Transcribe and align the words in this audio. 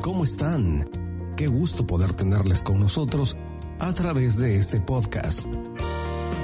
¿Cómo 0.00 0.22
están? 0.22 0.88
Qué 1.36 1.48
gusto 1.48 1.84
poder 1.84 2.12
tenerles 2.12 2.62
con 2.62 2.78
nosotros 2.78 3.36
a 3.80 3.92
través 3.92 4.38
de 4.38 4.56
este 4.56 4.80
podcast. 4.80 5.46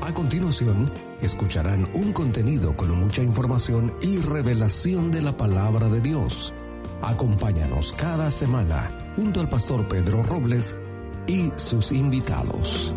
A 0.02 0.12
continuación, 0.12 0.92
escucharán 1.22 1.88
un 1.94 2.12
contenido 2.12 2.76
con 2.76 2.90
mucha 2.90 3.22
información 3.22 3.94
y 4.02 4.18
revelación 4.18 5.12
de 5.12 5.22
la 5.22 5.36
palabra 5.36 5.88
de 5.88 6.00
Dios. 6.00 6.52
Acompáñanos 7.00 7.92
cada 7.92 8.28
semana 8.32 9.14
junto 9.14 9.38
al 9.38 9.48
pastor 9.48 9.86
Pedro 9.86 10.24
Robles 10.24 10.76
y 11.28 11.52
sus 11.54 11.92
invitados. 11.92 12.92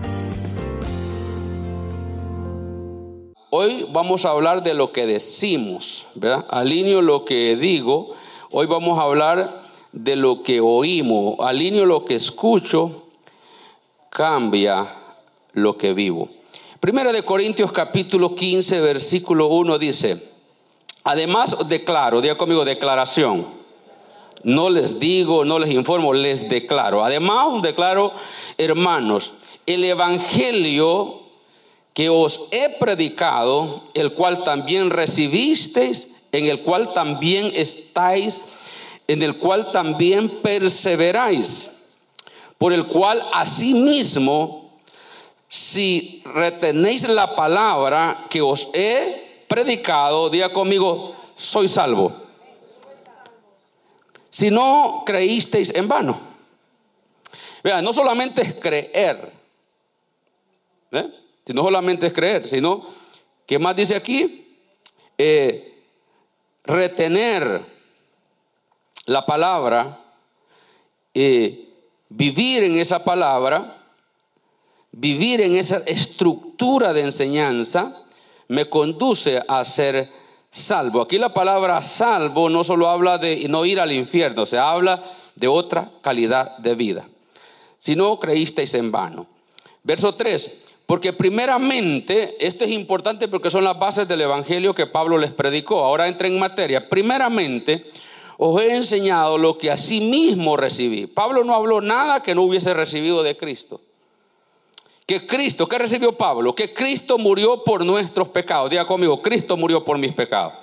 Hoy 3.52 3.88
vamos 3.94 4.26
a 4.26 4.32
hablar 4.32 4.64
de 4.64 4.74
lo 4.74 4.92
que 4.92 5.05
decimos, 5.05 6.08
¿verdad? 6.16 6.48
Alineo 6.50 7.04
lo 7.04 7.26
que 7.26 7.55
digo. 7.55 8.16
Hoy 8.50 8.66
vamos 8.66 8.98
a 8.98 9.04
hablar 9.04 9.66
de 10.04 10.16
lo 10.16 10.43
que 10.43 10.59
oímos. 10.61 11.35
Alineo 11.40 11.85
lo 11.85 12.05
que 12.05 12.16
escucho, 12.16 13.08
cambia 14.09 14.88
lo 15.53 15.77
que 15.77 15.94
vivo. 15.94 16.30
Primera 16.80 17.12
de 17.12 17.23
Corintios 17.23 17.72
capítulo 17.72 18.36
15, 18.36 18.81
versículo 18.81 19.48
1 19.48 19.80
dice, 19.80 20.23
además 21.03 21.67
declaro, 21.67 22.22
diga 22.22 22.38
conmigo 22.38 22.63
declaración. 22.66 23.58
No 24.44 24.70
les 24.70 24.99
digo, 24.99 25.44
no 25.44 25.58
les 25.58 25.72
informo, 25.72 26.14
les 26.14 26.48
declaro. 26.48 27.03
Además 27.03 27.61
declaro, 27.64 28.11
hermanos, 28.58 29.34
el 29.66 29.84
evangelio 29.84 31.22
que 31.95 32.09
os 32.09 32.45
he 32.52 32.70
predicado, 32.77 33.86
el 33.95 34.14
cual 34.14 34.44
también 34.44 34.91
recibisteis, 34.91 36.22
en 36.31 36.45
el 36.45 36.61
cual 36.61 36.94
también 36.94 37.52
estáis, 37.55 38.39
en 39.07 39.23
el 39.23 39.38
cual 39.38 39.71
también 39.71 40.29
perseveráis, 40.41 41.71
por 42.57 42.73
el 42.73 42.85
cual 42.85 43.23
asimismo, 43.33 44.80
si 45.47 46.22
retenéis 46.25 47.08
la 47.08 47.36
palabra 47.36 48.25
que 48.30 48.41
os 48.41 48.69
he 48.73 49.45
predicado, 49.47 50.30
diga 50.30 50.49
conmigo, 50.49 51.16
soy 51.36 51.67
salvo. 51.67 52.11
Si 54.30 54.52
no 54.52 55.03
creísteis 55.05 55.73
en 55.73 55.88
vano. 55.88 56.19
Vean, 57.64 57.83
no 57.83 57.94
solamente 57.94 58.42
es 58.42 58.55
creer. 58.55 59.31
¿eh? 60.92 61.09
No 61.53 61.64
solamente 61.64 62.08
es 62.08 62.14
creer, 62.14 62.47
sino, 62.47 62.86
¿qué 63.45 63.58
más 63.58 63.75
dice 63.75 63.95
aquí? 63.95 64.45
Eh, 65.17 65.81
retener 66.66 67.77
la 69.08 69.25
palabra, 69.25 70.00
eh, 71.13 71.69
vivir 72.09 72.63
en 72.63 72.77
esa 72.77 73.03
palabra, 73.03 73.77
vivir 74.91 75.41
en 75.41 75.55
esa 75.55 75.77
estructura 75.88 76.94
de 76.94 77.02
enseñanza, 77.02 78.03
me 78.49 78.69
conduce 78.69 79.41
a 79.47 79.64
ser 79.66 80.09
salvo. 80.52 81.02
Aquí 81.02 81.17
la 81.17 81.33
palabra 81.33 81.81
salvo 81.81 82.49
no 82.49 82.64
solo 82.64 82.89
habla 82.89 83.17
de 83.17 83.47
no 83.47 83.66
ir 83.66 83.80
al 83.80 83.94
infierno, 83.94 84.45
se 84.45 84.58
habla 84.58 85.02
de 85.36 85.47
otra 85.47 85.89
calidad 86.02 86.58
de 86.58 86.75
vida. 86.75 87.08
Si 87.77 87.95
no 87.95 88.19
creísteis 88.19 88.73
en 88.73 88.92
vano. 88.92 89.25
Verso 89.83 90.14
3. 90.14 90.64
Porque 90.86 91.14
primeramente, 91.14 92.36
esto 92.45 92.66
es 92.66 92.71
importante 92.71 93.27
porque 93.27 93.52
son 93.52 93.64
las 93.64 93.77
bases 93.77 94.08
del 94.08 94.21
Evangelio 94.21 94.73
que 94.73 94.88
Pablo 94.88 95.17
les 95.17 95.31
predicó. 95.31 95.83
Ahora 95.83 96.08
entra 96.08 96.27
en 96.27 96.39
materia. 96.39 96.89
Primeramente, 96.89 97.86
os 98.38 98.61
he 98.61 98.75
enseñado 98.75 99.38
lo 99.38 99.57
que 99.57 99.71
a 99.71 99.77
sí 99.77 100.02
mismo 100.02 100.57
recibí. 100.57 101.07
Pablo 101.07 101.43
no 101.43 101.53
habló 101.55 101.81
nada 101.81 102.21
que 102.21 102.35
no 102.35 102.43
hubiese 102.43 102.73
recibido 102.73 103.23
de 103.23 103.35
Cristo. 103.35 103.81
Que 105.05 105.25
Cristo, 105.25 105.67
¿qué 105.67 105.77
recibió 105.77 106.11
Pablo? 106.11 106.53
Que 106.53 106.73
Cristo 106.73 107.17
murió 107.17 107.64
por 107.64 107.86
nuestros 107.86 108.27
pecados. 108.30 108.70
Diga 108.70 108.86
conmigo, 108.86 109.21
Cristo 109.21 109.55
murió 109.55 109.83
por 109.83 109.97
mis 109.97 110.14
pecados. 110.14 110.53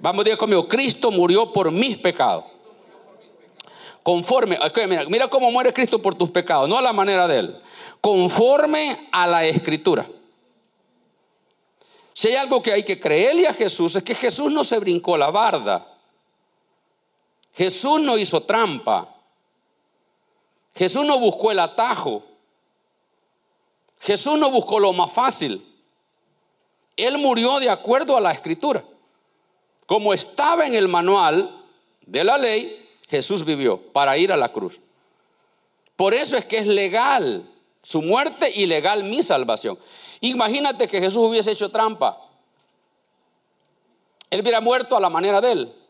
Vamos, 0.00 0.24
diga 0.24 0.36
conmigo, 0.36 0.68
Cristo 0.68 1.10
murió 1.10 1.52
por 1.52 1.72
mis 1.72 1.96
pecados. 1.98 2.44
Conforme, 4.02 4.58
mira, 4.88 5.04
mira 5.08 5.28
cómo 5.28 5.50
muere 5.50 5.72
Cristo 5.72 6.00
por 6.00 6.14
tus 6.14 6.30
pecados, 6.30 6.68
no 6.68 6.78
a 6.78 6.82
la 6.82 6.92
manera 6.92 7.26
de 7.26 7.38
Él 7.38 7.60
conforme 8.06 9.08
a 9.10 9.26
la 9.26 9.44
escritura. 9.44 10.08
Si 12.12 12.28
hay 12.28 12.36
algo 12.36 12.62
que 12.62 12.72
hay 12.72 12.84
que 12.84 13.00
creerle 13.00 13.48
a 13.48 13.52
Jesús 13.52 13.96
es 13.96 14.04
que 14.04 14.14
Jesús 14.14 14.52
no 14.52 14.62
se 14.62 14.78
brincó 14.78 15.16
la 15.16 15.32
barda. 15.32 15.95
Jesús 17.56 18.00
no 18.00 18.18
hizo 18.18 18.42
trampa. 18.42 19.14
Jesús 20.74 21.04
no 21.04 21.18
buscó 21.18 21.50
el 21.50 21.58
atajo. 21.58 22.22
Jesús 24.00 24.38
no 24.38 24.50
buscó 24.50 24.78
lo 24.78 24.92
más 24.92 25.10
fácil. 25.10 25.64
Él 26.96 27.16
murió 27.18 27.58
de 27.58 27.70
acuerdo 27.70 28.16
a 28.16 28.20
la 28.20 28.32
escritura. 28.32 28.84
Como 29.86 30.12
estaba 30.12 30.66
en 30.66 30.74
el 30.74 30.88
manual 30.88 31.64
de 32.02 32.24
la 32.24 32.36
ley, 32.36 32.88
Jesús 33.08 33.44
vivió 33.44 33.80
para 33.92 34.18
ir 34.18 34.32
a 34.32 34.36
la 34.36 34.52
cruz. 34.52 34.78
Por 35.96 36.12
eso 36.12 36.36
es 36.36 36.44
que 36.44 36.58
es 36.58 36.66
legal 36.66 37.48
su 37.82 38.02
muerte 38.02 38.50
ilegal, 38.54 39.04
mi 39.04 39.22
salvación. 39.22 39.78
Imagínate 40.20 40.88
que 40.88 41.00
Jesús 41.00 41.22
hubiese 41.24 41.52
hecho 41.52 41.70
trampa. 41.70 42.20
Él 44.28 44.40
hubiera 44.40 44.60
muerto 44.60 44.96
a 44.96 45.00
la 45.00 45.08
manera 45.08 45.40
de 45.40 45.52
él. 45.52 45.85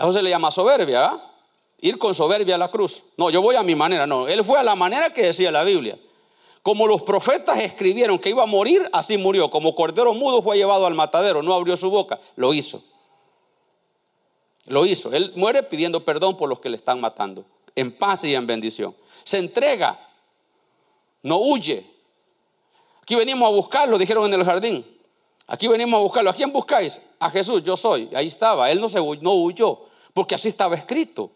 Eso 0.00 0.12
se 0.12 0.22
le 0.22 0.30
llama 0.30 0.50
soberbia, 0.50 1.20
Ir 1.82 1.96
con 1.96 2.14
soberbia 2.14 2.56
a 2.56 2.58
la 2.58 2.68
cruz. 2.68 3.02
No, 3.16 3.30
yo 3.30 3.40
voy 3.40 3.56
a 3.56 3.62
mi 3.62 3.74
manera. 3.74 4.06
No, 4.06 4.28
él 4.28 4.44
fue 4.44 4.58
a 4.58 4.62
la 4.62 4.74
manera 4.74 5.14
que 5.14 5.22
decía 5.22 5.50
la 5.50 5.64
Biblia. 5.64 5.98
Como 6.62 6.86
los 6.86 7.02
profetas 7.02 7.58
escribieron 7.58 8.18
que 8.18 8.28
iba 8.28 8.42
a 8.42 8.46
morir, 8.46 8.86
así 8.92 9.16
murió. 9.16 9.50
Como 9.50 9.74
cordero 9.74 10.12
mudo 10.12 10.42
fue 10.42 10.58
llevado 10.58 10.86
al 10.86 10.94
matadero, 10.94 11.42
no 11.42 11.54
abrió 11.54 11.76
su 11.76 11.88
boca, 11.88 12.20
lo 12.36 12.52
hizo. 12.52 12.82
Lo 14.66 14.84
hizo. 14.84 15.10
Él 15.12 15.32
muere 15.36 15.62
pidiendo 15.62 16.04
perdón 16.04 16.36
por 16.36 16.50
los 16.50 16.60
que 16.60 16.68
le 16.68 16.76
están 16.76 17.00
matando, 17.00 17.46
en 17.74 17.96
paz 17.96 18.24
y 18.24 18.34
en 18.34 18.46
bendición. 18.46 18.94
Se 19.24 19.38
entrega 19.38 19.98
no 21.22 21.38
huye. 21.38 21.84
Aquí 23.02 23.14
venimos 23.14 23.48
a 23.48 23.52
buscarlo, 23.52 23.98
dijeron 23.98 24.26
en 24.26 24.40
el 24.40 24.44
jardín. 24.44 24.86
Aquí 25.46 25.66
venimos 25.68 25.98
a 25.98 26.02
buscarlo. 26.02 26.30
¿A 26.30 26.34
quién 26.34 26.52
buscáis? 26.52 27.02
A 27.18 27.30
Jesús, 27.30 27.62
yo 27.64 27.76
soy. 27.76 28.08
Ahí 28.14 28.28
estaba. 28.28 28.70
Él 28.70 28.80
no, 28.80 28.88
se, 28.88 28.98
no 28.98 29.34
huyó, 29.34 29.80
porque 30.14 30.34
así 30.34 30.48
estaba 30.48 30.76
escrito. 30.76 31.30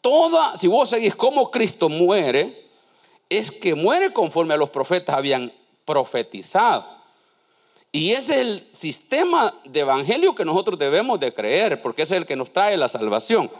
Toda, 0.00 0.56
si 0.58 0.66
vos 0.66 0.88
seguís 0.88 1.14
cómo 1.14 1.50
Cristo 1.50 1.88
muere, 1.88 2.68
es 3.28 3.50
que 3.50 3.74
muere 3.74 4.12
conforme 4.12 4.54
a 4.54 4.56
los 4.56 4.70
profetas 4.70 5.16
habían 5.16 5.52
profetizado. 5.84 6.84
Y 7.92 8.12
ese 8.12 8.34
es 8.34 8.40
el 8.40 8.74
sistema 8.74 9.52
de 9.64 9.80
evangelio 9.80 10.34
que 10.34 10.44
nosotros 10.44 10.78
debemos 10.78 11.18
de 11.18 11.34
creer, 11.34 11.82
porque 11.82 12.02
es 12.02 12.10
el 12.12 12.24
que 12.24 12.36
nos 12.36 12.52
trae 12.52 12.76
la 12.76 12.88
salvación. 12.88 13.50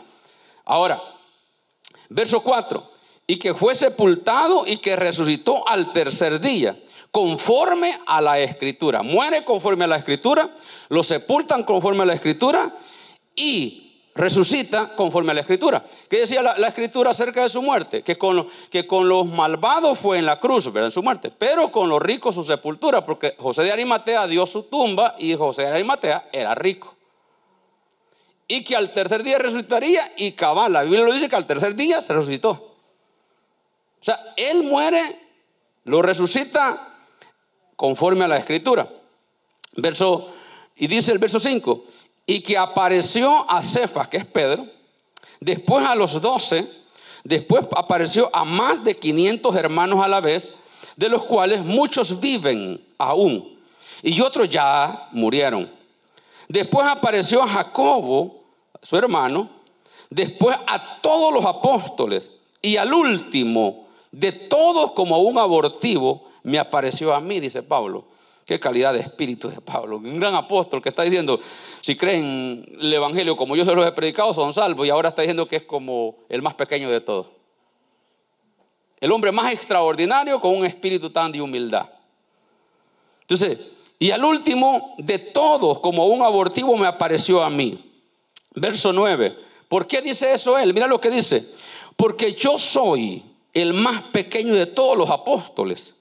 Ahora, 0.65 1.01
verso 2.09 2.41
4 2.41 3.01
y 3.31 3.37
que 3.37 3.53
fue 3.53 3.75
sepultado 3.75 4.65
y 4.67 4.75
que 4.75 4.97
resucitó 4.97 5.65
al 5.65 5.93
tercer 5.93 6.41
día, 6.41 6.77
conforme 7.11 7.97
a 8.05 8.19
la 8.19 8.39
escritura. 8.39 9.03
Muere 9.03 9.45
conforme 9.45 9.85
a 9.85 9.87
la 9.87 9.95
escritura, 9.95 10.49
lo 10.89 11.01
sepultan 11.01 11.63
conforme 11.63 12.03
a 12.03 12.07
la 12.07 12.13
escritura 12.13 12.75
y 13.33 13.80
resucita 14.15 14.95
conforme 14.95 15.31
a 15.31 15.35
la 15.35 15.41
escritura. 15.41 15.83
¿Qué 16.09 16.19
decía 16.19 16.41
la, 16.41 16.67
escritura 16.67 17.11
acerca 17.11 17.43
de 17.43 17.49
su 17.49 17.61
muerte? 17.61 18.03
Que 18.03 18.17
con, 18.17 18.47
que 18.69 18.85
con 18.85 19.07
los 19.07 19.25
malvados 19.25 19.99
fue 19.99 20.17
en 20.17 20.25
la 20.25 20.39
cruz, 20.39 20.65
¿verdad? 20.71 20.87
En 20.87 20.91
su 20.91 21.03
muerte, 21.03 21.31
pero 21.31 21.71
con 21.71 21.89
los 21.89 22.01
ricos 22.01 22.35
su 22.35 22.43
sepultura, 22.43 23.05
porque 23.05 23.35
José 23.37 23.63
de 23.63 23.71
Arimatea 23.71 24.27
dio 24.27 24.45
su 24.45 24.63
tumba 24.63 25.15
y 25.17 25.33
José 25.35 25.63
de 25.63 25.69
Arimatea 25.69 26.29
era 26.31 26.55
rico 26.55 26.95
y 28.51 28.65
que 28.65 28.75
al 28.75 28.91
tercer 28.91 29.23
día 29.23 29.37
resucitaría 29.37 30.03
y 30.17 30.33
cabal. 30.33 30.73
La 30.73 30.83
Biblia 30.83 31.05
lo 31.05 31.13
dice 31.13 31.29
que 31.29 31.37
al 31.37 31.47
tercer 31.47 31.73
día 31.73 32.01
se 32.01 32.11
resucitó. 32.11 32.49
O 32.49 34.03
sea, 34.03 34.19
Él 34.35 34.63
muere, 34.63 35.21
lo 35.85 36.01
resucita 36.01 36.93
conforme 37.77 38.25
a 38.25 38.27
la 38.27 38.35
escritura. 38.35 38.89
Verso, 39.77 40.33
y 40.75 40.87
dice 40.87 41.13
el 41.13 41.19
verso 41.19 41.39
5, 41.39 41.85
y 42.31 42.39
que 42.39 42.57
apareció 42.57 43.45
a 43.51 43.61
Cefas, 43.61 44.07
que 44.07 44.15
es 44.15 44.25
Pedro, 44.25 44.65
después 45.41 45.85
a 45.85 45.95
los 45.95 46.21
doce, 46.21 46.65
después 47.25 47.67
apareció 47.75 48.29
a 48.31 48.45
más 48.45 48.85
de 48.85 48.97
500 48.97 49.53
hermanos 49.57 50.01
a 50.01 50.07
la 50.07 50.21
vez, 50.21 50.53
de 50.95 51.09
los 51.09 51.23
cuales 51.23 51.65
muchos 51.65 52.21
viven 52.21 52.81
aún, 52.97 53.59
y 54.01 54.21
otros 54.21 54.47
ya 54.47 55.09
murieron. 55.11 55.69
Después 56.47 56.87
apareció 56.87 57.43
a 57.43 57.49
Jacobo, 57.49 58.45
su 58.81 58.95
hermano, 58.95 59.49
después 60.09 60.55
a 60.67 61.01
todos 61.01 61.33
los 61.33 61.43
apóstoles, 61.43 62.31
y 62.61 62.77
al 62.77 62.93
último 62.93 63.87
de 64.09 64.31
todos 64.31 64.93
como 64.93 65.17
un 65.17 65.37
abortivo, 65.37 66.29
me 66.43 66.59
apareció 66.59 67.13
a 67.13 67.19
mí, 67.19 67.41
dice 67.41 67.61
Pablo. 67.61 68.05
Qué 68.45 68.59
calidad 68.59 68.93
de 68.93 68.99
espíritu 68.99 69.49
de 69.49 69.61
Pablo. 69.61 69.97
Un 69.97 70.19
gran 70.19 70.35
apóstol 70.35 70.81
que 70.81 70.89
está 70.89 71.03
diciendo, 71.03 71.39
si 71.81 71.95
creen 71.95 72.65
el 72.79 72.93
Evangelio 72.93 73.37
como 73.37 73.55
yo 73.55 73.63
se 73.63 73.73
los 73.73 73.85
he 73.85 73.91
predicado, 73.91 74.33
son 74.33 74.53
salvos. 74.53 74.85
Y 74.87 74.89
ahora 74.89 75.09
está 75.09 75.21
diciendo 75.21 75.47
que 75.47 75.57
es 75.57 75.63
como 75.63 76.15
el 76.29 76.41
más 76.41 76.55
pequeño 76.55 76.89
de 76.89 77.01
todos. 77.01 77.27
El 78.99 79.11
hombre 79.11 79.31
más 79.31 79.53
extraordinario 79.53 80.39
con 80.39 80.55
un 80.55 80.65
espíritu 80.65 81.09
tan 81.09 81.31
de 81.31 81.41
humildad. 81.41 81.89
Entonces, 83.21 83.71
y 83.97 84.11
al 84.11 84.23
último 84.23 84.95
de 84.97 85.19
todos, 85.19 85.79
como 85.79 86.07
un 86.07 86.21
abortivo 86.21 86.75
me 86.75 86.87
apareció 86.87 87.43
a 87.43 87.49
mí. 87.49 87.91
Verso 88.55 88.91
9. 88.91 89.37
¿Por 89.67 89.87
qué 89.87 90.01
dice 90.01 90.33
eso 90.33 90.57
él? 90.57 90.73
Mira 90.73 90.87
lo 90.87 90.99
que 90.99 91.09
dice. 91.09 91.45
Porque 91.95 92.33
yo 92.33 92.57
soy 92.57 93.23
el 93.53 93.73
más 93.73 94.03
pequeño 94.03 94.53
de 94.53 94.65
todos 94.65 94.97
los 94.97 95.09
apóstoles. 95.09 95.95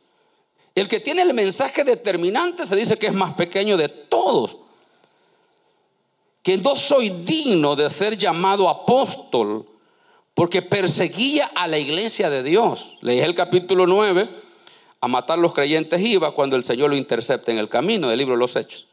El 0.81 0.89
que 0.89 0.99
tiene 0.99 1.21
el 1.21 1.35
mensaje 1.35 1.85
determinante 1.85 2.65
se 2.65 2.75
dice 2.75 2.97
que 2.97 3.09
es 3.09 3.13
más 3.13 3.35
pequeño 3.35 3.77
de 3.77 3.89
todos. 3.89 4.57
Que 6.43 6.57
no 6.57 6.75
soy 6.75 7.11
digno 7.11 7.77
de 7.77 7.91
ser 7.91 8.17
llamado 8.17 8.67
apóstol 8.67 9.67
porque 10.33 10.63
perseguía 10.63 11.51
a 11.55 11.69
la 11.69 11.77
iglesia 11.77 12.31
de 12.31 12.43
Dios. 12.43 12.97
Leí 13.03 13.21
el 13.21 13.35
capítulo 13.35 13.87
9, 13.87 14.27
a 15.03 15.07
matar 15.07 15.39
los 15.39 15.53
creyentes 15.53 16.01
iba 16.01 16.33
cuando 16.33 16.57
el 16.57 16.65
Señor 16.65 16.89
lo 16.89 16.97
intercepta 16.97 17.53
en 17.53 17.59
el 17.59 17.69
camino 17.69 18.09
del 18.09 18.19
libro 18.19 18.33
de 18.33 18.41
los 18.41 18.57
Hechos. 18.57 18.87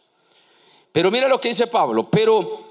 Pero 0.91 1.09
mira 1.09 1.29
lo 1.29 1.39
que 1.39 1.47
dice 1.47 1.67
Pablo, 1.67 2.11
pero 2.11 2.65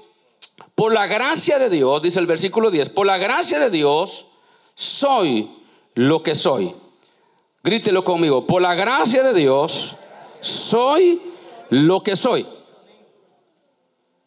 por 0.75 0.93
la 0.93 1.07
gracia 1.07 1.57
de 1.57 1.71
Dios, 1.71 2.03
dice 2.03 2.19
el 2.19 2.27
versículo 2.27 2.69
10, 2.69 2.89
por 2.89 3.07
la 3.07 3.17
gracia 3.17 3.57
de 3.57 3.71
Dios 3.71 4.27
soy 4.75 5.49
lo 5.95 6.21
que 6.21 6.35
soy. 6.35 6.71
Grítelo 7.67 8.01
conmigo, 8.01 8.47
por 8.47 8.61
la 8.61 8.75
gracia 8.75 9.21
de 9.23 9.33
Dios 9.33 9.93
soy 10.39 11.21
lo 11.69 12.01
que 12.01 12.15
soy. 12.15 12.47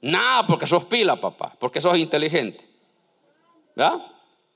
Nada 0.03 0.47
porque 0.47 0.67
sos 0.67 0.85
pila, 0.85 1.19
papá, 1.19 1.57
porque 1.59 1.81
sos 1.81 1.97
inteligente. 1.97 2.63
¿Verdad? 3.75 3.99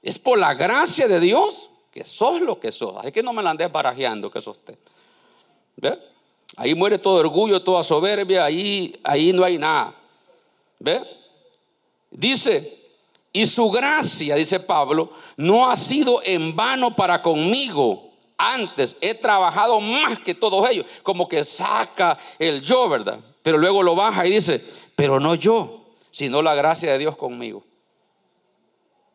Es 0.03 0.19
por 0.19 0.39
la 0.39 0.53
gracia 0.53 1.09
de 1.09 1.19
Dios 1.19 1.71
que 1.91 2.05
sos 2.05 2.43
lo 2.43 2.61
que 2.61 2.71
sos. 2.73 2.95
Así 2.99 3.11
que 3.11 3.23
no 3.23 3.33
me 3.33 3.43
la 3.43 3.53
andes 3.53 3.73
barajeando 3.73 4.31
que 4.31 4.43
sos 4.43 4.59
usted. 4.59 4.79
Ahí 6.59 6.75
muere 6.75 6.99
todo 6.99 7.15
orgullo, 7.15 7.63
toda 7.63 7.83
soberbia, 7.83 8.45
ahí, 8.45 9.01
ahí 9.03 9.33
no 9.33 9.45
hay 9.45 9.57
nada. 9.57 9.95
¿Ve? 10.79 11.01
Dice, 12.11 12.83
y 13.33 13.47
su 13.47 13.71
gracia, 13.71 14.35
dice 14.35 14.61
Pablo, 14.61 15.11
no 15.39 15.71
ha 15.71 15.77
sido 15.79 16.21
en 16.23 16.55
vano 16.55 16.95
para 16.95 17.23
conmigo. 17.23 18.04
Antes 18.37 18.99
he 19.01 19.15
trabajado 19.15 19.81
más 19.81 20.19
que 20.21 20.35
todos 20.35 20.69
ellos. 20.69 20.87
Como 21.03 21.29
que 21.29 21.45
saca 21.45 22.19
el 22.39 22.63
yo, 22.63 22.89
¿verdad? 22.89 23.21
Pero 23.43 23.59
luego 23.59 23.83
lo 23.83 23.95
baja 23.95 24.27
y 24.27 24.31
dice, 24.31 24.63
pero 24.97 25.21
no 25.21 25.35
yo, 25.35 25.87
sino 26.11 26.43
la 26.43 26.55
gracia 26.55 26.93
de 26.93 26.99
Dios 26.99 27.17
conmigo. 27.17 27.65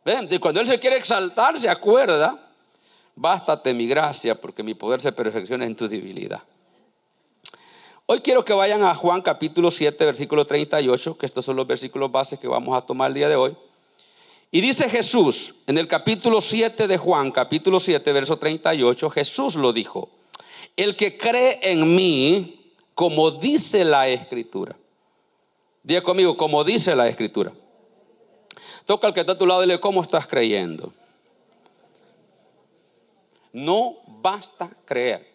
¿Ven? 0.05 0.27
Y 0.31 0.39
cuando 0.39 0.61
Él 0.61 0.67
se 0.67 0.79
quiere 0.79 0.97
exaltar, 0.97 1.59
se 1.59 1.69
acuerda, 1.69 2.49
bástate 3.15 3.73
mi 3.73 3.87
gracia, 3.87 4.35
porque 4.35 4.63
mi 4.63 4.73
poder 4.73 5.01
se 5.01 5.11
perfecciona 5.11 5.65
en 5.65 5.75
tu 5.75 5.87
debilidad. 5.87 6.41
Hoy 8.05 8.21
quiero 8.21 8.43
que 8.43 8.53
vayan 8.53 8.83
a 8.83 8.95
Juan 8.95 9.21
capítulo 9.21 9.69
7, 9.69 10.03
versículo 10.03 10.45
38, 10.45 11.17
que 11.17 11.25
estos 11.25 11.45
son 11.45 11.55
los 11.55 11.67
versículos 11.67 12.11
bases 12.11 12.39
que 12.39 12.47
vamos 12.47 12.75
a 12.75 12.81
tomar 12.81 13.09
el 13.09 13.13
día 13.13 13.29
de 13.29 13.35
hoy. 13.35 13.55
Y 14.51 14.61
dice 14.61 14.89
Jesús, 14.89 15.55
en 15.67 15.77
el 15.77 15.87
capítulo 15.87 16.41
7 16.41 16.87
de 16.87 16.97
Juan, 16.97 17.31
capítulo 17.31 17.79
7, 17.79 18.11
verso 18.11 18.37
38, 18.37 19.09
Jesús 19.11 19.55
lo 19.55 19.71
dijo, 19.71 20.09
el 20.75 20.95
que 20.95 21.17
cree 21.17 21.59
en 21.61 21.95
mí, 21.95 22.73
como 22.95 23.29
dice 23.31 23.83
la 23.83 24.07
escritura. 24.07 24.75
Diga 25.83 26.01
conmigo, 26.01 26.35
como 26.35 26.63
dice 26.63 26.95
la 26.95 27.07
escritura. 27.07 27.53
Toca 28.85 29.07
al 29.07 29.13
que 29.13 29.19
está 29.19 29.33
a 29.33 29.37
tu 29.37 29.45
lado 29.45 29.61
y 29.61 29.67
dile, 29.67 29.79
¿cómo 29.79 30.01
estás 30.01 30.25
creyendo? 30.25 30.91
No 33.53 33.97
basta 34.07 34.71
creer. 34.85 35.27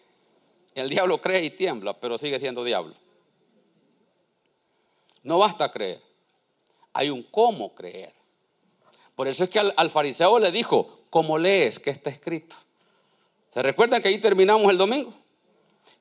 El 0.73 0.89
diablo 0.89 1.21
cree 1.21 1.43
y 1.45 1.51
tiembla, 1.51 1.97
pero 1.97 2.17
sigue 2.17 2.39
siendo 2.39 2.63
diablo. 2.63 2.93
No 5.23 5.37
basta 5.37 5.71
creer. 5.71 6.01
Hay 6.91 7.09
un 7.09 7.23
cómo 7.23 7.73
creer. 7.73 8.14
Por 9.15 9.27
eso 9.27 9.43
es 9.43 9.49
que 9.49 9.59
al, 9.59 9.89
fariseo 9.89 10.39
le 10.39 10.51
dijo, 10.51 10.99
¿cómo 11.09 11.37
lees 11.37 11.79
que 11.79 11.89
está 11.89 12.09
escrito? 12.09 12.55
¿Se 13.53 13.61
recuerdan 13.61 14.01
que 14.01 14.09
ahí 14.09 14.19
terminamos 14.19 14.69
el 14.69 14.77
domingo? 14.77 15.13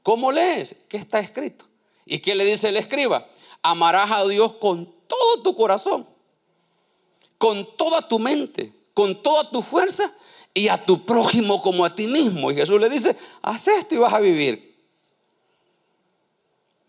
¿Cómo 0.03 0.33
lees 0.33 0.83
que 0.89 0.97
está 0.97 1.21
escrito? 1.21 1.65
¿Y 2.05 2.19
qué 2.19 2.35
le 2.35 2.45
dice 2.45 2.69
el 2.69 2.77
escriba? 2.77 3.27
Amarás 3.63 4.11
a 4.11 4.25
Dios 4.25 4.55
con 4.55 4.93
todo 5.07 5.43
tu 5.43 5.57
corazón 5.57 6.07
con 7.45 7.77
toda 7.77 8.01
tu 8.09 8.19
mente, 8.19 8.73
con 8.95 9.23
toda 9.23 9.51
tu 9.51 9.61
fuerza 9.61 10.11
y 10.55 10.69
a 10.69 10.83
tu 10.83 11.05
prójimo 11.05 11.61
como 11.61 11.85
a 11.85 11.95
ti 11.95 12.07
mismo. 12.07 12.51
Y 12.51 12.55
Jesús 12.55 12.81
le 12.81 12.89
dice, 12.89 13.15
haz 13.43 13.69
esto 13.69 13.95
y 13.95 13.99
vas 13.99 14.15
a 14.15 14.21
vivir. 14.21 14.75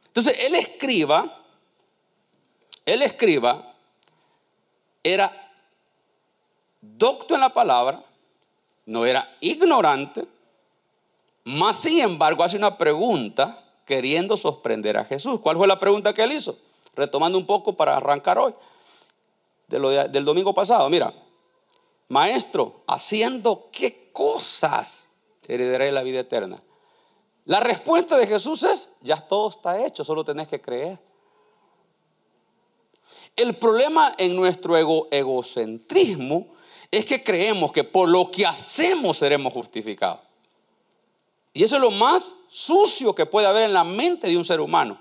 Entonces, 0.08 0.38
él 0.46 0.56
escriba, 0.56 1.44
él 2.86 3.02
escriba, 3.02 3.76
era 5.04 5.45
docto 6.98 7.36
en 7.36 7.42
la 7.42 7.54
palabra, 7.54 8.04
no 8.86 9.06
era 9.06 9.28
ignorante, 9.42 10.28
más 11.44 11.80
sin 11.80 12.00
embargo 12.00 12.44
hace 12.44 12.58
una 12.58 12.78
pregunta 12.78 13.64
queriendo 13.86 14.36
sorprender 14.36 14.98
a 14.98 15.06
Jesús. 15.06 15.40
¿Cuál 15.42 15.58
fue 15.58 15.68
la 15.68 15.80
pregunta 15.80 16.14
que 16.14 16.24
él 16.24 16.32
hizo? 16.32 16.58
Retomando 16.96 17.38
un 17.38 17.46
poco 17.46 17.74
para 17.74 17.98
arrancar 17.98 18.40
hoy 18.40 18.54
del 19.68 20.26
domingo 20.26 20.54
pasado. 20.54 20.90
Mira, 20.90 21.14
maestro, 22.08 22.82
haciendo 22.88 23.70
qué 23.72 24.10
cosas 24.12 25.08
heredaré 25.48 25.92
la 25.92 26.04
vida 26.04 26.22
eterna. 26.22 26.62
La 27.46 27.60
respuesta 27.60 28.18
de 28.18 28.26
Jesús 28.26 28.64
es, 28.64 28.92
ya 29.02 29.18
todo 29.18 29.50
está 29.50 29.86
hecho, 29.86 30.04
solo 30.04 30.24
tenés 30.24 30.48
que 30.48 30.60
creer. 30.60 31.00
El 33.36 33.56
problema 33.56 34.14
en 34.18 34.36
nuestro 34.36 34.76
ego, 34.78 35.08
egocentrismo 35.12 36.48
es 36.92 37.06
que 37.06 37.24
creemos 37.24 37.72
que 37.72 37.84
por 37.84 38.10
lo 38.10 38.30
que 38.32 38.46
hacemos 38.46 39.18
seremos 39.18 39.54
justificados. 39.54 40.22
Y 41.54 41.64
eso 41.64 41.76
es 41.76 41.82
lo 41.82 41.92
más 41.92 42.36
sucio 42.50 43.16
que 43.16 43.26
puede 43.26 43.48
haber 43.48 43.64
en 43.64 43.74
la 43.74 43.84
mente 43.84 44.28
de 44.28 44.38
un 44.38 44.44
ser 44.44 44.60
humano. 44.60 45.00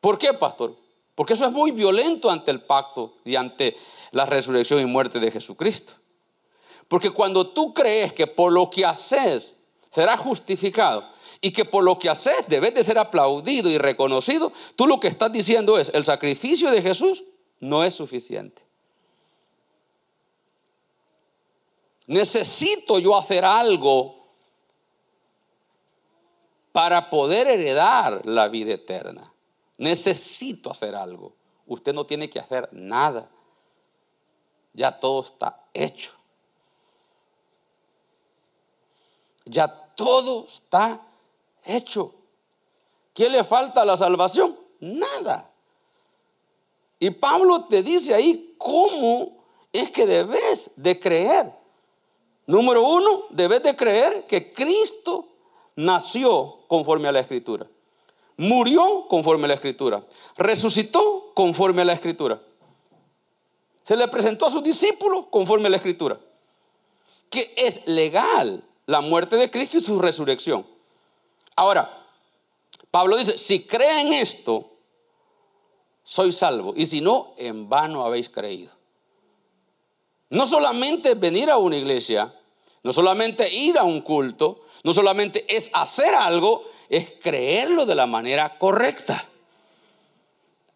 ¿Por 0.00 0.18
qué, 0.18 0.32
pastor? 0.34 0.76
Porque 1.14 1.34
eso 1.34 1.46
es 1.46 1.52
muy 1.52 1.70
violento 1.70 2.30
ante 2.30 2.50
el 2.50 2.62
pacto 2.62 3.14
y 3.24 3.36
ante 3.36 3.76
la 4.10 4.26
resurrección 4.26 4.80
y 4.80 4.86
muerte 4.86 5.20
de 5.20 5.30
Jesucristo. 5.30 5.92
Porque 6.88 7.10
cuando 7.10 7.46
tú 7.46 7.72
crees 7.72 8.12
que 8.12 8.26
por 8.26 8.52
lo 8.52 8.68
que 8.68 8.84
haces 8.84 9.56
serás 9.92 10.18
justificado 10.20 11.08
y 11.40 11.52
que 11.52 11.64
por 11.64 11.84
lo 11.84 11.98
que 11.98 12.08
haces 12.08 12.48
debes 12.48 12.74
de 12.74 12.82
ser 12.82 12.98
aplaudido 12.98 13.70
y 13.70 13.78
reconocido, 13.78 14.52
tú 14.74 14.86
lo 14.86 14.98
que 14.98 15.08
estás 15.08 15.32
diciendo 15.32 15.78
es, 15.78 15.90
el 15.94 16.04
sacrificio 16.04 16.70
de 16.70 16.82
Jesús 16.82 17.24
no 17.60 17.84
es 17.84 17.94
suficiente. 17.94 18.62
Necesito 22.06 22.98
yo 22.98 23.16
hacer 23.16 23.44
algo 23.44 24.26
para 26.72 27.10
poder 27.10 27.46
heredar 27.46 28.24
la 28.24 28.48
vida 28.48 28.74
eterna 28.74 29.32
necesito 29.82 30.70
hacer 30.70 30.94
algo. 30.94 31.32
Usted 31.66 31.92
no 31.92 32.06
tiene 32.06 32.30
que 32.30 32.38
hacer 32.38 32.68
nada. 32.72 33.28
Ya 34.72 34.98
todo 34.98 35.24
está 35.24 35.64
hecho. 35.74 36.12
Ya 39.44 39.66
todo 39.96 40.46
está 40.46 41.00
hecho. 41.64 42.14
¿Qué 43.12 43.28
le 43.28 43.42
falta 43.42 43.82
a 43.82 43.84
la 43.84 43.96
salvación? 43.96 44.56
Nada. 44.78 45.50
Y 47.00 47.10
Pablo 47.10 47.64
te 47.64 47.82
dice 47.82 48.14
ahí 48.14 48.54
cómo 48.56 49.44
es 49.72 49.90
que 49.90 50.06
debes 50.06 50.70
de 50.76 51.00
creer. 51.00 51.52
Número 52.46 52.82
uno, 52.82 53.24
debes 53.30 53.62
de 53.62 53.76
creer 53.76 54.26
que 54.26 54.52
Cristo 54.52 55.28
nació 55.76 56.58
conforme 56.66 57.08
a 57.08 57.12
la 57.12 57.20
escritura. 57.20 57.66
Murió 58.36 59.06
conforme 59.08 59.44
a 59.44 59.48
la 59.48 59.54
escritura. 59.54 60.04
Resucitó 60.36 61.32
conforme 61.34 61.82
a 61.82 61.84
la 61.84 61.92
escritura. 61.92 62.40
Se 63.84 63.96
le 63.96 64.08
presentó 64.08 64.46
a 64.46 64.50
sus 64.50 64.62
discípulos 64.62 65.26
conforme 65.30 65.68
a 65.68 65.70
la 65.70 65.76
escritura. 65.76 66.18
Que 67.30 67.52
es 67.56 67.86
legal 67.86 68.64
la 68.86 69.00
muerte 69.00 69.36
de 69.36 69.50
Cristo 69.50 69.78
y 69.78 69.80
su 69.80 69.98
resurrección. 70.00 70.66
Ahora, 71.56 71.90
Pablo 72.90 73.16
dice, 73.16 73.38
si 73.38 73.64
creen 73.64 74.12
esto, 74.12 74.70
soy 76.04 76.32
salvo. 76.32 76.74
Y 76.76 76.86
si 76.86 77.00
no, 77.00 77.34
en 77.36 77.68
vano 77.68 78.04
habéis 78.04 78.28
creído. 78.28 78.72
No 80.32 80.46
solamente 80.46 81.14
venir 81.14 81.50
a 81.50 81.58
una 81.58 81.76
iglesia, 81.76 82.32
no 82.82 82.92
solamente 82.92 83.52
ir 83.52 83.78
a 83.78 83.84
un 83.84 84.00
culto, 84.00 84.64
no 84.82 84.94
solamente 84.94 85.44
es 85.54 85.70
hacer 85.74 86.14
algo, 86.14 86.64
es 86.88 87.14
creerlo 87.20 87.84
de 87.84 87.94
la 87.94 88.06
manera 88.06 88.58
correcta. 88.58 89.28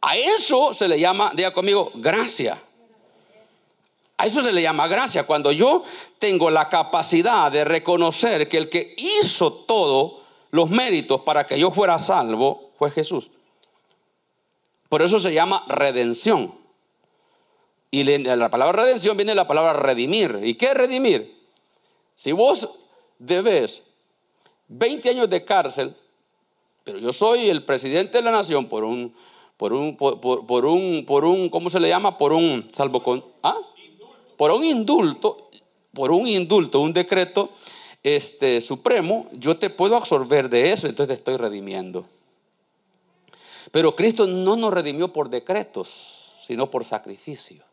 A 0.03 0.15
eso 0.19 0.75
se 0.75 0.87
le 0.87 1.01
llama, 1.01 1.33
diga 1.35 1.55
conmigo, 1.55 1.91
gracia. 1.95 2.63
A 4.19 4.27
eso 4.27 4.43
se 4.43 4.53
le 4.53 4.61
llama 4.61 4.89
gracia. 4.89 5.25
Cuando 5.25 5.51
yo 5.53 5.85
tengo 6.19 6.51
la 6.51 6.69
capacidad 6.69 7.51
de 7.51 7.65
reconocer 7.65 8.51
que 8.51 8.59
el 8.59 8.69
que 8.69 8.95
hizo 8.99 9.51
todos 9.51 10.19
los 10.51 10.69
méritos 10.69 11.23
para 11.23 11.47
que 11.47 11.59
yo 11.59 11.71
fuera 11.71 11.99
salvo 11.99 12.73
fue 12.79 12.91
Jesús. 12.91 13.31
Por 14.91 15.01
eso 15.01 15.19
se 15.19 15.33
llama 15.33 15.65
redención. 15.67 16.66
Y 17.91 18.05
la 18.05 18.51
palabra 18.51 18.85
redención 18.85 19.17
viene 19.17 19.35
la 19.35 19.47
palabra 19.47 19.73
redimir. 19.75 20.41
¿Y 20.43 20.55
qué 20.55 20.67
es 20.67 20.75
redimir? 20.75 21.37
Si 22.15 22.33
vos 22.33 22.69
debes 23.19 23.83
20 24.69 25.11
años 25.11 25.31
de 25.31 25.45
cárcel, 25.45 25.95
pero 26.85 26.99
yo 26.99 27.13
soy 27.13 27.49
el 27.49 27.65
presidente 27.65 28.19
de 28.19 28.23
la 28.23 28.31
nación 28.31 28.67
por 28.67 28.85
un, 28.85 29.15
por 29.57 29.73
un, 29.73 29.97
por, 29.97 30.67
un, 30.67 31.05
por 31.07 31.25
un, 31.25 31.49
¿cómo 31.49 31.71
se 31.71 31.81
le 31.81 31.89
llama? 31.89 32.19
Por 32.19 32.33
un 32.33 32.69
salvo 32.73 33.03
con, 33.03 33.25
¿ah? 33.43 33.59
Por 34.37 34.51
un 34.51 34.65
indulto, 34.65 35.51
por 35.93 36.11
un 36.11 36.27
indulto, 36.27 36.81
un 36.81 36.93
decreto 36.93 37.51
este, 38.03 38.61
supremo, 38.61 39.29
yo 39.33 39.57
te 39.57 39.71
puedo 39.71 39.97
absorber 39.97 40.49
de 40.49 40.73
eso, 40.73 40.87
entonces 40.87 41.17
te 41.17 41.19
estoy 41.19 41.37
redimiendo. 41.37 42.07
Pero 43.73 43.97
Cristo 43.97 44.27
no 44.27 44.57
nos 44.57 44.73
redimió 44.73 45.13
por 45.13 45.29
decretos, 45.29 46.33
sino 46.47 46.71
por 46.71 46.85
sacrificio. 46.85 47.66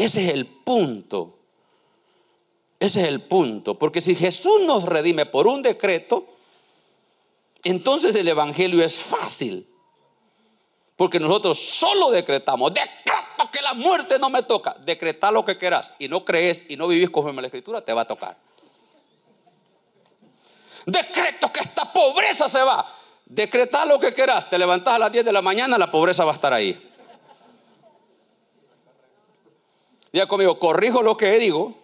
Ese 0.00 0.24
es 0.24 0.32
el 0.32 0.46
punto. 0.46 1.36
Ese 2.78 3.02
es 3.02 3.08
el 3.08 3.20
punto. 3.20 3.78
Porque 3.78 4.00
si 4.00 4.14
Jesús 4.14 4.62
nos 4.62 4.84
redime 4.84 5.26
por 5.26 5.46
un 5.46 5.60
decreto, 5.60 6.26
entonces 7.64 8.16
el 8.16 8.26
Evangelio 8.26 8.82
es 8.82 8.98
fácil. 8.98 9.68
Porque 10.96 11.20
nosotros 11.20 11.58
solo 11.58 12.10
decretamos, 12.10 12.72
decreto 12.72 13.50
que 13.52 13.60
la 13.60 13.74
muerte 13.74 14.18
no 14.18 14.30
me 14.30 14.42
toca. 14.42 14.74
Decreta 14.80 15.30
lo 15.30 15.44
que 15.44 15.58
quieras 15.58 15.92
y 15.98 16.08
no 16.08 16.24
crees 16.24 16.64
y 16.70 16.76
no 16.76 16.88
vivís 16.88 17.10
conforme 17.10 17.40
a 17.40 17.42
la 17.42 17.48
escritura, 17.48 17.82
te 17.82 17.92
va 17.92 18.00
a 18.00 18.06
tocar. 18.06 18.38
Decreto 20.86 21.52
que 21.52 21.60
esta 21.60 21.92
pobreza 21.92 22.48
se 22.48 22.62
va. 22.62 22.90
Decreta 23.26 23.84
lo 23.84 24.00
que 24.00 24.14
quieras. 24.14 24.48
Te 24.48 24.58
levantas 24.58 24.94
a 24.94 24.98
las 24.98 25.12
10 25.12 25.26
de 25.26 25.32
la 25.32 25.42
mañana, 25.42 25.76
la 25.76 25.90
pobreza 25.90 26.24
va 26.24 26.32
a 26.32 26.36
estar 26.36 26.54
ahí. 26.54 26.89
Diga 30.12 30.26
conmigo, 30.26 30.58
corrijo 30.58 31.02
lo 31.02 31.16
que 31.16 31.38
digo, 31.38 31.74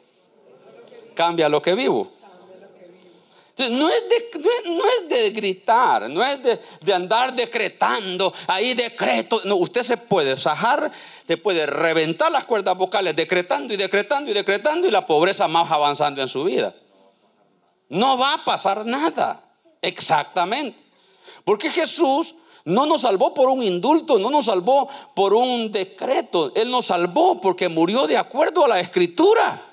cambia 1.15 1.49
lo 1.49 1.63
que 1.63 1.75
vivo. 1.75 2.13
No 3.59 3.89
es, 3.89 4.05
de, 4.11 4.71
no, 4.71 4.85
es, 4.85 5.09
de, 5.09 5.31
gritar, 5.31 6.11
no 6.11 6.23
es 6.23 6.43
de, 6.43 6.93
andar 6.93 7.35
decretando, 7.35 8.33
ahí 8.49 8.75
decreto. 8.75 9.41
No, 9.45 9.57
usted 9.57 9.83
se 9.83 9.97
puede 9.97 10.37
sajar, 10.37 10.93
se 11.27 11.39
puede 11.39 11.65
reventar 11.65 12.31
las 12.31 12.45
cuerdas 12.45 12.77
vocales 12.77 13.17
decretando 13.17 13.73
y 13.73 13.79
decretando 13.79 14.31
y 14.31 14.35
decretando 14.35 14.87
y 14.87 14.91
la 14.91 15.07
pobreza 15.07 15.49
más 15.49 15.71
avanzando 15.71 16.21
en 16.21 16.29
su 16.29 16.45
vida. 16.45 16.75
No 17.89 18.19
va 18.19 18.35
a 18.35 18.45
pasar 18.45 18.85
nada, 18.85 19.43
exactamente. 19.81 20.79
Porque 21.43 21.71
Jesús 21.71 22.35
no 22.67 22.85
nos 22.85 23.03
salvó 23.03 23.33
por 23.33 23.49
un 23.49 23.63
indulto, 23.63 24.19
no 24.19 24.29
nos 24.29 24.47
salvó 24.47 24.89
por 25.15 25.35
un 25.35 25.71
decreto. 25.71 26.53
Él 26.57 26.69
nos 26.69 26.87
salvó 26.87 27.41
porque 27.41 27.69
murió 27.69 28.09
de 28.09 28.17
acuerdo 28.17 28.65
a 28.65 28.69
la 28.69 28.81
escritura. 28.81 29.65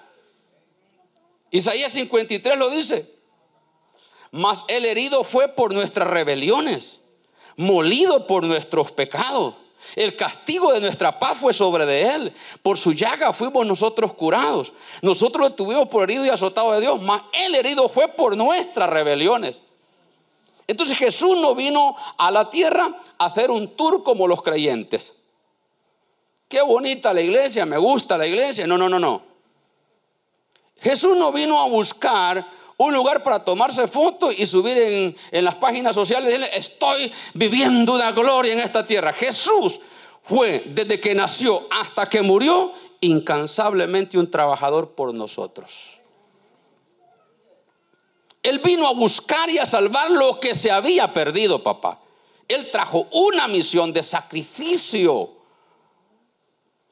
Isaías 1.50 1.92
53 1.92 2.56
lo 2.56 2.70
dice. 2.70 3.12
Mas 4.30 4.64
el 4.68 4.86
herido 4.86 5.24
fue 5.24 5.48
por 5.50 5.74
nuestras 5.74 6.08
rebeliones, 6.08 7.00
molido 7.58 8.28
por 8.28 8.44
nuestros 8.44 8.92
pecados. 8.92 9.56
El 9.96 10.16
castigo 10.16 10.72
de 10.72 10.80
nuestra 10.80 11.18
paz 11.18 11.40
fue 11.40 11.52
sobre 11.52 11.88
de 11.88 12.14
él. 12.14 12.34
Por 12.62 12.78
su 12.78 12.94
llaga 12.94 13.34
fuimos 13.34 13.66
nosotros 13.66 14.14
curados. 14.14 14.72
Nosotros 15.02 15.50
estuvimos 15.50 15.88
por 15.88 16.04
herido 16.04 16.28
y 16.28 16.30
azotado 16.30 16.72
de 16.74 16.82
Dios, 16.82 17.02
mas 17.02 17.24
el 17.34 17.56
herido 17.56 17.90
fue 17.90 18.08
por 18.10 18.38
nuestras 18.38 18.88
rebeliones. 18.88 19.62
Entonces 20.68 20.98
Jesús 20.98 21.38
no 21.38 21.56
vino 21.56 21.96
a 22.18 22.32
la 22.32 22.50
tierra 22.50 22.96
a 23.18 23.26
hacer 23.26 23.52
un 23.52 23.76
tour 23.76 24.04
como 24.04 24.28
los 24.28 24.42
creyentes. 24.42 25.14
Qué 26.48 26.62
bonita 26.62 27.14
la 27.14 27.22
iglesia, 27.22 27.66
me 27.66 27.78
gusta 27.78 28.18
la 28.18 28.28
iglesia. 28.28 28.68
No, 28.68 28.78
no, 28.78 28.88
no, 28.88 29.00
no. 29.00 29.22
Jesús 30.80 31.18
no 31.18 31.32
vino 31.32 31.62
a 31.62 31.68
buscar 31.68 32.46
un 32.78 32.94
lugar 32.94 33.24
para 33.24 33.44
tomarse 33.44 33.88
fotos 33.88 34.38
y 34.38 34.46
subir 34.46 34.78
en, 35.32 35.44
las 35.46 35.56
páginas 35.56 35.96
sociales. 35.96 36.26
Decirle, 36.26 36.50
estoy 36.54 37.12
viviendo 37.34 37.94
una 37.94 38.12
gloria 38.12 38.54
en 38.54 38.60
esta 38.60 38.86
tierra. 38.86 39.14
Jesús 39.14 39.80
fue 40.24 40.64
desde 40.68 41.00
que 41.00 41.16
nació 41.16 41.62
hasta 41.70 42.10
que 42.10 42.22
murió 42.22 42.72
incansablemente 43.00 44.18
un 44.18 44.30
trabajador 44.30 44.92
por 44.92 45.14
nosotros. 45.14 45.93
Él 48.44 48.60
vino 48.60 48.88
a 48.88 48.94
buscar 48.94 49.50
y 49.50 49.58
a 49.58 49.66
salvar 49.66 50.12
lo 50.12 50.40
que 50.40 50.54
se 50.54 50.70
había 50.70 51.14
perdido, 51.14 51.64
papá. 51.64 52.00
Él 52.48 52.70
trajo 52.70 53.08
una 53.12 53.48
misión 53.48 53.94
de 53.94 54.04
sacrificio. 54.04 55.32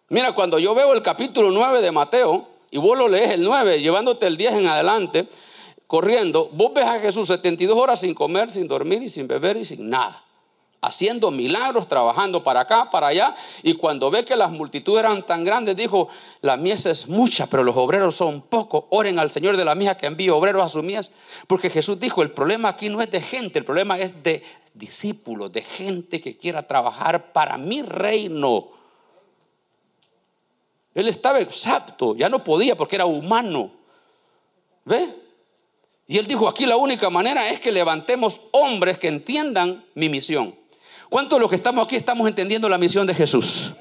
Mira, 0.10 0.34
cuando 0.34 0.58
yo 0.58 0.74
veo 0.74 0.94
el 0.94 1.02
capítulo 1.02 1.52
9 1.52 1.82
de 1.82 1.92
Mateo, 1.92 2.48
y 2.72 2.78
vos 2.78 2.98
lo 2.98 3.08
lees 3.08 3.32
el 3.32 3.44
9, 3.44 3.82
llevándote 3.82 4.28
el 4.28 4.38
10 4.38 4.54
en 4.56 4.68
adelante, 4.68 5.28
corriendo, 5.88 6.50
vos 6.54 6.74
ves 6.74 6.86
a 6.86 7.00
Jesús 7.00 7.28
72 7.28 7.78
horas 7.78 8.00
sin 8.00 8.14
comer, 8.14 8.50
sin 8.50 8.68
dormir 8.68 9.04
y 9.04 9.10
sin 9.10 9.28
beber 9.28 9.58
y 9.58 9.66
sin 9.66 9.90
nada 9.90 10.24
haciendo 10.82 11.30
milagros, 11.30 11.88
trabajando 11.88 12.44
para 12.44 12.62
acá, 12.62 12.90
para 12.90 13.08
allá. 13.08 13.36
Y 13.62 13.76
cuando 13.76 14.10
ve 14.10 14.26
que 14.26 14.36
las 14.36 14.52
multitudes 14.52 15.04
eran 15.04 15.24
tan 15.26 15.44
grandes, 15.44 15.76
dijo, 15.76 16.10
la 16.42 16.58
mies 16.58 16.88
es 16.88 17.08
mucha, 17.08 17.48
pero 17.48 17.64
los 17.64 17.78
obreros 17.78 18.16
son 18.16 18.42
pocos. 18.42 18.86
Oren 18.90 19.20
al 19.20 19.30
Señor 19.30 19.58
de 19.58 19.66
la 19.66 19.76
mies 19.76 19.96
que 19.96 20.08
envíe 20.08 20.30
obreros 20.30 20.66
a 20.66 20.70
su 20.70 20.82
mies. 20.82 21.12
Porque 21.48 21.70
Jesús 21.70 22.00
dijo, 22.00 22.24
el 22.24 22.32
problema 22.32 22.70
aquí 22.70 22.90
no 22.90 23.02
es 23.02 23.12
de 23.12 23.22
gente, 23.22 23.60
el 23.60 23.66
problema 23.66 24.00
es 24.00 24.24
de 24.24 24.44
discípulos, 24.74 25.52
de 25.52 25.62
gente 25.62 26.20
que 26.20 26.36
quiera 26.36 26.68
trabajar 26.68 27.32
para 27.32 27.58
mi 27.58 27.84
reino. 27.84 28.70
Él 30.96 31.08
estaba 31.08 31.40
exacto, 31.40 32.16
ya 32.16 32.28
no 32.28 32.44
podía 32.44 32.76
porque 32.76 32.96
era 32.96 33.06
humano. 33.06 33.72
¿Ve? 34.84 35.08
Y 36.08 36.18
él 36.18 36.26
dijo, 36.26 36.50
aquí 36.50 36.66
la 36.66 36.76
única 36.76 37.10
manera 37.10 37.50
es 37.50 37.60
que 37.60 37.72
levantemos 37.72 38.42
hombres 38.52 38.98
que 38.98 39.08
entiendan 39.08 39.86
mi 39.94 40.10
misión. 40.10 40.61
¿Cuántos 41.12 41.40
de 41.40 41.42
los 41.42 41.50
que 41.50 41.58
estamos 41.58 41.84
aquí 41.84 41.98
estamos 41.98 42.26
entendiendo 42.26 42.70
la 42.70 42.78
misión 42.78 43.06
de 43.06 43.14
Jesús? 43.14 43.74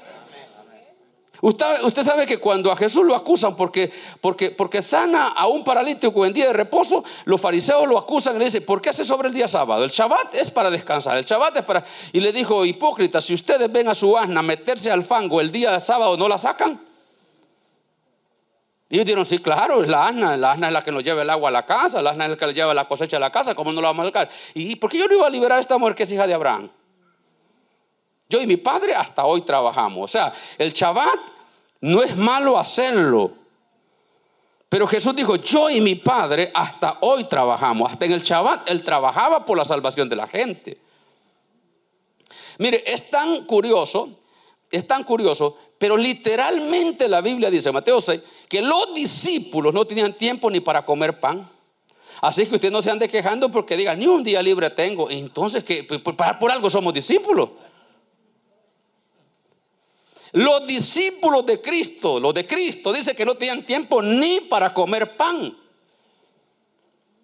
Usted, 1.39 2.03
sabe 2.03 2.25
que 2.25 2.39
cuando 2.39 2.69
a 2.69 2.75
Jesús 2.75 3.05
lo 3.05 3.15
acusan 3.15 3.55
porque, 3.55 3.89
porque, 4.19 4.51
porque 4.51 4.81
sana 4.81 5.29
a 5.29 5.47
un 5.47 5.63
paralítico 5.63 6.25
en 6.25 6.33
día 6.33 6.47
de 6.47 6.51
reposo, 6.53 7.05
los 7.23 7.39
fariseos 7.39 7.87
lo 7.87 7.97
acusan 7.97 8.35
y 8.35 8.39
le 8.39 8.45
dicen, 8.45 8.65
¿por 8.65 8.81
qué 8.81 8.89
hace 8.89 9.05
sobre 9.05 9.29
el 9.29 9.33
día 9.33 9.47
sábado? 9.47 9.85
El 9.85 9.91
Shabbat 9.91 10.35
es 10.35 10.51
para 10.51 10.69
descansar, 10.69 11.15
el 11.15 11.23
Shabbat 11.23 11.55
es 11.55 11.63
para... 11.63 11.85
Y 12.11 12.19
le 12.19 12.33
dijo, 12.33 12.65
hipócrita, 12.65 13.21
si 13.21 13.33
ustedes 13.33 13.71
ven 13.71 13.87
a 13.87 13.95
su 13.95 14.17
asna 14.17 14.41
meterse 14.41 14.91
al 14.91 15.01
fango 15.01 15.39
el 15.39 15.53
día 15.53 15.71
de 15.71 15.79
sábado, 15.79 16.17
¿no 16.17 16.27
la 16.27 16.37
sacan? 16.37 16.81
Y 18.89 18.95
ellos 18.95 19.05
dijeron, 19.05 19.25
sí, 19.25 19.39
claro, 19.39 19.81
es 19.81 19.87
la 19.87 20.07
asna, 20.07 20.35
la 20.35 20.51
asna 20.51 20.67
es 20.67 20.73
la 20.73 20.83
que 20.83 20.91
nos 20.91 21.01
lleva 21.01 21.21
el 21.21 21.29
agua 21.29 21.47
a 21.47 21.53
la 21.53 21.65
casa, 21.65 22.01
la 22.01 22.09
asna 22.09 22.25
es 22.25 22.31
la 22.31 22.37
que 22.37 22.47
le 22.47 22.53
lleva 22.53 22.73
la 22.73 22.89
cosecha 22.89 23.15
a 23.15 23.21
la 23.21 23.31
casa, 23.31 23.55
¿cómo 23.55 23.71
no 23.71 23.79
la 23.79 23.87
vamos 23.87 24.03
a 24.03 24.07
sacar? 24.09 24.29
¿Y 24.53 24.75
por 24.75 24.89
qué 24.89 24.97
yo 24.97 25.07
no 25.07 25.13
iba 25.13 25.27
a 25.27 25.29
liberar 25.29 25.59
a 25.59 25.61
esta 25.61 25.77
mujer 25.77 25.95
que 25.95 26.03
es 26.03 26.11
hija 26.11 26.27
de 26.27 26.33
Abraham? 26.33 26.69
Yo 28.31 28.41
y 28.41 28.47
mi 28.47 28.55
padre 28.55 28.95
hasta 28.95 29.25
hoy 29.25 29.41
trabajamos. 29.41 30.05
O 30.05 30.07
sea, 30.07 30.33
el 30.57 30.71
Shabbat 30.71 31.19
no 31.81 32.01
es 32.01 32.15
malo 32.15 32.57
hacerlo. 32.57 33.33
Pero 34.69 34.87
Jesús 34.87 35.13
dijo, 35.13 35.35
yo 35.35 35.69
y 35.69 35.81
mi 35.81 35.95
padre 35.95 36.49
hasta 36.53 36.99
hoy 37.01 37.25
trabajamos. 37.25 37.91
Hasta 37.91 38.05
en 38.05 38.13
el 38.13 38.21
Shabbat 38.21 38.69
él 38.69 38.83
trabajaba 38.83 39.45
por 39.45 39.57
la 39.57 39.65
salvación 39.65 40.07
de 40.07 40.15
la 40.15 40.27
gente. 40.29 40.77
Mire, 42.57 42.81
es 42.87 43.09
tan 43.09 43.43
curioso, 43.43 44.15
es 44.69 44.87
tan 44.87 45.03
curioso, 45.03 45.57
pero 45.77 45.97
literalmente 45.97 47.09
la 47.09 47.19
Biblia 47.19 47.51
dice, 47.51 47.69
Mateo 47.73 47.99
6, 47.99 48.21
que 48.47 48.61
los 48.61 48.93
discípulos 48.95 49.73
no 49.73 49.83
tenían 49.83 50.13
tiempo 50.13 50.49
ni 50.49 50.61
para 50.61 50.85
comer 50.85 51.19
pan. 51.19 51.49
Así 52.21 52.45
que 52.45 52.55
usted 52.55 52.71
no 52.71 52.81
se 52.81 52.91
ande 52.91 53.09
quejando 53.09 53.51
porque 53.51 53.75
diga, 53.75 53.93
ni 53.93 54.07
un 54.07 54.23
día 54.23 54.41
libre 54.41 54.69
tengo. 54.69 55.09
Entonces, 55.09 55.65
que 55.65 55.83
por 55.83 56.51
algo 56.51 56.69
somos 56.69 56.93
discípulos. 56.93 57.49
Los 60.33 60.65
discípulos 60.65 61.45
de 61.45 61.59
Cristo, 61.59 62.19
los 62.19 62.33
de 62.33 62.47
Cristo, 62.47 62.93
dice 62.93 63.15
que 63.15 63.25
no 63.25 63.35
tenían 63.35 63.63
tiempo 63.63 64.01
ni 64.01 64.39
para 64.41 64.73
comer 64.73 65.15
pan. 65.17 65.57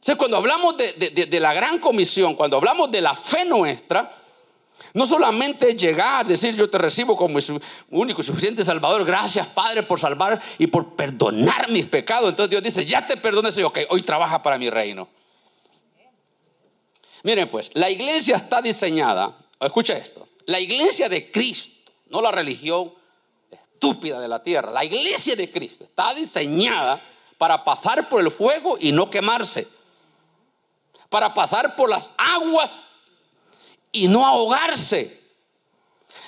O 0.09 0.17
cuando 0.17 0.37
hablamos 0.37 0.75
de, 0.77 1.39
la 1.39 1.53
gran 1.53 1.79
comisión, 1.79 2.35
cuando 2.35 2.57
hablamos 2.57 2.89
de 2.91 3.01
la 3.01 3.15
fe 3.15 3.45
nuestra, 3.45 4.13
no 4.93 5.05
solamente 5.05 5.75
llegar, 5.75 6.25
decir 6.25 6.55
yo 6.55 6.69
te 6.69 6.77
recibo 6.77 7.17
como 7.17 7.39
único 7.89 8.21
y 8.21 8.23
suficiente 8.23 8.63
Salvador, 8.63 9.03
gracias 9.03 9.47
Padre 9.47 9.83
por 9.83 9.99
salvar 9.99 10.41
y 10.57 10.67
por 10.67 10.95
perdonar 10.95 11.69
mis 11.69 11.85
pecados. 11.87 12.29
Entonces 12.29 12.51
Dios 12.51 12.63
dice, 12.63 12.85
ya 12.85 13.05
te 13.05 13.17
perdoné, 13.17 13.49
ok, 13.63 13.79
hoy 13.89 14.01
trabaja 14.01 14.41
para 14.41 14.57
mi 14.57 14.69
reino. 14.69 15.09
Miren 17.23 17.49
pues, 17.49 17.71
la 17.73 17.89
iglesia 17.89 18.37
está 18.37 18.61
diseñada, 18.61 19.37
escucha 19.59 19.97
esto, 19.97 20.27
la 20.45 20.59
iglesia 20.59 21.09
de 21.09 21.31
Cristo, 21.31 21.91
no 22.09 22.21
la 22.21 22.31
religión 22.31 22.93
estúpida 23.77 24.19
de 24.19 24.27
la 24.27 24.41
tierra, 24.41 24.71
la 24.71 24.83
iglesia 24.83 25.35
de 25.35 25.51
Cristo 25.51 25.83
está 25.83 26.15
diseñada 26.15 26.99
para 27.37 27.63
pasar 27.63 28.09
por 28.09 28.21
el 28.21 28.31
fuego 28.31 28.75
y 28.79 28.91
no 28.91 29.11
quemarse, 29.11 29.67
para 31.09 31.31
pasar 31.33 31.75
por 31.75 31.87
las 31.87 32.11
aguas 32.17 32.79
y 33.91 34.07
no 34.07 34.25
ahogarse. 34.25 35.21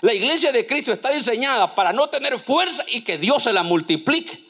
La 0.01 0.13
iglesia 0.13 0.51
de 0.51 0.67
Cristo 0.67 0.93
está 0.93 1.09
diseñada 1.09 1.73
para 1.73 1.91
no 1.91 2.07
tener 2.07 2.37
fuerza 2.39 2.85
y 2.87 3.01
que 3.01 3.17
Dios 3.17 3.43
se 3.43 3.51
la 3.51 3.63
multiplique. 3.63 4.45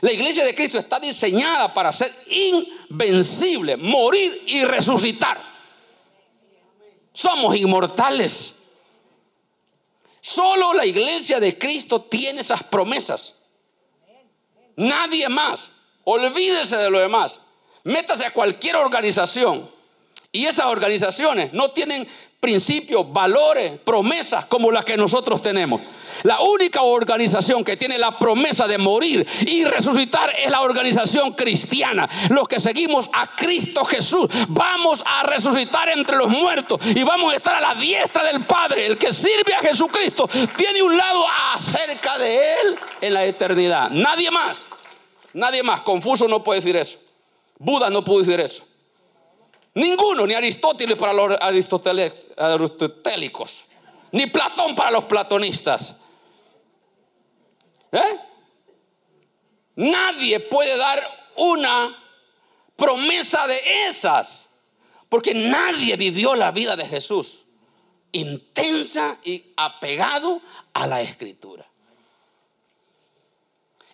La 0.00 0.10
iglesia 0.10 0.44
de 0.44 0.54
Cristo 0.54 0.78
está 0.78 0.98
diseñada 0.98 1.74
para 1.74 1.92
ser 1.92 2.12
invencible, 2.88 3.76
morir 3.76 4.42
y 4.46 4.64
resucitar. 4.64 5.38
Somos 7.12 7.54
inmortales. 7.56 8.61
Solo 10.22 10.72
la 10.72 10.86
iglesia 10.86 11.40
de 11.40 11.58
Cristo 11.58 12.02
tiene 12.02 12.42
esas 12.42 12.62
promesas. 12.62 13.34
Nadie 14.76 15.28
más. 15.28 15.70
Olvídese 16.04 16.76
de 16.76 16.90
lo 16.90 17.00
demás. 17.00 17.40
Métase 17.82 18.24
a 18.24 18.32
cualquier 18.32 18.76
organización. 18.76 19.68
Y 20.30 20.46
esas 20.46 20.66
organizaciones 20.66 21.52
no 21.52 21.72
tienen 21.72 22.08
principios, 22.38 23.12
valores, 23.12 23.80
promesas 23.80 24.44
como 24.46 24.70
las 24.70 24.84
que 24.84 24.96
nosotros 24.96 25.42
tenemos. 25.42 25.80
La 26.22 26.40
única 26.40 26.82
organización 26.82 27.64
que 27.64 27.76
tiene 27.76 27.98
la 27.98 28.18
promesa 28.18 28.66
de 28.66 28.78
morir 28.78 29.26
y 29.46 29.64
resucitar 29.64 30.32
es 30.38 30.50
la 30.50 30.60
organización 30.60 31.32
cristiana. 31.32 32.08
Los 32.30 32.48
que 32.48 32.60
seguimos 32.60 33.10
a 33.12 33.34
Cristo 33.34 33.84
Jesús 33.84 34.28
vamos 34.48 35.02
a 35.04 35.24
resucitar 35.24 35.88
entre 35.88 36.16
los 36.16 36.28
muertos 36.28 36.80
y 36.84 37.02
vamos 37.02 37.32
a 37.32 37.36
estar 37.36 37.56
a 37.56 37.60
la 37.60 37.74
diestra 37.74 38.24
del 38.24 38.44
Padre. 38.44 38.86
El 38.86 38.98
que 38.98 39.12
sirve 39.12 39.54
a 39.54 39.60
Jesucristo 39.60 40.28
tiene 40.56 40.82
un 40.82 40.96
lado 40.96 41.24
acerca 41.54 42.18
de 42.18 42.36
Él 42.36 42.78
en 43.00 43.14
la 43.14 43.24
eternidad. 43.24 43.90
Nadie 43.90 44.30
más. 44.30 44.58
Nadie 45.32 45.62
más. 45.62 45.80
Confuso 45.82 46.28
no 46.28 46.42
puede 46.42 46.60
decir 46.60 46.76
eso. 46.76 46.98
Buda 47.58 47.90
no 47.90 48.04
puede 48.04 48.26
decir 48.26 48.40
eso. 48.40 48.64
Ninguno, 49.74 50.26
ni 50.26 50.34
Aristóteles 50.34 50.98
para 50.98 51.14
los 51.14 51.34
aristotélicos, 51.40 53.64
ni 54.10 54.26
Platón 54.26 54.76
para 54.76 54.90
los 54.90 55.04
platonistas. 55.04 55.96
¿Eh? 57.92 58.20
Nadie 59.76 60.40
puede 60.40 60.76
dar 60.76 61.02
una 61.36 61.98
promesa 62.76 63.46
de 63.46 63.88
esas, 63.88 64.46
porque 65.08 65.34
nadie 65.34 65.96
vivió 65.96 66.34
la 66.34 66.50
vida 66.50 66.76
de 66.76 66.86
Jesús 66.86 67.42
intensa 68.12 69.18
y 69.24 69.42
apegado 69.56 70.40
a 70.74 70.86
la 70.86 71.00
escritura. 71.00 71.66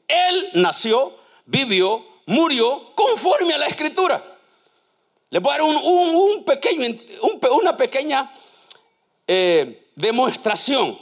Él 0.06 0.50
nació, 0.54 1.16
vivió, 1.46 2.04
murió 2.26 2.94
conforme 2.94 3.54
a 3.54 3.58
la 3.58 3.66
escritura. 3.66 4.22
Le 5.30 5.38
voy 5.38 5.52
a 5.52 5.58
dar 5.58 5.62
un, 5.62 6.44
pequeño, 6.44 6.86
una 7.52 7.76
pequeña 7.76 8.32
eh, 9.26 9.90
demostración. 9.94 10.98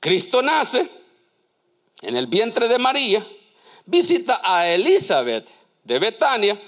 Cristo 0.00 0.42
nace 0.42 0.88
en 2.02 2.16
el 2.16 2.26
vientre 2.26 2.68
de 2.68 2.78
María, 2.78 3.26
visita 3.86 4.40
a 4.44 4.68
Elizabeth 4.68 5.48
de 5.84 5.98
Betania, 5.98 6.60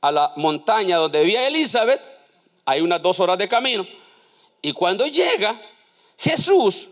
a 0.00 0.10
la 0.10 0.32
montaña 0.36 0.96
donde 0.96 1.20
vivía 1.20 1.46
Elizabeth, 1.46 2.00
hay 2.64 2.80
unas 2.80 3.02
dos 3.02 3.20
horas 3.20 3.36
de 3.38 3.48
camino, 3.48 3.86
y 4.62 4.72
cuando 4.72 5.06
llega 5.06 5.60
Jesús, 6.16 6.88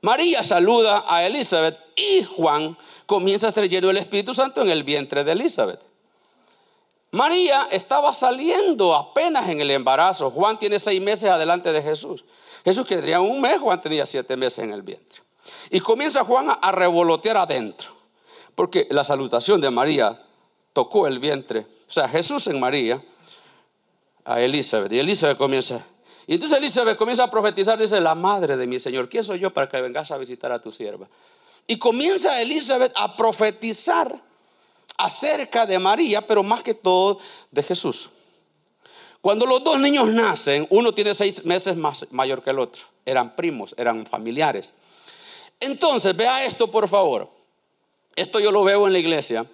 María 0.00 0.42
saluda 0.42 1.04
a 1.06 1.26
Elizabeth 1.26 1.78
y 1.96 2.22
Juan 2.22 2.76
comienza 3.06 3.48
a 3.48 3.52
ser 3.52 3.68
lleno 3.68 3.88
del 3.88 3.96
Espíritu 3.96 4.32
Santo 4.32 4.62
en 4.62 4.70
el 4.70 4.84
vientre 4.84 5.24
de 5.24 5.32
Elizabeth. 5.32 5.80
María 7.10 7.68
estaba 7.70 8.12
saliendo 8.14 8.94
apenas 8.94 9.48
en 9.48 9.60
el 9.60 9.70
embarazo. 9.70 10.30
Juan 10.30 10.58
tiene 10.58 10.78
seis 10.78 11.00
meses 11.00 11.30
adelante 11.30 11.72
de 11.72 11.82
Jesús. 11.82 12.24
Jesús 12.64 12.86
que 12.86 12.96
tenía 12.96 13.20
un 13.20 13.40
mes, 13.40 13.58
Juan 13.58 13.80
tenía 13.80 14.04
siete 14.04 14.36
meses 14.36 14.58
en 14.58 14.72
el 14.72 14.82
vientre. 14.82 15.22
Y 15.70 15.80
comienza 15.80 16.24
Juan 16.24 16.48
a 16.60 16.72
revolotear 16.72 17.36
adentro, 17.36 17.90
porque 18.54 18.86
la 18.90 19.04
salutación 19.04 19.60
de 19.60 19.70
María 19.70 20.20
tocó 20.72 21.06
el 21.06 21.18
vientre. 21.18 21.66
O 21.88 21.90
sea, 21.92 22.08
Jesús 22.08 22.46
en 22.48 22.60
María, 22.60 23.02
a 24.28 24.40
Elizabeth. 24.40 24.92
Y 24.92 24.98
Elizabeth 24.98 25.38
comienza. 25.38 25.84
Y 26.26 26.34
entonces 26.34 26.58
Elizabeth 26.58 26.98
comienza 26.98 27.24
a 27.24 27.30
profetizar, 27.30 27.78
dice, 27.78 28.00
la 28.00 28.14
madre 28.14 28.56
de 28.56 28.66
mi 28.66 28.78
Señor, 28.78 29.08
¿quién 29.08 29.24
soy 29.24 29.38
yo 29.38 29.50
para 29.50 29.68
que 29.68 29.80
vengas 29.80 30.10
a 30.10 30.18
visitar 30.18 30.52
a 30.52 30.60
tu 30.60 30.70
sierva? 30.70 31.08
Y 31.66 31.78
comienza 31.78 32.40
Elizabeth 32.40 32.92
a 32.96 33.16
profetizar 33.16 34.20
acerca 34.98 35.64
de 35.64 35.78
María, 35.78 36.26
pero 36.26 36.42
más 36.42 36.62
que 36.62 36.74
todo 36.74 37.18
de 37.50 37.62
Jesús. 37.62 38.10
Cuando 39.22 39.46
los 39.46 39.64
dos 39.64 39.80
niños 39.80 40.08
nacen, 40.08 40.66
uno 40.70 40.92
tiene 40.92 41.14
seis 41.14 41.44
meses 41.44 41.76
más 41.76 42.06
mayor 42.10 42.42
que 42.42 42.50
el 42.50 42.58
otro. 42.58 42.82
Eran 43.06 43.34
primos, 43.34 43.74
eran 43.78 44.04
familiares. 44.04 44.74
Entonces, 45.60 46.16
vea 46.16 46.44
esto 46.44 46.70
por 46.70 46.88
favor. 46.88 47.30
Esto 48.14 48.40
yo 48.40 48.50
lo 48.50 48.64
veo 48.64 48.86
en 48.86 48.92
la 48.92 48.98
iglesia. 48.98 49.46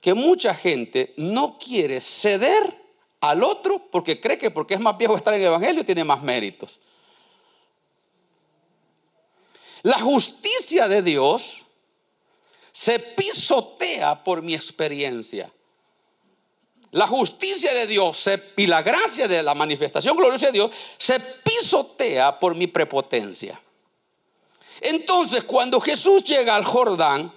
Que 0.00 0.14
mucha 0.14 0.54
gente 0.54 1.14
no 1.16 1.58
quiere 1.58 2.00
ceder 2.00 2.86
al 3.20 3.42
otro 3.42 3.88
porque 3.90 4.20
cree 4.20 4.38
que 4.38 4.50
porque 4.50 4.74
es 4.74 4.80
más 4.80 4.96
viejo 4.96 5.16
estar 5.16 5.34
en 5.34 5.40
el 5.40 5.46
Evangelio 5.48 5.84
tiene 5.84 6.04
más 6.04 6.22
méritos. 6.22 6.78
La 9.82 9.98
justicia 9.98 10.88
de 10.88 11.02
Dios 11.02 11.64
se 12.72 12.98
pisotea 12.98 14.22
por 14.22 14.42
mi 14.42 14.54
experiencia. 14.54 15.50
La 16.90 17.06
justicia 17.06 17.74
de 17.74 17.86
Dios 17.86 18.28
y 18.56 18.66
la 18.66 18.82
gracia 18.82 19.28
de 19.28 19.42
la 19.42 19.54
manifestación 19.54 20.16
gloriosa 20.16 20.46
de 20.46 20.52
Dios 20.52 20.70
se 20.96 21.20
pisotea 21.20 22.38
por 22.38 22.54
mi 22.54 22.66
prepotencia. 22.66 23.60
Entonces, 24.88 25.42
cuando 25.42 25.80
Jesús 25.80 26.22
llega 26.22 26.54
al 26.54 26.64
Jordán, 26.64 27.32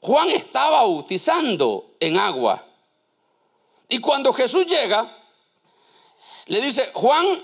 Juan 0.00 0.30
está 0.30 0.70
bautizando 0.70 1.96
en 1.98 2.16
agua. 2.16 2.64
Y 3.88 3.98
cuando 3.98 4.32
Jesús 4.32 4.64
llega, 4.64 5.12
le 6.46 6.60
dice, 6.60 6.88
Juan, 6.94 7.42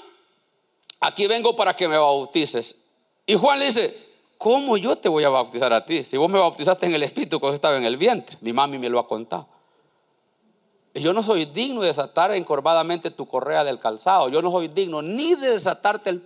aquí 1.01 1.27
vengo 1.27 1.57
para 1.57 1.75
que 1.75 1.88
me 1.88 1.99
bautices. 1.99 2.85
Y 3.27 3.35
Juan 3.35 3.59
le 3.59 3.65
dice, 3.65 4.12
¿cómo 4.38 4.77
yo 4.77 4.95
te 4.95 5.09
voy 5.09 5.25
a 5.25 5.31
bautizar 5.31 5.73
a 5.73 5.85
ti? 5.85 6.05
Si 6.05 6.17
vos 6.17 6.31
me 6.31 6.38
bautizaste 6.38 6.87
en 6.87 6.95
el 6.95 7.03
Espíritu 7.03 7.41
cuando 7.41 7.57
estaba 7.57 7.77
en 7.77 7.85
el 7.85 7.97
vientre, 7.97 8.38
mi 8.41 8.53
mami 8.53 8.79
me 8.79 8.88
lo 8.88 9.01
ha 9.01 9.09
contado. 9.09 9.49
Yo 10.94 11.14
no 11.14 11.22
soy 11.22 11.46
digno 11.46 11.81
de 11.81 11.87
desatar 11.88 12.33
encorvadamente 12.33 13.11
tu 13.11 13.26
correa 13.26 13.64
del 13.64 13.78
calzado. 13.78 14.28
Yo 14.28 14.42
no 14.42 14.50
soy 14.50 14.68
digno 14.68 15.00
ni 15.00 15.35
de 15.35 15.52
desatarte 15.52 16.11
el 16.11 16.22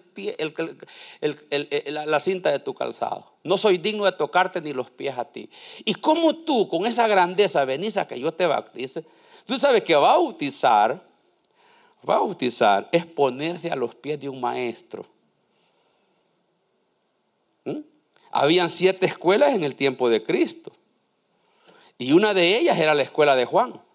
la 1.89 2.21
cinta 2.21 2.51
de 2.51 2.59
tu 2.59 2.75
calzado. 2.75 3.27
No 3.45 3.59
soy 3.59 3.79
digno 3.79 4.05
de 4.05 4.13
tocarte 4.13 4.61
ni 4.61 4.73
los 4.73 4.91
pies 4.91 5.17
a 5.17 5.25
ti. 5.25 5.49
Y 5.85 5.95
como 5.95 6.35
tú, 6.35 6.69
con 6.69 6.85
esa 6.85 7.07
grandeza, 7.07 7.65
venís 7.65 7.97
a 7.97 8.09
que 8.09 8.19
yo 8.19 8.35
te 8.35 8.47
bautice. 8.47 9.05
Tú 9.47 9.57
sabes 9.57 9.85
que 9.85 9.95
bautizar, 9.95 11.01
bautizar 12.03 12.89
es 12.91 13.07
ponerse 13.07 13.71
a 13.71 13.77
los 13.77 13.95
pies 13.95 14.19
de 14.19 14.29
un 14.29 14.41
maestro. 14.41 15.07
Habían 18.33 18.69
siete 18.69 19.07
escuelas 19.07 19.55
en 19.55 19.63
el 19.63 19.77
tiempo 19.77 20.11
de 20.11 20.25
Cristo. 20.25 20.73
Y 21.99 22.13
una 22.13 22.35
de 22.35 22.59
ellas 22.59 22.77
era 22.79 22.95
la 22.95 23.03
escuela 23.03 23.37
de 23.37 23.45
Juan. 23.45 23.86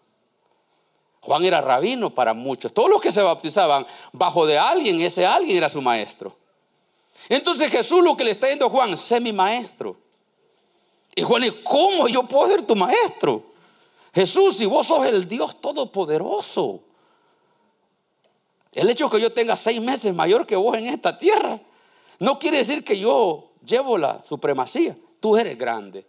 Juan 1.22 1.46
era 1.46 1.62
rabino 1.62 2.10
para 2.10 2.34
muchos. 2.34 2.74
Todos 2.74 2.90
los 2.90 3.00
que 3.00 3.12
se 3.12 3.22
bautizaban 3.22 3.86
bajo 4.12 4.46
de 4.46 4.58
alguien, 4.58 5.00
ese 5.02 5.26
alguien 5.26 5.58
era 5.58 5.70
su 5.70 5.82
maestro. 5.82 6.36
Entonces 7.30 7.70
Jesús 7.70 8.04
lo 8.04 8.18
que 8.18 8.24
le 8.24 8.32
está 8.32 8.48
diciendo 8.48 8.66
a 8.66 8.70
Juan, 8.70 8.98
sé 8.98 9.20
mi 9.20 9.32
maestro. 9.32 9.96
Y 11.16 11.22
Juan, 11.22 11.44
¿cómo 11.64 12.08
yo 12.08 12.24
puedo 12.24 12.50
ser 12.50 12.64
tu 12.64 12.76
maestro? 12.76 13.44
Jesús, 14.14 14.58
si 14.58 14.66
vos 14.66 14.88
sos 14.88 15.06
el 15.06 15.28
Dios 15.28 15.62
todopoderoso. 15.62 16.82
El 18.72 18.90
hecho 18.90 19.10
que 19.10 19.20
yo 19.20 19.32
tenga 19.32 19.56
seis 19.56 19.82
meses 19.82 20.14
mayor 20.14 20.48
que 20.48 20.56
vos 20.56 20.78
en 20.78 20.88
esta 20.88 21.18
tierra, 21.18 21.60
no 22.20 22.40
quiere 22.40 22.58
decir 22.58 22.84
que 22.84 22.98
yo 22.98 23.52
llevo 23.66 23.98
la 23.98 24.24
supremacía. 24.28 24.98
Tú 25.20 25.38
eres 25.38 25.58
grande. 25.58 26.06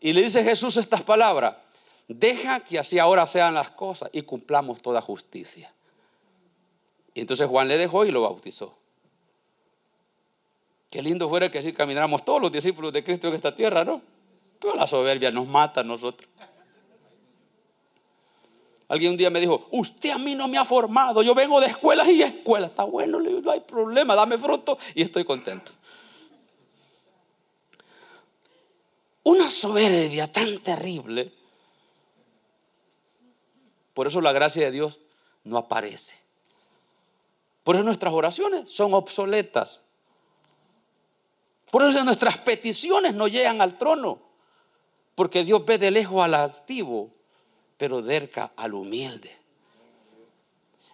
Y 0.00 0.12
le 0.12 0.22
dice 0.22 0.42
Jesús 0.42 0.76
estas 0.76 1.02
palabras. 1.02 1.56
Deja 2.08 2.60
que 2.60 2.78
así 2.78 2.98
ahora 2.98 3.26
sean 3.26 3.52
las 3.52 3.68
cosas 3.70 4.08
y 4.12 4.22
cumplamos 4.22 4.80
toda 4.80 5.02
justicia. 5.02 5.72
Y 7.12 7.20
entonces 7.20 7.46
Juan 7.46 7.68
le 7.68 7.76
dejó 7.76 8.06
y 8.06 8.10
lo 8.10 8.22
bautizó. 8.22 8.74
Qué 10.90 11.02
lindo 11.02 11.28
fuera 11.28 11.50
que 11.50 11.58
así 11.58 11.74
camináramos 11.74 12.24
todos 12.24 12.40
los 12.40 12.50
discípulos 12.50 12.94
de 12.94 13.04
Cristo 13.04 13.28
en 13.28 13.34
esta 13.34 13.54
tierra, 13.54 13.84
¿no? 13.84 14.00
Pero 14.58 14.74
la 14.74 14.86
soberbia 14.86 15.30
nos 15.30 15.46
mata 15.46 15.82
a 15.82 15.84
nosotros. 15.84 16.28
Alguien 18.88 19.12
un 19.12 19.18
día 19.18 19.28
me 19.28 19.38
dijo, 19.38 19.68
usted 19.70 20.10
a 20.10 20.18
mí 20.18 20.34
no 20.34 20.48
me 20.48 20.56
ha 20.56 20.64
formado, 20.64 21.22
yo 21.22 21.34
vengo 21.34 21.60
de 21.60 21.66
escuelas 21.66 22.08
y 22.08 22.22
escuelas. 22.22 22.70
Está 22.70 22.84
bueno, 22.84 23.20
no 23.20 23.50
hay 23.50 23.60
problema, 23.60 24.16
dame 24.16 24.38
fruto 24.38 24.78
y 24.94 25.02
estoy 25.02 25.24
contento. 25.24 25.72
Una 29.24 29.50
soberbia 29.50 30.32
tan 30.32 30.58
terrible. 30.60 31.37
Por 33.98 34.06
eso 34.06 34.20
la 34.20 34.30
gracia 34.30 34.64
de 34.64 34.70
Dios 34.70 35.00
no 35.42 35.58
aparece. 35.58 36.14
Por 37.64 37.74
eso 37.74 37.82
nuestras 37.82 38.14
oraciones 38.14 38.70
son 38.70 38.94
obsoletas. 38.94 39.82
Por 41.72 41.82
eso 41.82 42.04
nuestras 42.04 42.38
peticiones 42.38 43.12
no 43.12 43.26
llegan 43.26 43.60
al 43.60 43.76
trono. 43.76 44.20
Porque 45.16 45.42
Dios 45.42 45.66
ve 45.66 45.78
de 45.78 45.90
lejos 45.90 46.22
al 46.22 46.34
altivo 46.34 47.10
pero 47.76 48.00
derca 48.00 48.52
al 48.54 48.74
humilde. 48.74 49.36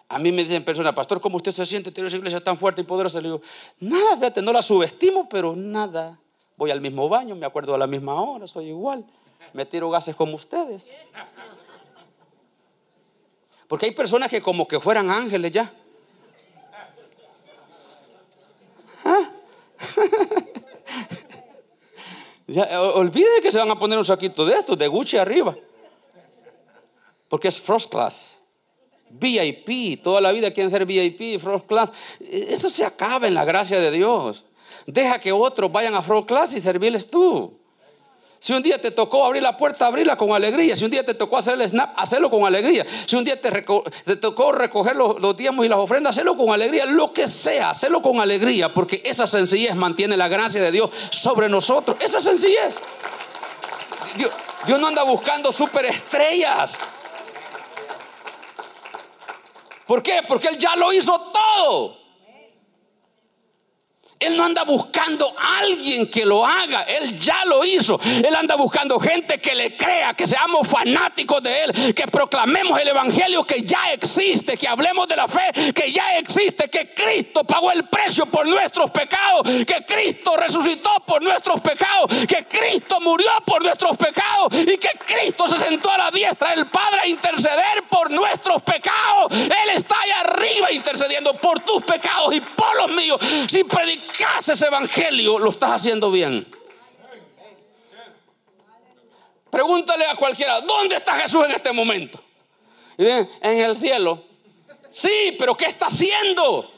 A 0.09 0.17
mí 0.17 0.31
me 0.31 0.43
dicen 0.43 0.65
personas, 0.65 0.95
pastor, 0.95 1.21
¿cómo 1.21 1.37
usted 1.37 1.51
se 1.51 1.63
siente 1.67 1.91
tener 1.91 2.07
esa 2.07 2.17
iglesia 2.17 2.43
tan 2.43 2.57
fuerte 2.57 2.81
y 2.81 2.85
poderosa? 2.85 3.21
Le 3.21 3.27
digo, 3.27 3.41
nada, 3.81 4.17
fíjate, 4.17 4.41
no 4.41 4.51
la 4.51 4.63
subestimo, 4.63 5.29
pero 5.29 5.55
nada. 5.55 6.19
Voy 6.57 6.71
al 6.71 6.81
mismo 6.81 7.07
baño, 7.07 7.35
me 7.35 7.45
acuerdo 7.45 7.75
a 7.75 7.77
la 7.77 7.85
misma 7.85 8.19
hora, 8.19 8.47
soy 8.47 8.69
igual. 8.69 9.05
Me 9.53 9.63
tiro 9.63 9.91
gases 9.91 10.15
como 10.15 10.33
ustedes. 10.33 10.91
Porque 13.67 13.87
hay 13.87 13.91
personas 13.93 14.29
que 14.29 14.41
como 14.41 14.67
que 14.67 14.79
fueran 14.79 15.09
ángeles 15.09 15.51
ya. 15.51 15.71
¿Ah? 19.05 19.31
que 23.41 23.51
se 23.51 23.59
van 23.59 23.71
a 23.71 23.77
poner 23.77 23.97
un 23.97 24.05
saquito 24.05 24.45
de 24.45 24.55
estos, 24.55 24.77
de 24.77 24.87
Gucci 24.87 25.17
arriba 25.17 25.55
porque 27.35 27.47
es 27.47 27.59
first 27.59 27.91
class. 27.91 28.35
VIP, 29.09 30.01
toda 30.01 30.19
la 30.19 30.31
vida 30.31 30.51
quieren 30.51 30.71
ser 30.71 30.85
VIP, 30.85 31.37
first 31.39 31.67
class. 31.67 31.91
Eso 32.19 32.69
se 32.69 32.85
acaba 32.85 33.27
en 33.27 33.33
la 33.33 33.45
gracia 33.45 33.79
de 33.79 33.91
Dios. 33.91 34.45
Deja 34.85 35.19
que 35.19 35.31
otros 35.31 35.71
vayan 35.71 35.95
a 35.95 36.01
first 36.01 36.27
class 36.27 36.53
y 36.53 36.59
servirles 36.59 37.07
tú. 37.07 37.57
Si 38.45 38.53
un 38.53 38.61
día 38.61 38.79
te 38.79 38.91
tocó 38.91 39.25
abrir 39.25 39.41
la 39.41 39.57
puerta, 39.57 39.87
abrirla 39.87 40.17
con 40.17 40.31
alegría. 40.31 40.75
Si 40.75 40.85
un 40.85 40.91
día 40.91 41.03
te 41.03 41.15
tocó 41.15 41.39
hacer 41.39 41.59
el 41.59 41.67
snap, 41.67 41.99
hacerlo 41.99 42.29
con 42.29 42.45
alegría. 42.45 42.85
Si 43.07 43.15
un 43.15 43.23
día 43.23 43.41
te, 43.41 43.51
tocó 44.17 44.51
recoger 44.51 44.95
los, 44.95 45.19
los, 45.19 45.35
diezmos 45.35 45.65
y 45.65 45.69
las 45.69 45.79
ofrendas, 45.79 46.11
hacerlo 46.11 46.37
con 46.37 46.53
alegría. 46.53 46.85
Lo 46.85 47.11
que 47.11 47.27
sea, 47.27 47.71
hacerlo 47.71 48.03
con 48.03 48.19
alegría. 48.21 48.71
Porque 48.71 49.01
esa 49.03 49.25
sencillez 49.25 49.73
mantiene 49.73 50.15
la 50.15 50.27
gracia 50.27 50.61
de 50.61 50.71
Dios 50.71 50.91
sobre 51.09 51.49
nosotros. 51.49 51.97
Esa 51.99 52.21
sencillez. 52.21 52.77
Dios, 54.15 54.29
Dios 54.67 54.79
no 54.79 54.89
anda 54.89 55.01
buscando 55.01 55.51
superestrellas. 55.51 56.77
¿Por 59.87 60.03
qué? 60.03 60.21
Porque 60.27 60.49
Él 60.49 60.59
ya 60.59 60.75
lo 60.75 60.93
hizo 60.93 61.19
todo. 61.33 62.04
Él 64.17 64.37
no 64.37 64.45
anda 64.45 64.63
buscando 64.63 65.35
a 65.37 65.59
alguien 65.59 66.09
que 66.09 66.25
lo 66.25 66.45
haga, 66.45 66.83
Él 66.83 67.19
ya 67.19 67.43
lo 67.45 67.65
hizo. 67.65 67.99
Él 68.03 68.33
anda 68.33 68.55
buscando 68.55 68.97
gente 68.97 69.39
que 69.39 69.53
le 69.53 69.75
crea, 69.75 70.13
que 70.13 70.25
seamos 70.25 70.67
fanáticos 70.67 71.43
de 71.43 71.63
Él, 71.63 71.93
que 71.93 72.07
proclamemos 72.07 72.79
el 72.79 72.87
Evangelio 72.87 73.43
que 73.43 73.63
ya 73.63 73.91
existe, 73.91 74.57
que 74.57 74.67
hablemos 74.69 75.07
de 75.07 75.17
la 75.17 75.27
fe 75.27 75.73
que 75.73 75.91
ya 75.91 76.17
existe, 76.17 76.69
que 76.69 76.93
Cristo 76.93 77.43
pagó 77.43 77.71
el 77.71 77.89
precio 77.89 78.25
por 78.25 78.47
nuestros 78.47 78.89
pecados, 78.91 79.43
que 79.65 79.85
Cristo 79.85 80.37
resucitó 80.37 80.91
por 81.05 81.21
nuestros 81.21 81.59
pecados, 81.59 82.09
que 82.25 82.45
Cristo 82.47 83.01
murió 83.01 83.31
por 83.45 83.63
nuestros 83.63 83.97
pecados 83.97 84.53
y 84.53 84.77
que 84.77 84.91
Cristo 85.05 85.47
se 85.47 85.59
sentó 85.59 85.91
a 85.91 85.97
la 85.97 86.11
diestra 86.11 86.51
del 86.51 86.67
Padre 86.67 87.01
a 87.01 87.07
interceder 87.07 87.83
por 87.89 88.09
nuestros 88.09 88.61
pecados. 88.63 89.31
Él 89.31 89.69
está 89.75 89.95
ahí 90.01 90.11
arriba 90.23 90.71
intercediendo 90.71 91.33
por 91.33 91.59
tus 91.59 91.83
pecados 91.83 92.33
y 92.33 92.39
por 92.39 92.75
los 92.77 92.91
míos. 92.91 93.19
Sin 93.47 93.67
predicar 93.67 94.04
ese 94.51 94.65
evangelio, 94.67 95.39
lo 95.39 95.49
estás 95.49 95.71
haciendo 95.71 96.11
bien. 96.11 96.45
Pregúntale 99.49 100.05
a 100.05 100.15
cualquiera, 100.15 100.61
¿dónde 100.61 100.97
está 100.97 101.13
Jesús 101.19 101.45
en 101.45 101.51
este 101.51 101.71
momento? 101.71 102.21
en 102.97 103.59
el 103.59 103.75
cielo. 103.77 104.23
Sí, 104.89 105.35
pero 105.37 105.55
¿qué 105.55 105.65
está 105.65 105.87
haciendo? 105.87 106.71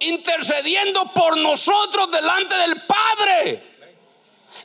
Intercediendo 0.00 1.12
por 1.12 1.36
nosotros 1.36 2.10
delante 2.10 2.54
del 2.56 2.82
Padre. 2.82 3.68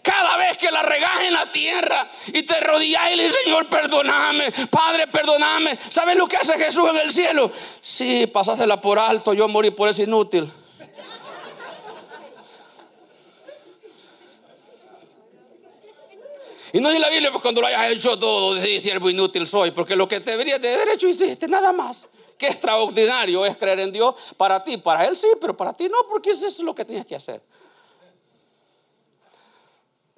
Cada 0.03 0.37
vez 0.37 0.57
que 0.57 0.69
la 0.69 0.83
regas 0.83 1.21
en 1.21 1.33
la 1.33 1.51
tierra 1.51 2.09
y 2.27 2.43
te 2.43 2.59
rodillas 2.59 3.09
y 3.11 3.15
le 3.15 3.23
dices, 3.23 3.39
Señor, 3.43 3.67
perdóname, 3.69 4.51
Padre, 4.69 5.07
perdóname. 5.07 5.77
¿Sabes 5.89 6.17
lo 6.17 6.27
que 6.27 6.37
hace 6.37 6.59
Jesús 6.59 6.89
en 6.89 6.97
el 6.97 7.11
cielo? 7.11 7.51
Sí, 7.81 8.27
pasásela 8.27 8.81
por 8.81 8.99
alto, 8.99 9.33
yo 9.33 9.47
morí 9.47 9.71
por 9.71 9.89
eso 9.89 10.01
inútil. 10.01 10.51
Y 16.73 16.81
no 16.81 16.89
dice 16.89 16.99
la 16.99 17.09
Biblia, 17.11 17.29
pues 17.29 17.43
cuando 17.43 17.61
lo 17.61 17.67
hayas 17.67 17.91
hecho 17.91 18.17
todo, 18.17 18.55
decir 18.55 18.81
siervo 18.81 19.07
inútil 19.07 19.45
soy, 19.45 19.69
porque 19.69 19.95
lo 19.95 20.07
que 20.07 20.19
te 20.19 20.31
debería 20.31 20.57
de 20.57 20.75
derecho 20.75 21.07
hiciste, 21.07 21.47
nada 21.47 21.71
más. 21.71 22.07
Qué 22.35 22.47
extraordinario 22.47 23.45
es 23.45 23.55
creer 23.57 23.79
en 23.81 23.91
Dios 23.91 24.15
para 24.37 24.63
ti, 24.63 24.77
para 24.77 25.05
Él 25.05 25.15
sí, 25.15 25.27
pero 25.39 25.55
para 25.55 25.71
ti 25.71 25.87
no, 25.87 25.97
porque 26.09 26.31
eso 26.31 26.47
es 26.47 26.59
lo 26.61 26.73
que 26.73 26.83
tienes 26.83 27.05
que 27.05 27.15
hacer. 27.15 27.43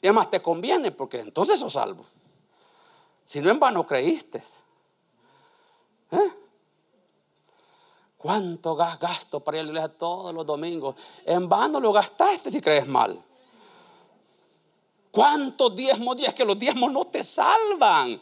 Y 0.01 0.07
además 0.07 0.31
te 0.31 0.41
conviene, 0.41 0.93
porque 0.93 1.19
entonces 1.19 1.59
sos 1.59 1.73
salvo. 1.73 2.05
Si 3.25 3.41
no 3.41 3.51
en 3.51 3.59
vano 3.59 3.85
creíste. 3.85 4.41
¿Eh? 6.11 6.31
¿Cuánto 8.17 8.77
gasto 8.77 9.41
para 9.41 9.57
ir 9.57 9.61
a 9.61 9.63
la 9.65 9.69
iglesia 9.71 9.89
todos 9.89 10.33
los 10.33 10.45
domingos? 10.45 10.95
En 11.25 11.49
vano 11.49 11.81
lo 11.81 11.91
gastaste 11.91 12.49
si 12.49 12.61
crees 12.61 12.87
mal. 12.87 13.21
¿Cuántos 15.15 15.73
diezmos 15.77 16.17
días 16.17 16.33
que 16.33 16.43
los 16.43 16.59
diezmos 16.59 16.91
no 16.91 17.05
te 17.05 17.23
salvan? 17.23 18.19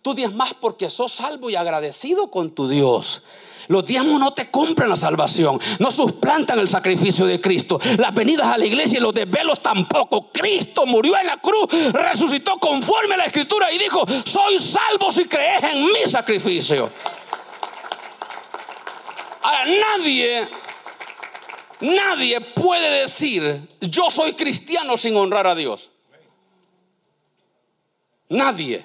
Tú 0.00 0.14
diezmas 0.14 0.54
porque 0.54 0.88
sos 0.88 1.10
salvo 1.10 1.50
y 1.50 1.56
agradecido 1.56 2.30
con 2.30 2.52
tu 2.52 2.68
Dios. 2.68 3.24
Los 3.66 3.84
diezmos 3.84 4.20
no 4.20 4.32
te 4.32 4.48
compran 4.48 4.88
la 4.88 4.96
salvación, 4.96 5.60
no 5.80 5.90
suplantan 5.90 6.60
el 6.60 6.68
sacrificio 6.68 7.26
de 7.26 7.40
Cristo. 7.40 7.80
Las 7.98 8.14
venidas 8.14 8.46
a 8.46 8.56
la 8.56 8.64
iglesia 8.64 9.00
y 9.00 9.02
los 9.02 9.12
desvelos 9.12 9.60
tampoco. 9.60 10.30
Cristo 10.30 10.86
murió 10.86 11.18
en 11.18 11.26
la 11.26 11.38
cruz, 11.38 11.66
resucitó 11.92 12.56
conforme 12.58 13.14
a 13.14 13.18
la 13.18 13.24
escritura 13.24 13.72
y 13.72 13.78
dijo, 13.78 14.06
soy 14.24 14.60
salvo 14.60 15.10
si 15.10 15.24
crees 15.24 15.64
en 15.64 15.86
mi 15.86 16.02
sacrificio. 16.06 16.88
Ahora 19.42 19.64
nadie, 19.66 20.48
nadie 21.80 22.40
puede 22.40 23.00
decir, 23.00 23.60
yo 23.80 24.08
soy 24.08 24.34
cristiano 24.34 24.96
sin 24.96 25.16
honrar 25.16 25.48
a 25.48 25.56
Dios. 25.56 25.90
Nadie 28.28 28.84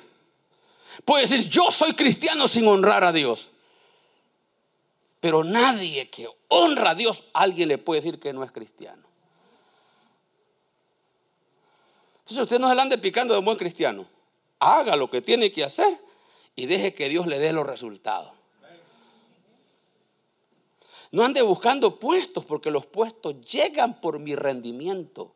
puede 1.05 1.27
decir, 1.27 1.49
yo 1.49 1.71
soy 1.71 1.93
cristiano 1.93 2.47
sin 2.47 2.67
honrar 2.67 3.03
a 3.03 3.11
Dios. 3.11 3.49
Pero 5.19 5.43
nadie 5.43 6.09
que 6.09 6.27
honra 6.49 6.91
a 6.91 6.95
Dios, 6.95 7.29
alguien 7.33 7.69
le 7.69 7.77
puede 7.77 8.01
decir 8.01 8.19
que 8.19 8.33
no 8.33 8.43
es 8.43 8.51
cristiano. 8.51 9.03
Entonces 12.19 12.43
usted 12.43 12.59
no 12.59 12.69
se 12.69 12.75
le 12.75 12.81
ande 12.81 12.97
picando 12.97 13.33
de 13.33 13.39
un 13.39 13.45
buen 13.45 13.57
cristiano. 13.57 14.05
Haga 14.59 14.95
lo 14.95 15.09
que 15.09 15.21
tiene 15.21 15.51
que 15.51 15.63
hacer 15.63 15.99
y 16.55 16.65
deje 16.65 16.93
que 16.93 17.09
Dios 17.09 17.27
le 17.27 17.39
dé 17.39 17.51
los 17.51 17.65
resultados. 17.65 18.31
No 21.11 21.23
ande 21.23 21.41
buscando 21.41 21.99
puestos 21.99 22.43
porque 22.43 22.71
los 22.71 22.85
puestos 22.85 23.39
llegan 23.41 24.01
por 24.01 24.19
mi 24.19 24.35
rendimiento. 24.35 25.33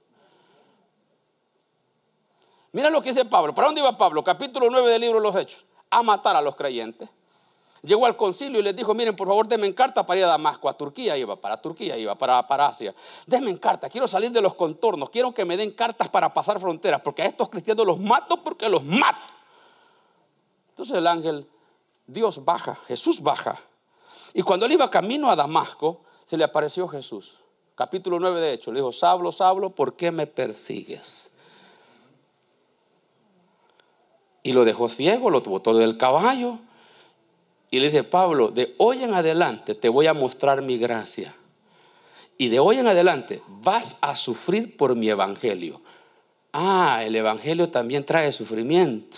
Mira 2.71 2.89
lo 2.89 3.01
que 3.01 3.10
dice 3.10 3.25
Pablo. 3.25 3.53
¿Para 3.53 3.67
dónde 3.67 3.82
iba 3.82 3.97
Pablo? 3.97 4.23
Capítulo 4.23 4.67
9 4.69 4.89
del 4.89 5.01
libro 5.01 5.17
de 5.17 5.23
los 5.23 5.36
Hechos. 5.36 5.65
A 5.89 6.03
matar 6.03 6.36
a 6.36 6.41
los 6.41 6.56
creyentes. 6.56 7.10
Llegó 7.84 8.06
al 8.06 8.17
concilio 8.17 8.60
y 8.60 8.63
les 8.63 8.75
dijo, 8.75 8.93
miren, 8.93 9.15
por 9.15 9.27
favor, 9.27 9.47
denme 9.47 9.73
carta 9.73 10.06
para 10.06 10.19
ir 10.19 10.25
a 10.25 10.30
Damasco. 10.30 10.67
A 10.67 10.73
Turquía 10.73 11.15
iba, 11.15 11.36
para 11.36 11.62
Turquía 11.62 11.97
iba, 11.97 12.15
para, 12.15 12.67
Asia. 12.67 12.93
Denme 13.25 13.58
carta, 13.60 13.89
quiero 13.89 14.08
salir 14.08 14.32
de 14.32 14.41
los 14.41 14.56
contornos. 14.56 15.10
Quiero 15.10 15.34
que 15.34 15.45
me 15.45 15.56
den 15.56 15.71
cartas 15.71 16.10
para 16.10 16.34
pasar 16.34 16.60
fronteras, 16.60 17.01
porque 17.01 17.21
a 17.21 17.25
estos 17.25 17.49
cristianos 17.49 17.86
los 17.86 17.99
mato 17.99 18.43
porque 18.43 18.67
los 18.67 18.84
mato. 18.84 19.19
Entonces 20.69 20.97
el 20.97 21.08
ángel, 21.08 21.47
Dios 22.06 22.43
baja, 22.43 22.77
Jesús 22.88 23.21
baja. 23.21 23.60
Y 24.34 24.41
cuando 24.41 24.65
él 24.65 24.73
iba 24.73 24.89
camino 24.89 25.30
a 25.30 25.36
Damasco, 25.36 26.01
se 26.25 26.36
le 26.36 26.43
apareció 26.43 26.88
Jesús. 26.88 27.38
Capítulo 27.75 28.19
9 28.19 28.41
de 28.41 28.53
Hechos. 28.53 28.73
Le 28.73 28.80
dijo, 28.80 28.91
Sablo, 28.91 29.32
Sablo, 29.32 29.69
¿por 29.69 29.95
qué 29.95 30.12
me 30.12 30.27
persigues? 30.27 31.32
Y 34.47 34.53
lo 34.53 34.63
dejó 34.63 34.88
ciego, 34.88 35.29
lo 35.29 35.41
botó 35.41 35.77
del 35.77 35.97
caballo. 35.97 36.57
Y 37.69 37.81
le 37.81 37.88
dice, 37.88 38.05
Pablo, 38.05 38.47
de 38.47 38.73
hoy 38.77 39.03
en 39.03 39.13
adelante 39.13 39.75
te 39.75 39.89
voy 39.89 40.07
a 40.07 40.13
mostrar 40.13 40.62
mi 40.62 40.77
gracia. 40.77 41.36
Y 42.38 42.47
de 42.47 42.57
hoy 42.57 42.77
en 42.77 42.88
adelante 42.88 43.41
vas 43.45 43.97
a 43.99 44.15
sufrir 44.15 44.77
por 44.77 44.95
mi 44.95 45.10
evangelio. 45.10 45.81
Ah, 46.53 47.01
el 47.03 47.17
evangelio 47.17 47.67
también 47.67 48.05
trae 48.05 48.31
sufrimiento. 48.31 49.17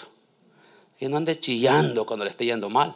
Que 0.97 1.07
no 1.07 1.17
ande 1.17 1.39
chillando 1.39 2.07
cuando 2.07 2.25
le 2.25 2.31
esté 2.31 2.45
yendo 2.45 2.67
mal. 2.71 2.95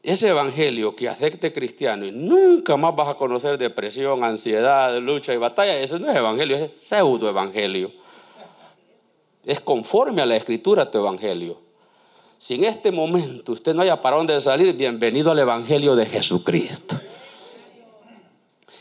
Ese 0.00 0.28
evangelio 0.28 0.94
que 0.94 1.08
acepte 1.08 1.52
cristiano 1.52 2.06
y 2.06 2.12
nunca 2.12 2.76
más 2.76 2.94
vas 2.94 3.08
a 3.08 3.14
conocer 3.14 3.58
depresión, 3.58 4.22
ansiedad, 4.22 4.96
lucha 5.00 5.34
y 5.34 5.38
batalla, 5.38 5.76
ese 5.76 5.98
no 5.98 6.08
es 6.08 6.14
evangelio, 6.14 6.56
es 6.56 6.72
pseudo 6.72 7.28
evangelio. 7.28 7.90
Es 9.48 9.60
conforme 9.60 10.20
a 10.20 10.26
la 10.26 10.36
escritura 10.36 10.90
tu 10.90 10.98
evangelio. 10.98 11.58
Si 12.36 12.56
en 12.56 12.64
este 12.64 12.92
momento 12.92 13.52
usted 13.52 13.74
no 13.74 13.80
haya 13.80 13.98
para 13.98 14.18
dónde 14.18 14.38
salir, 14.42 14.74
bienvenido 14.74 15.30
al 15.30 15.38
evangelio 15.38 15.96
de 15.96 16.04
Jesucristo. 16.04 17.00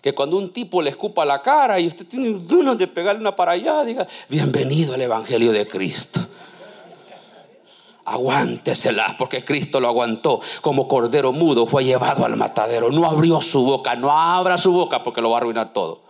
Que 0.02 0.14
cuando 0.14 0.36
un 0.36 0.52
tipo 0.52 0.82
le 0.82 0.90
escupa 0.90 1.24
la 1.24 1.42
cara 1.42 1.80
y 1.80 1.88
usted 1.88 2.06
tiene 2.06 2.38
ganas 2.46 2.78
de 2.78 2.86
pegarle 2.86 3.22
una 3.22 3.34
para 3.34 3.54
allá, 3.54 3.86
diga, 3.86 4.06
bienvenido 4.28 4.94
al 4.94 5.02
evangelio 5.02 5.54
de 5.54 5.66
Cristo 5.66 6.20
aguántesela, 8.04 9.16
porque 9.18 9.44
Cristo 9.44 9.82
lo 9.82 9.90
aguantó 9.90 10.40
como 10.62 10.88
cordero 10.88 11.34
mudo, 11.34 11.66
fue 11.66 11.84
llevado 11.84 12.24
al 12.24 12.38
matadero, 12.38 12.90
no 12.90 13.06
abrió 13.06 13.42
su 13.42 13.66
boca, 13.66 13.98
no 13.98 14.12
abra 14.12 14.58
su 14.58 14.72
boca 14.72 15.04
porque 15.04 15.22
lo 15.22 15.30
va 15.30 15.38
a 15.38 15.40
arruinar 15.40 15.74
todo. 15.74 16.07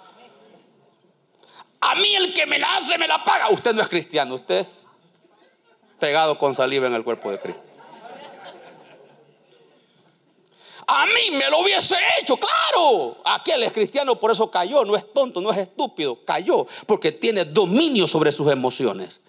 A 1.89 1.95
mí 1.95 2.15
el 2.15 2.34
que 2.34 2.45
me 2.45 2.60
la 2.60 2.76
hace 2.76 2.97
me 2.97 3.08
la 3.08 3.23
paga. 3.23 3.50
Usted 3.50 3.73
no 3.73 3.82
es 3.82 3.88
cristiano, 3.88 4.36
usted 4.36 4.60
es 4.60 4.84
pegado 6.00 6.38
con 6.38 6.54
saliva 6.54 6.86
en 6.86 6.93
el 6.93 7.04
cuerpo 7.04 7.32
de 7.32 7.39
Cristo. 7.39 7.62
A 10.86 11.06
mí 11.06 11.32
me 11.32 11.50
lo 11.50 11.60
hubiese 11.60 11.95
hecho, 12.19 12.38
claro. 12.38 13.17
Aquel 13.23 13.63
es 13.63 13.71
cristiano, 13.71 14.17
por 14.17 14.32
eso 14.32 14.52
cayó. 14.52 14.84
No 14.84 14.97
es 14.97 15.13
tonto, 15.13 15.39
no 15.39 15.50
es 15.52 15.60
estúpido. 15.60 16.26
Cayó 16.26 16.67
porque 16.86 17.13
tiene 17.13 17.45
dominio 17.45 18.06
sobre 18.06 18.34
sus 18.34 18.52
emociones. 18.52 19.21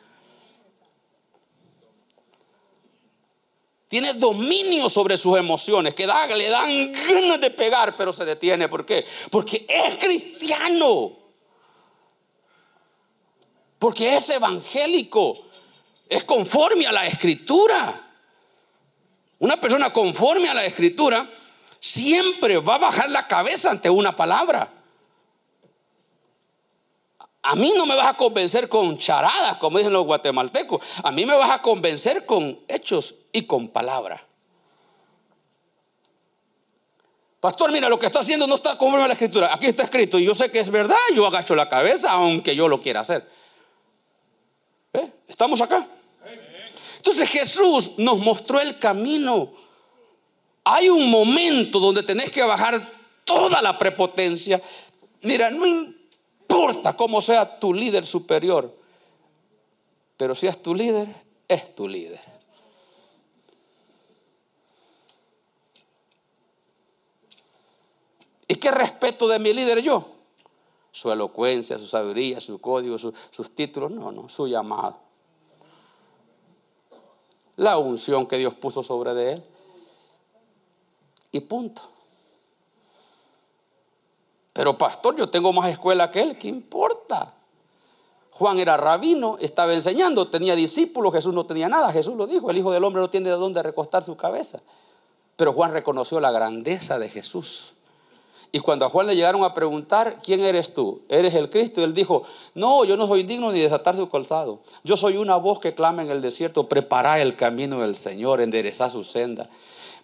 Tiene 3.87 4.15
dominio 4.15 4.89
sobre 4.89 5.17
sus 5.17 5.39
emociones, 5.39 5.95
que 5.95 6.07
le 6.07 6.49
dan 6.49 6.93
ganas 6.93 7.41
de 7.41 7.51
pegar, 7.51 7.97
pero 7.97 8.13
se 8.13 8.25
detiene. 8.25 8.69
¿Por 8.69 8.85
qué? 8.85 9.07
Porque 9.31 9.65
es 9.69 9.97
cristiano. 9.97 11.28
Porque 13.79 14.17
es 14.17 14.29
evangélico. 14.31 15.47
Es 16.09 16.25
conforme 16.25 16.87
a 16.87 16.93
la 16.93 17.07
escritura. 17.07 18.09
Una 19.39 19.57
persona 19.61 19.93
conforme 19.93 20.49
a 20.49 20.55
la 20.55 20.65
escritura 20.65 21.31
siempre 21.79 22.59
va 22.59 22.75
a 22.75 22.79
bajar 22.79 23.11
la 23.11 23.27
cabeza 23.29 23.71
ante 23.71 23.89
una 23.89 24.17
palabra. 24.17 24.69
A 27.43 27.55
mí 27.55 27.73
no 27.77 27.87
me 27.87 27.95
vas 27.95 28.09
a 28.09 28.15
convencer 28.15 28.69
con 28.69 28.99
charadas, 28.99 29.57
como 29.59 29.79
dicen 29.79 29.93
los 29.93 30.05
guatemaltecos. 30.05 30.83
A 31.03 31.11
mí 31.13 31.25
me 31.25 31.37
vas 31.37 31.51
a 31.51 31.63
convencer 31.63 32.27
con 32.27 32.61
hechos 32.67 33.15
y 33.33 33.47
con 33.47 33.69
palabra. 33.69 34.23
Pastor, 37.41 37.71
mira, 37.71 37.89
lo 37.89 37.99
que 37.99 38.07
está 38.07 38.21
haciendo 38.21 38.49
no 38.49 38.57
está 38.57 38.77
conforme 38.77 39.05
a 39.05 39.09
la 39.09 39.13
escritura. 39.13 39.55
Aquí 39.55 39.67
está 39.67 39.85
escrito 39.85 40.19
y 40.19 40.25
yo 40.25 40.35
sé 40.35 40.51
que 40.51 40.59
es 40.59 40.71
verdad. 40.71 40.97
Yo 41.15 41.25
agacho 41.27 41.55
la 41.55 41.69
cabeza 41.69 42.11
aunque 42.11 42.57
yo 42.57 42.67
lo 42.67 42.81
quiera 42.81 43.01
hacer. 43.01 43.38
¿Eh? 44.99 45.13
¿Estamos 45.29 45.61
acá? 45.61 45.87
Entonces 46.97 47.29
Jesús 47.29 47.93
nos 47.99 48.19
mostró 48.19 48.61
el 48.61 48.79
camino. 48.79 49.53
Hay 50.65 50.89
un 50.89 51.09
momento 51.09 51.79
donde 51.79 52.03
tenés 52.03 52.31
que 52.31 52.43
bajar 52.43 52.81
toda 53.25 53.63
la 53.63 53.79
prepotencia. 53.79 54.61
Mira, 55.23 55.51
no 55.51 55.67
importa 55.67 56.97
cómo 56.97 57.23
sea 57.23 57.59
tu 57.59 57.73
líder 57.73 58.07
superior, 58.07 58.77
pero 60.17 60.35
si 60.35 60.47
es 60.47 60.61
tu 60.63 60.75
líder, 60.75 61.09
es 61.47 61.75
tu 61.75 61.89
líder. 61.89 62.21
¿Y 68.49 68.55
qué 68.57 68.71
respeto 68.71 69.29
de 69.29 69.39
mi 69.39 69.53
líder 69.53 69.81
yo? 69.81 70.18
Su 70.93 71.13
elocuencia, 71.13 71.79
su 71.79 71.87
sabiduría, 71.87 72.41
su 72.41 72.61
código, 72.61 72.97
sus 72.99 73.55
títulos. 73.55 73.91
No, 73.91 74.11
no, 74.11 74.29
su 74.29 74.47
llamado. 74.47 74.97
La 77.57 77.79
unción 77.79 78.27
que 78.27 78.39
Dios 78.39 78.55
puso 78.55 78.83
sobre 78.83 79.15
de 79.15 79.33
él. 79.33 79.45
Y 81.33 81.41
punto. 81.41 81.83
Pero 84.53 84.77
pastor, 84.77 85.15
yo 85.15 85.29
tengo 85.29 85.53
más 85.53 85.71
escuela 85.71 86.11
que 86.11 86.21
él, 86.21 86.37
¿qué 86.37 86.49
importa? 86.49 87.33
Juan 88.33 88.59
era 88.59 88.77
rabino, 88.77 89.37
estaba 89.41 89.75
enseñando, 89.75 90.29
tenía 90.29 90.55
discípulos, 90.57 91.13
Jesús 91.13 91.35
no 91.35 91.45
tenía 91.45 91.69
nada, 91.69 91.93
Jesús 91.93 92.17
lo 92.17 92.27
dijo, 92.27 92.51
el 92.51 92.57
Hijo 92.59 92.71
del 92.71 92.85
Hombre 92.85 93.03
no 93.03 93.11
tiene 93.11 93.31
de 93.31 93.37
dónde 93.37 93.63
recostar 93.63 94.05
su 94.05 94.17
cabeza. 94.17 94.61
Pero 95.37 95.53
Juan 95.53 95.73
reconoció 95.73 96.19
la 96.19 96.33
grandeza 96.33 96.99
de 96.99 97.09
Jesús. 97.09 97.75
Y 98.51 98.61
cuando 98.61 98.87
a 98.87 98.89
Juan 98.89 99.07
le 99.07 99.15
llegaron 99.15 99.45
a 99.45 99.55
preguntar, 99.55 100.19
¿quién 100.23 100.41
eres 100.41 100.73
tú? 100.73 101.03
¿Eres 101.09 101.35
el 101.35 101.51
Cristo? 101.51 101.81
Y 101.81 101.85
él 101.85 101.93
dijo, 101.93 102.23
no, 102.55 102.85
yo 102.85 102.97
no 102.97 103.07
soy 103.07 103.23
digno 103.23 103.53
ni 103.53 103.59
de 103.59 103.65
desatar 103.65 103.95
su 103.95 104.09
calzado. 104.09 104.61
Yo 104.85 104.97
soy 104.97 105.19
una 105.19 105.37
voz 105.37 105.61
que 105.61 105.75
clama 105.75 106.03
en 106.03 106.11
el 106.11 106.23
desierto, 106.23 106.69
prepara 106.69 107.21
el 107.21 107.37
camino 107.37 107.81
del 107.81 107.95
Señor, 107.95 108.41
endereza 108.41 108.89
su 108.89 109.05
senda. 109.05 109.51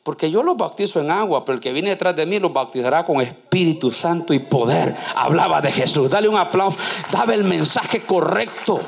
Porque 0.03 0.31
yo 0.31 0.43
los 0.43 0.59
bautizo 0.59 1.01
en 1.01 1.11
agua, 1.11 1.47
pero 1.47 1.57
el 1.57 1.63
que 1.63 1.73
viene 1.73 1.89
detrás 1.89 2.15
de 2.15 2.27
mí 2.27 2.39
los 2.39 2.53
bautizará 2.53 3.07
con 3.07 3.23
Espíritu 3.23 3.91
Santo 3.91 4.35
y 4.35 4.39
poder. 4.39 4.95
Hablaba 5.15 5.63
de 5.63 5.73
Jesús. 5.73 6.11
Dale 6.11 6.29
un 6.29 6.37
aplauso. 6.37 6.79
Daba 7.11 7.33
el 7.33 7.45
mensaje 7.45 8.03
correcto. 8.03 8.81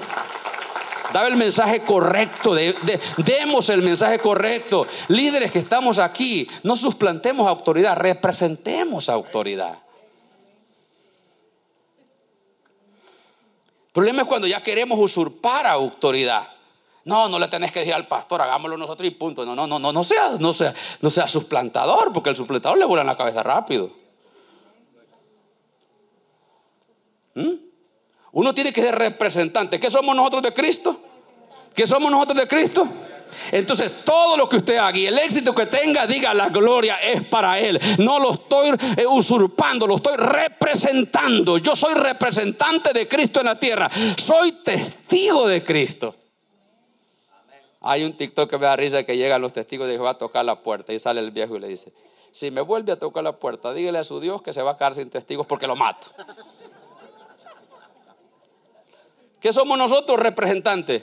Daba 1.16 1.28
el 1.28 1.36
mensaje 1.36 1.80
correcto. 1.80 2.54
demos 3.16 3.70
el 3.70 3.80
mensaje 3.80 4.18
correcto. 4.18 4.86
Líderes 5.08 5.50
que 5.50 5.60
estamos 5.60 5.98
aquí, 5.98 6.46
no 6.62 6.76
suplantemos 6.76 7.48
autoridad, 7.48 7.96
representemos 7.96 9.08
autoridad. 9.08 9.78
El 13.86 13.92
problema 13.94 14.20
es 14.20 14.28
cuando 14.28 14.46
ya 14.46 14.62
queremos 14.62 14.98
usurpar 14.98 15.66
autoridad. 15.66 16.50
No, 17.06 17.30
no 17.30 17.38
le 17.38 17.48
tenés 17.48 17.72
que 17.72 17.78
decir 17.78 17.94
al 17.94 18.06
pastor, 18.06 18.42
hagámoslo 18.42 18.76
nosotros 18.76 19.08
y 19.08 19.12
punto. 19.12 19.46
No, 19.46 19.54
no, 19.54 19.66
no, 19.66 19.78
no, 19.78 19.90
no 19.94 20.04
sea, 20.04 20.32
no 20.38 20.52
sea, 20.52 20.74
no 21.00 21.10
sea 21.10 21.26
suplantador, 21.28 22.12
porque 22.12 22.28
el 22.28 22.36
suplantador 22.36 22.76
le 22.76 22.84
vuela 22.84 23.00
en 23.00 23.06
la 23.06 23.16
cabeza 23.16 23.42
rápido. 23.42 23.90
¿Mm? 27.32 27.52
Uno 28.32 28.52
tiene 28.52 28.70
que 28.70 28.82
ser 28.82 28.94
representante. 28.94 29.80
¿Qué 29.80 29.90
somos 29.90 30.14
nosotros 30.14 30.42
de 30.42 30.52
Cristo? 30.52 31.05
¿Qué 31.76 31.86
somos 31.86 32.10
nosotros 32.10 32.38
de 32.38 32.48
Cristo? 32.48 32.88
Entonces, 33.52 34.02
todo 34.02 34.34
lo 34.38 34.48
que 34.48 34.56
usted 34.56 34.78
haga 34.78 34.96
y 34.96 35.06
el 35.06 35.18
éxito 35.18 35.54
que 35.54 35.66
tenga, 35.66 36.06
diga 36.06 36.32
la 36.32 36.48
gloria 36.48 36.96
es 36.96 37.22
para 37.26 37.60
Él. 37.60 37.78
No 37.98 38.18
lo 38.18 38.32
estoy 38.32 38.70
eh, 38.96 39.06
usurpando, 39.06 39.86
lo 39.86 39.96
estoy 39.96 40.16
representando. 40.16 41.58
Yo 41.58 41.76
soy 41.76 41.92
representante 41.92 42.94
de 42.94 43.06
Cristo 43.06 43.40
en 43.40 43.46
la 43.46 43.56
tierra. 43.56 43.90
Soy 44.16 44.52
testigo 44.52 45.46
de 45.46 45.62
Cristo. 45.62 46.14
Hay 47.82 48.04
un 48.04 48.16
TikTok 48.16 48.48
que 48.48 48.56
me 48.56 48.64
da 48.64 48.74
risa 48.74 49.04
que 49.04 49.18
llegan 49.18 49.42
los 49.42 49.52
testigos 49.52 49.86
de 49.86 49.94
Jehová 49.94 50.10
a 50.12 50.18
tocar 50.18 50.46
la 50.46 50.62
puerta 50.62 50.94
y 50.94 50.98
sale 50.98 51.20
el 51.20 51.30
viejo 51.30 51.56
y 51.56 51.60
le 51.60 51.68
dice, 51.68 51.92
si 52.32 52.50
me 52.50 52.62
vuelve 52.62 52.92
a 52.92 52.98
tocar 52.98 53.22
la 53.22 53.36
puerta, 53.36 53.74
dígale 53.74 53.98
a 53.98 54.04
su 54.04 54.18
Dios 54.18 54.40
que 54.40 54.54
se 54.54 54.62
va 54.62 54.70
a 54.72 54.76
quedar 54.78 54.94
sin 54.94 55.10
testigos 55.10 55.46
porque 55.46 55.66
lo 55.66 55.76
mato. 55.76 56.06
¿Qué 59.40 59.52
somos 59.52 59.76
nosotros 59.76 60.18
representantes? 60.18 61.02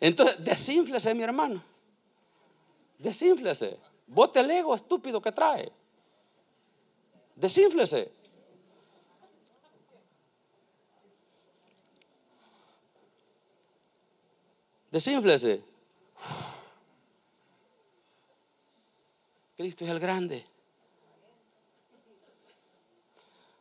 Entonces, 0.00 0.42
desínflese, 0.42 1.14
mi 1.14 1.22
hermano. 1.22 1.62
Desínflese. 2.98 3.78
Bote 4.06 4.40
el 4.40 4.50
ego 4.50 4.74
estúpido 4.74 5.20
que 5.20 5.30
trae. 5.30 5.70
Desínflese. 7.36 8.10
Desínflese. 14.90 15.62
Cristo 19.56 19.84
es 19.84 19.90
el 19.90 20.00
grande. 20.00 20.44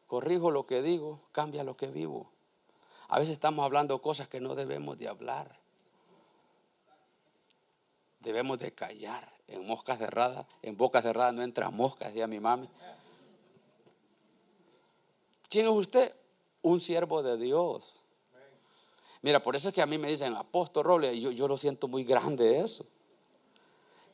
Corrijo 0.08 0.50
lo 0.50 0.66
que 0.66 0.82
digo, 0.82 1.22
cambia 1.32 1.64
lo 1.64 1.78
que 1.78 1.88
vivo. 1.88 2.32
A 3.10 3.20
veces 3.20 3.34
estamos 3.34 3.64
hablando 3.64 4.02
cosas 4.02 4.28
que 4.28 4.40
no 4.40 4.56
debemos 4.56 4.98
de 4.98 5.08
hablar. 5.08 5.59
Debemos 8.30 8.60
de 8.60 8.72
callar. 8.72 9.28
En 9.48 9.66
moscas 9.66 9.98
cerradas, 9.98 10.46
en 10.62 10.78
bocas 10.78 11.02
cerradas 11.02 11.34
no 11.34 11.42
entra 11.42 11.72
moscas, 11.72 12.10
decía 12.10 12.28
mi 12.28 12.40
mami. 12.40 12.70
¿Quién 15.50 15.66
es 15.66 15.72
usted? 15.72 16.14
Un 16.62 16.80
siervo 16.80 17.24
de 17.24 17.38
Dios. 17.38 17.96
Mira, 19.24 19.42
por 19.42 19.56
eso 19.56 19.70
es 19.70 19.74
que 19.74 19.82
a 19.82 19.88
mí 19.88 19.98
me 19.98 20.10
dicen 20.10 20.36
apóstol 20.36 20.84
Robles, 20.84 21.20
yo, 21.20 21.32
yo 21.32 21.48
lo 21.48 21.58
siento 21.58 21.88
muy 21.88 22.04
grande 22.04 22.60
eso. 22.60 22.86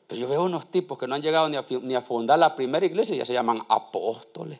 Pero 0.06 0.18
yo 0.18 0.28
veo 0.28 0.44
unos 0.44 0.70
tipos 0.70 0.98
que 0.98 1.06
no 1.06 1.14
han 1.14 1.20
llegado 1.20 1.50
ni 1.50 1.58
a, 1.58 1.64
ni 1.82 1.94
a 1.94 2.00
fundar 2.00 2.38
la 2.38 2.54
primera 2.56 2.86
iglesia 2.86 3.16
y 3.16 3.18
ya 3.18 3.26
se 3.26 3.34
llaman 3.34 3.60
apóstoles. 3.68 4.58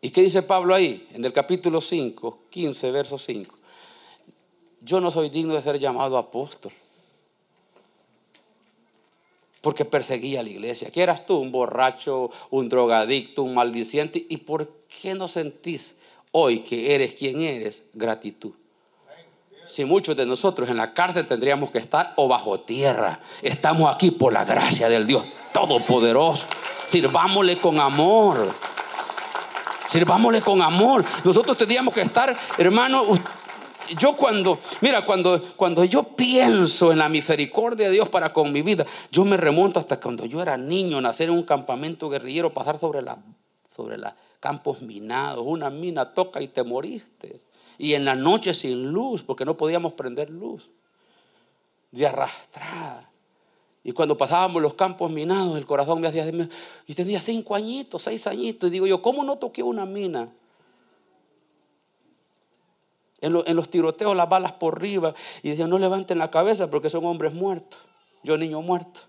¿Y 0.00 0.10
qué 0.10 0.22
dice 0.22 0.40
Pablo 0.40 0.74
ahí? 0.74 1.06
En 1.12 1.22
el 1.22 1.32
capítulo 1.34 1.82
5, 1.82 2.38
15, 2.48 2.90
verso 2.90 3.18
5. 3.18 3.54
yo 4.80 4.98
no 5.02 5.10
soy 5.10 5.28
digno 5.28 5.52
de 5.52 5.60
ser 5.60 5.78
llamado 5.78 6.16
apóstol. 6.16 6.72
Porque 9.64 9.86
perseguía 9.86 10.40
a 10.40 10.42
la 10.42 10.50
iglesia. 10.50 10.90
¿Qué 10.90 11.02
eras 11.02 11.24
tú? 11.24 11.38
Un 11.38 11.50
borracho, 11.50 12.30
un 12.50 12.68
drogadicto, 12.68 13.42
un 13.42 13.54
maldiciente. 13.54 14.24
¿Y 14.28 14.36
por 14.36 14.68
qué 15.00 15.14
no 15.14 15.26
sentís 15.26 15.96
hoy 16.32 16.60
que 16.60 16.94
eres 16.94 17.14
quien 17.14 17.40
eres? 17.40 17.88
Gratitud. 17.94 18.52
Si 19.66 19.86
muchos 19.86 20.14
de 20.16 20.26
nosotros 20.26 20.68
en 20.68 20.76
la 20.76 20.92
cárcel 20.92 21.26
tendríamos 21.26 21.70
que 21.70 21.78
estar 21.78 22.12
o 22.16 22.28
bajo 22.28 22.60
tierra, 22.60 23.20
estamos 23.40 23.92
aquí 23.92 24.10
por 24.10 24.34
la 24.34 24.44
gracia 24.44 24.90
del 24.90 25.06
Dios 25.06 25.24
Todopoderoso. 25.54 26.44
Sirvámosle 26.86 27.56
con 27.56 27.80
amor. 27.80 28.52
Sirvámosle 29.88 30.42
con 30.42 30.60
amor. 30.60 31.02
Nosotros 31.24 31.56
tendríamos 31.56 31.94
que 31.94 32.02
estar, 32.02 32.36
hermano, 32.58 33.06
yo 33.98 34.16
cuando, 34.16 34.58
mira, 34.80 35.04
cuando, 35.04 35.42
cuando 35.56 35.84
yo 35.84 36.02
pienso 36.02 36.92
en 36.92 36.98
la 36.98 37.08
misericordia 37.08 37.86
de 37.86 37.92
Dios 37.92 38.08
para 38.08 38.32
con 38.32 38.52
mi 38.52 38.62
vida, 38.62 38.86
yo 39.10 39.24
me 39.24 39.36
remonto 39.36 39.80
hasta 39.80 40.00
cuando 40.00 40.24
yo 40.26 40.40
era 40.42 40.56
niño, 40.56 41.00
nacer 41.00 41.28
en 41.28 41.34
un 41.34 41.42
campamento 41.42 42.08
guerrillero, 42.08 42.52
pasar 42.52 42.78
sobre 42.78 43.02
la, 43.02 43.18
sobre 43.74 43.98
los 43.98 44.12
campos 44.40 44.82
minados, 44.82 45.44
una 45.46 45.70
mina 45.70 46.12
toca 46.12 46.42
y 46.42 46.48
te 46.48 46.62
moriste. 46.62 47.40
Y 47.78 47.94
en 47.94 48.04
la 48.04 48.14
noche 48.14 48.54
sin 48.54 48.92
luz, 48.92 49.22
porque 49.22 49.44
no 49.44 49.56
podíamos 49.56 49.94
prender 49.94 50.30
luz. 50.30 50.68
De 51.90 52.06
arrastrada. 52.06 53.10
Y 53.82 53.92
cuando 53.92 54.16
pasábamos 54.16 54.62
los 54.62 54.74
campos 54.74 55.10
minados, 55.10 55.56
el 55.56 55.66
corazón 55.66 56.00
me 56.00 56.08
hacía... 56.08 56.26
Y 56.86 56.94
tenía 56.94 57.20
cinco 57.20 57.54
añitos, 57.54 58.02
seis 58.02 58.26
añitos. 58.26 58.68
Y 58.68 58.72
digo 58.72 58.86
yo, 58.86 59.02
¿cómo 59.02 59.24
no 59.24 59.36
toqué 59.36 59.62
una 59.62 59.86
mina? 59.86 60.28
En, 63.24 63.56
los 63.56 63.68
tiroteos 63.68 64.14
las 64.14 64.28
balas 64.28 64.52
por 64.52 64.76
arriba. 64.76 65.14
Y 65.42 65.50
decían, 65.50 65.70
no 65.70 65.78
levanten 65.78 66.18
la 66.18 66.30
cabeza 66.30 66.68
porque 66.70 66.90
son 66.90 67.04
hombres 67.06 67.32
muertos. 67.32 67.78
Yo 68.22 68.36
niño 68.36 68.60
muerto. 68.62 69.00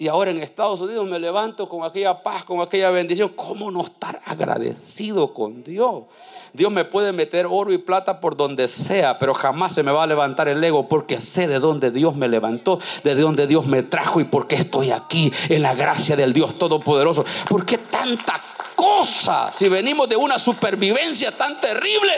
Y 0.00 0.06
ahora 0.06 0.30
en 0.30 0.38
Estados 0.38 0.80
Unidos 0.80 1.06
me 1.08 1.18
levanto 1.18 1.68
con 1.68 1.82
aquella 1.82 2.22
paz, 2.22 2.44
con 2.44 2.60
aquella 2.60 2.90
bendición. 2.90 3.30
¿Cómo 3.34 3.70
no 3.72 3.80
estar 3.80 4.20
agradecido 4.26 5.34
con 5.34 5.64
Dios? 5.64 6.04
Dios 6.52 6.70
me 6.70 6.84
puede 6.84 7.12
meter 7.12 7.46
oro 7.50 7.72
y 7.72 7.78
plata 7.78 8.20
por 8.20 8.36
donde 8.36 8.68
sea, 8.68 9.18
pero 9.18 9.34
jamás 9.34 9.74
se 9.74 9.82
me 9.82 9.90
va 9.90 10.04
a 10.04 10.06
levantar 10.06 10.48
el 10.48 10.62
ego 10.62 10.88
porque 10.88 11.20
sé 11.20 11.48
de 11.48 11.58
dónde 11.58 11.90
Dios 11.90 12.14
me 12.14 12.28
levantó, 12.28 12.78
de 13.02 13.14
dónde 13.16 13.48
Dios 13.48 13.66
me 13.66 13.82
trajo 13.82 14.20
y 14.20 14.24
por 14.24 14.46
qué 14.46 14.54
estoy 14.56 14.92
aquí 14.92 15.32
en 15.48 15.62
la 15.62 15.74
gracia 15.74 16.14
del 16.14 16.32
Dios 16.32 16.58
Todopoderoso. 16.58 17.24
¿Por 17.48 17.66
qué 17.66 17.78
tanta 17.78 18.40
cosa 18.76 19.52
si 19.52 19.68
venimos 19.68 20.08
de 20.08 20.16
una 20.16 20.38
supervivencia 20.38 21.36
tan 21.36 21.58
terrible? 21.58 22.12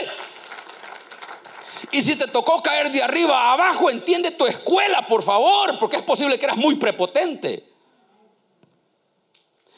Y 1.91 2.01
si 2.01 2.15
te 2.15 2.27
tocó 2.27 2.61
caer 2.61 2.91
de 2.91 3.03
arriba 3.03 3.37
a 3.37 3.53
abajo, 3.53 3.89
entiende 3.89 4.31
tu 4.31 4.45
escuela, 4.45 5.05
por 5.07 5.23
favor, 5.23 5.77
porque 5.77 5.97
es 5.97 6.03
posible 6.03 6.37
que 6.39 6.45
eras 6.45 6.57
muy 6.57 6.75
prepotente. 6.75 7.69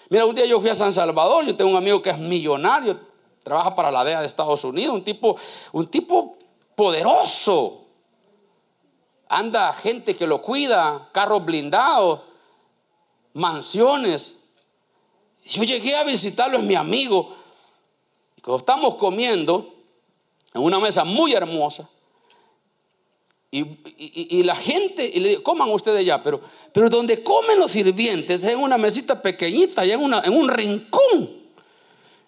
Mira, 0.09 0.25
un 0.25 0.35
día 0.35 0.45
yo 0.45 0.61
fui 0.61 0.69
a 0.69 0.75
San 0.75 0.93
Salvador, 0.93 1.43
yo 1.43 1.55
tengo 1.55 1.71
un 1.71 1.77
amigo 1.77 2.01
que 2.01 2.11
es 2.11 2.19
millonario, 2.19 2.99
trabaja 3.43 3.75
para 3.75 3.89
la 3.89 4.03
DEA 4.03 4.21
de 4.21 4.27
Estados 4.27 4.63
Unidos, 4.63 4.93
un 4.93 5.03
tipo, 5.03 5.35
un 5.71 5.87
tipo 5.87 6.37
poderoso. 6.75 7.85
Anda 9.27 9.73
gente 9.73 10.15
que 10.15 10.27
lo 10.27 10.41
cuida, 10.41 11.09
carros 11.11 11.43
blindados, 11.43 12.21
mansiones. 13.33 14.35
Yo 15.45 15.63
llegué 15.63 15.95
a 15.95 16.03
visitarlo, 16.03 16.59
es 16.59 16.63
mi 16.63 16.75
amigo. 16.75 17.35
Cuando 18.43 18.59
estamos 18.59 18.95
comiendo 18.95 19.73
en 20.53 20.61
una 20.61 20.77
mesa 20.77 21.03
muy 21.03 21.33
hermosa, 21.33 21.89
y, 23.55 24.43
la 24.43 24.55
gente, 24.55 25.07
y 25.13 25.19
le 25.19 25.29
digo, 25.29 25.43
coman 25.43 25.69
ustedes 25.69 26.03
ya, 26.03 26.23
pero, 26.23 26.41
pero 26.71 26.89
donde 26.89 27.21
comen 27.21 27.59
los 27.59 27.69
sirvientes 27.69 28.43
es 28.43 28.49
en 28.49 28.57
una 28.57 28.79
mesita 28.79 29.21
pequeñita, 29.21 29.81
allá 29.81 29.93
en, 29.93 30.01
en 30.01 30.33
un 30.33 30.49
rincón. 30.49 31.43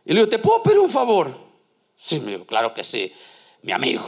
Y 0.06 0.14
le 0.14 0.20
digo, 0.20 0.30
¿te 0.30 0.38
puedo 0.38 0.62
pedir 0.62 0.78
un 0.78 0.90
favor? 0.90 1.36
Sí, 1.98 2.20
me 2.20 2.46
claro 2.46 2.76
que 2.76 2.84
sí, 2.84 3.12
mi 3.64 3.72
amigo. 3.72 4.06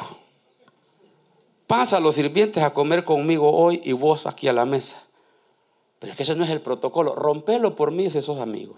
Pasa 1.65 1.97
a 1.97 1.99
los 1.99 2.13
sirvientes 2.13 2.61
a 2.61 2.71
comer 2.71 3.03
conmigo 3.03 3.51
hoy 3.51 3.81
y 3.83 3.93
vos 3.93 4.27
aquí 4.27 4.47
a 4.47 4.53
la 4.53 4.65
mesa. 4.65 5.03
Pero 5.97 6.11
es 6.11 6.17
que 6.17 6.23
ese 6.23 6.35
no 6.35 6.43
es 6.43 6.51
el 6.51 6.61
protocolo. 6.61 7.15
Rompelo 7.15 7.75
por 7.75 7.91
mí 7.91 8.11
si 8.11 8.21
sos 8.21 8.39
amigos. 8.39 8.77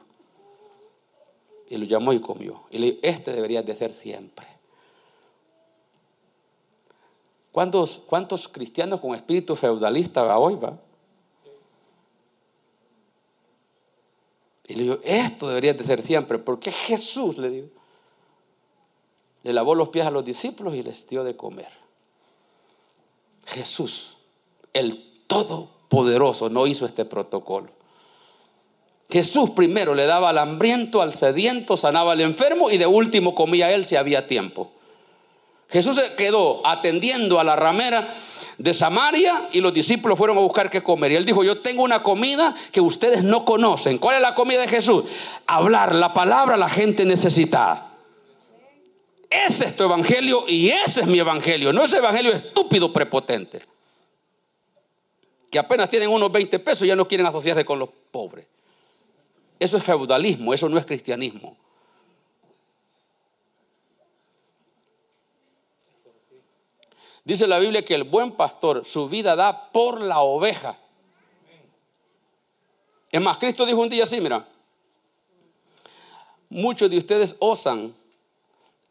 Y 1.69 1.75
lo 1.75 1.86
llamó 1.86 2.13
y 2.13 2.21
comió. 2.21 2.63
Y 2.71 2.78
le 2.78 2.86
digo, 2.88 2.99
este 3.04 3.34
debería 3.34 3.62
de 3.62 3.75
ser 3.75 3.93
siempre. 3.93 4.47
¿Cuántos, 7.52 8.02
cuántos 8.06 8.48
cristianos 8.48 9.02
con 9.02 9.16
espíritu 9.16 9.56
feudalista 9.56 10.24
va 10.24 10.38
hoy? 10.38 10.56
Va? 10.56 10.78
Y 14.68 14.76
le 14.76 14.84
digo, 14.84 15.00
esto 15.04 15.48
debería 15.48 15.74
de 15.74 15.84
ser 15.84 16.04
siempre, 16.04 16.38
porque 16.38 16.72
Jesús, 16.72 17.38
le 17.40 17.50
digo, 17.50 17.68
le 19.42 19.54
lavó 19.54 19.74
los 19.74 19.90
pies 19.90 20.06
a 20.06 20.12
los 20.12 20.24
discípulos 20.24 20.76
y 20.76 20.84
les 20.84 21.08
dio 21.08 21.24
de 21.24 21.36
comer. 21.36 21.70
Jesús, 23.46 24.18
el 24.74 25.24
Todopoderoso, 25.26 26.50
no 26.50 26.68
hizo 26.68 26.86
este 26.86 27.06
protocolo. 27.06 27.70
Jesús 29.10 29.50
primero 29.52 29.96
le 29.96 30.06
daba 30.06 30.30
al 30.30 30.38
hambriento, 30.38 31.02
al 31.02 31.14
sediento, 31.14 31.76
sanaba 31.76 32.12
al 32.12 32.22
enfermo 32.22 32.70
y 32.70 32.78
de 32.78 32.86
último 32.86 33.34
comía 33.34 33.74
él 33.74 33.86
si 33.86 33.96
había 33.96 34.28
tiempo. 34.28 34.72
Jesús 35.69 35.95
se 35.95 36.15
quedó 36.15 36.65
atendiendo 36.65 37.39
a 37.39 37.43
la 37.43 37.55
ramera 37.55 38.13
de 38.58 38.73
Samaria 38.73 39.49
y 39.51 39.62
los 39.62 39.73
discípulos 39.73 40.17
fueron 40.17 40.38
a 40.38 40.41
buscar 40.41 40.69
qué 40.69 40.82
comer. 40.84 41.12
Y 41.12 41.15
él 41.15 41.25
dijo, 41.25 41.43
yo 41.43 41.62
tengo 41.62 41.84
una 41.84 42.03
comida 42.03 42.55
que 42.71 42.82
ustedes 42.82 43.23
no 43.23 43.45
conocen. 43.45 43.97
¿Cuál 43.97 44.17
es 44.17 44.21
la 44.21 44.36
comida 44.36 44.62
de 44.62 44.67
Jesús? 44.67 45.05
Hablar 45.45 45.95
la 45.95 46.13
palabra 46.13 46.55
a 46.55 46.58
la 46.58 46.69
gente 46.69 47.05
necesitada. 47.05 47.89
Ese 49.29 49.65
es 49.65 49.75
tu 49.75 49.84
evangelio 49.84 50.43
y 50.47 50.69
ese 50.69 51.01
es 51.01 51.08
mi 51.08 51.19
evangelio. 51.19 51.71
No 51.71 51.86
ese 51.86 51.97
evangelio 51.97 52.34
estúpido, 52.34 52.91
prepotente. 52.91 53.62
Que 55.51 55.60
apenas 55.60 55.88
tienen 55.88 56.10
unos 56.10 56.32
20 56.32 56.60
pesos 56.60 56.84
y 56.84 56.88
ya 56.88 56.95
no 56.95 57.08
quieren 57.08 57.27
asociarse 57.27 57.63
con 57.63 57.77
los 57.77 57.89
pobres. 58.12 58.47
Eso 59.60 59.77
es 59.77 59.84
feudalismo, 59.84 60.53
eso 60.53 60.67
no 60.67 60.77
es 60.77 60.86
cristianismo. 60.86 61.55
Dice 67.30 67.46
la 67.46 67.60
Biblia 67.60 67.86
que 67.86 67.94
el 67.94 68.06
buen 68.06 68.32
pastor 68.32 68.86
su 68.86 69.08
vida 69.08 69.36
da 69.36 69.72
por 69.72 70.02
la 70.02 70.22
oveja. 70.22 70.76
Es 73.12 73.22
más, 73.22 73.38
Cristo 73.38 73.68
dijo 73.68 73.80
un 73.80 73.89
día 73.89 74.06
así, 74.06 74.20
mira, 74.20 74.48
muchos 76.50 76.89
de 76.89 76.98
ustedes 76.98 77.36
osan 77.38 77.94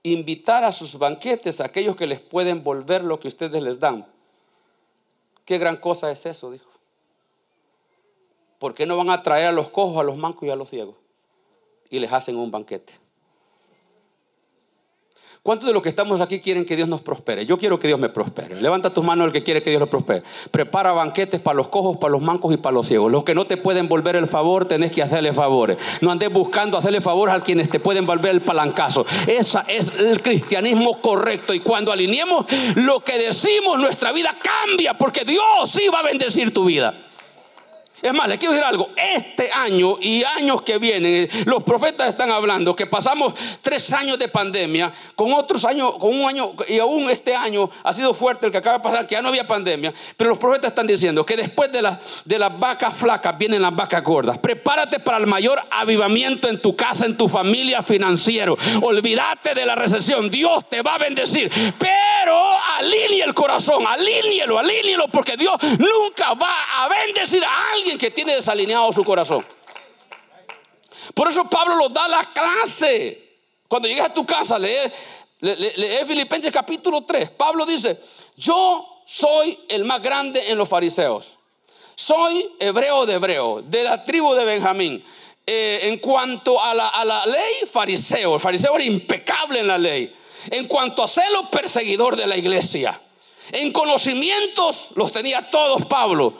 invitar 0.04 0.62
a 0.62 0.70
sus 0.70 0.96
banquetes 1.00 1.60
a 1.60 1.64
aquellos 1.64 1.96
que 1.96 2.06
les 2.06 2.20
pueden 2.20 2.62
volver 2.62 3.02
lo 3.02 3.18
que 3.18 3.26
ustedes 3.26 3.60
les 3.60 3.80
dan. 3.80 4.06
Qué 5.44 5.58
gran 5.58 5.76
cosa 5.76 6.08
es 6.12 6.24
eso, 6.24 6.52
dijo. 6.52 6.70
¿Por 8.60 8.72
qué 8.72 8.86
no 8.86 8.96
van 8.96 9.10
a 9.10 9.20
traer 9.24 9.48
a 9.48 9.52
los 9.52 9.68
cojos, 9.68 9.98
a 9.98 10.04
los 10.04 10.16
mancos 10.16 10.46
y 10.46 10.50
a 10.52 10.54
los 10.54 10.70
ciegos? 10.70 10.94
Y 11.90 11.98
les 11.98 12.12
hacen 12.12 12.36
un 12.36 12.52
banquete. 12.52 12.92
¿Cuántos 15.48 15.66
de 15.66 15.72
los 15.72 15.82
que 15.82 15.88
estamos 15.88 16.20
aquí 16.20 16.40
quieren 16.40 16.66
que 16.66 16.76
Dios 16.76 16.88
nos 16.88 17.00
prospere? 17.00 17.46
Yo 17.46 17.56
quiero 17.56 17.80
que 17.80 17.86
Dios 17.86 17.98
me 17.98 18.10
prospere. 18.10 18.60
Levanta 18.60 18.92
tus 18.92 19.02
manos 19.02 19.28
el 19.28 19.32
que 19.32 19.42
quiere 19.42 19.62
que 19.62 19.70
Dios 19.70 19.80
lo 19.80 19.86
prospere. 19.86 20.22
Prepara 20.50 20.92
banquetes 20.92 21.40
para 21.40 21.56
los 21.56 21.68
cojos, 21.68 21.96
para 21.96 22.10
los 22.10 22.20
mancos 22.20 22.52
y 22.52 22.58
para 22.58 22.74
los 22.74 22.86
ciegos. 22.86 23.10
Los 23.10 23.24
que 23.24 23.34
no 23.34 23.46
te 23.46 23.56
pueden 23.56 23.88
volver 23.88 24.16
el 24.16 24.28
favor, 24.28 24.68
tenés 24.68 24.92
que 24.92 25.02
hacerle 25.02 25.32
favores. 25.32 25.78
No 26.02 26.10
andes 26.10 26.30
buscando 26.30 26.76
hacerle 26.76 27.00
favores 27.00 27.34
a 27.34 27.40
quienes 27.40 27.70
te 27.70 27.80
pueden 27.80 28.04
volver 28.04 28.32
el 28.32 28.42
palancazo. 28.42 29.06
Ese 29.26 29.60
es 29.68 29.98
el 29.98 30.20
cristianismo 30.20 31.00
correcto. 31.00 31.54
Y 31.54 31.60
cuando 31.60 31.92
alineemos 31.92 32.44
lo 32.74 33.00
que 33.00 33.16
decimos, 33.18 33.78
nuestra 33.78 34.12
vida 34.12 34.36
cambia 34.42 34.98
porque 34.98 35.24
Dios 35.24 35.42
sí 35.72 35.88
va 35.88 36.00
a 36.00 36.02
bendecir 36.02 36.52
tu 36.52 36.66
vida. 36.66 37.07
Es 38.00 38.12
más, 38.12 38.28
les 38.28 38.38
quiero 38.38 38.52
decir 38.52 38.66
algo. 38.66 38.90
Este 38.96 39.50
año 39.52 39.96
y 40.00 40.22
años 40.24 40.62
que 40.62 40.78
vienen, 40.78 41.28
los 41.46 41.62
profetas 41.62 42.08
están 42.08 42.30
hablando 42.30 42.76
que 42.76 42.86
pasamos 42.86 43.34
tres 43.60 43.92
años 43.92 44.18
de 44.18 44.28
pandemia, 44.28 44.92
con 45.14 45.32
otros 45.32 45.64
años, 45.64 45.92
con 45.98 46.14
un 46.14 46.28
año, 46.28 46.52
y 46.68 46.78
aún 46.78 47.10
este 47.10 47.34
año 47.34 47.70
ha 47.82 47.92
sido 47.92 48.14
fuerte 48.14 48.46
el 48.46 48.52
que 48.52 48.58
acaba 48.58 48.78
de 48.78 48.84
pasar, 48.84 49.06
que 49.06 49.14
ya 49.14 49.22
no 49.22 49.28
había 49.28 49.46
pandemia. 49.46 49.92
Pero 50.16 50.30
los 50.30 50.38
profetas 50.38 50.70
están 50.70 50.86
diciendo 50.86 51.24
que 51.26 51.36
después 51.36 51.72
de, 51.72 51.96
de 52.24 52.38
las 52.38 52.58
vacas 52.58 52.96
flacas 52.96 53.36
vienen 53.36 53.62
las 53.62 53.74
vacas 53.74 54.02
gordas. 54.02 54.38
Prepárate 54.38 55.00
para 55.00 55.18
el 55.18 55.26
mayor 55.26 55.60
avivamiento 55.70 56.48
en 56.48 56.60
tu 56.60 56.76
casa, 56.76 57.06
en 57.06 57.16
tu 57.16 57.28
familia, 57.28 57.82
financiero. 57.82 58.56
Olvídate 58.82 59.54
de 59.54 59.66
la 59.66 59.74
recesión. 59.74 60.30
Dios 60.30 60.68
te 60.68 60.82
va 60.82 60.94
a 60.94 60.98
bendecir. 60.98 61.50
Pero 61.78 62.58
alinee 62.78 63.22
el 63.22 63.34
corazón, 63.34 63.84
alíñelo, 63.86 64.58
alíñelo, 64.58 65.08
porque 65.08 65.36
Dios 65.36 65.56
nunca 65.78 66.34
va 66.34 66.54
a 66.78 66.88
bendecir 66.88 67.42
a 67.44 67.72
alguien 67.72 67.87
que 67.96 68.10
tiene 68.10 68.34
desalineado 68.34 68.92
su 68.92 69.04
corazón. 69.04 69.46
Por 71.14 71.28
eso 71.28 71.48
Pablo 71.48 71.76
nos 71.76 71.92
da 71.92 72.08
la 72.08 72.32
clase. 72.32 73.36
Cuando 73.68 73.88
llegues 73.88 74.04
a 74.04 74.12
tu 74.12 74.26
casa, 74.26 74.58
lee, 74.58 74.90
Filipenses 76.06 76.52
capítulo 76.52 77.04
3. 77.04 77.30
Pablo 77.30 77.64
dice, 77.64 77.98
yo 78.36 79.02
soy 79.06 79.58
el 79.68 79.84
más 79.84 80.02
grande 80.02 80.50
en 80.50 80.58
los 80.58 80.68
fariseos. 80.68 81.34
Soy 81.94 82.48
hebreo 82.60 83.06
de 83.06 83.14
hebreo, 83.14 83.62
de 83.62 83.82
la 83.84 84.04
tribu 84.04 84.34
de 84.34 84.44
Benjamín. 84.44 85.04
Eh, 85.46 85.88
en 85.88 85.98
cuanto 85.98 86.62
a 86.62 86.74
la, 86.74 86.88
a 86.88 87.04
la, 87.04 87.24
ley, 87.24 87.66
fariseo. 87.70 88.34
El 88.34 88.40
fariseo 88.40 88.74
era 88.76 88.84
impecable 88.84 89.60
en 89.60 89.66
la 89.66 89.78
ley. 89.78 90.14
En 90.50 90.66
cuanto 90.66 91.02
a 91.02 91.08
celo, 91.08 91.50
perseguidor 91.50 92.16
de 92.16 92.26
la 92.26 92.36
iglesia. 92.36 93.00
En 93.52 93.72
conocimientos 93.72 94.88
los 94.94 95.10
tenía 95.10 95.48
todos 95.50 95.86
Pablo. 95.86 96.34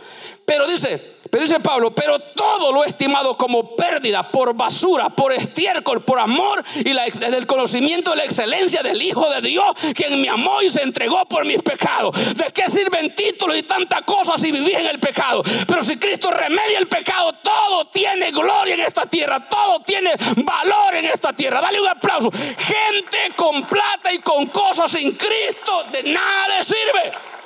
Pero 0.45 0.67
dice, 0.67 1.18
pero 1.31 1.43
dice 1.43 1.61
Pablo, 1.61 1.95
pero 1.95 2.19
todo 2.19 2.73
lo 2.73 2.85
he 2.85 2.89
estimado 2.89 3.37
como 3.37 3.77
pérdida, 3.77 4.31
por 4.31 4.55
basura, 4.55 5.09
por 5.11 5.33
estiércol, 5.33 6.03
por 6.03 6.19
amor 6.19 6.65
y 6.77 6.93
la, 6.93 7.05
el 7.07 7.47
conocimiento 7.47 8.11
de 8.11 8.17
la 8.17 8.25
excelencia 8.25 8.83
del 8.83 9.01
Hijo 9.03 9.29
de 9.31 9.41
Dios, 9.41 9.67
quien 9.95 10.21
me 10.21 10.29
amó 10.29 10.63
y 10.63 10.71
se 10.71 10.83
entregó 10.83 11.25
por 11.27 11.45
mis 11.45 11.63
pecados. 11.63 12.17
¿De 12.37 12.47
qué 12.53 12.69
sirven 12.69 13.15
títulos 13.15 13.57
y 13.57 13.63
tantas 13.63 14.03
cosas 14.03 14.41
si 14.41 14.53
vivís 14.53 14.75
en 14.75 14.87
el 14.87 15.01
pecado? 15.01 15.43
Pero 15.67 15.83
si 15.83 15.97
Cristo 15.97 16.31
remedia 16.31 16.79
el 16.79 16.89
pecado, 16.89 17.33
todo 17.43 17.87
tiene 17.87 18.31
gloria 18.31 18.75
en 18.75 18.81
esta 18.81 19.07
tierra, 19.07 19.49
todo 19.49 19.81
tiene 19.81 20.13
valor 20.37 20.95
en 20.95 21.07
esta 21.07 21.33
tierra. 21.33 21.61
Dale 21.61 21.81
un 21.81 21.89
aplauso. 21.89 22.31
Gente 22.31 23.33
con 23.37 23.65
plata 23.65 24.13
y 24.13 24.19
con 24.19 24.47
cosas 24.47 24.91
sin 24.91 25.13
Cristo, 25.13 25.85
de 25.93 26.03
nada 26.05 26.49
le 26.49 26.65
sirve. 26.65 27.38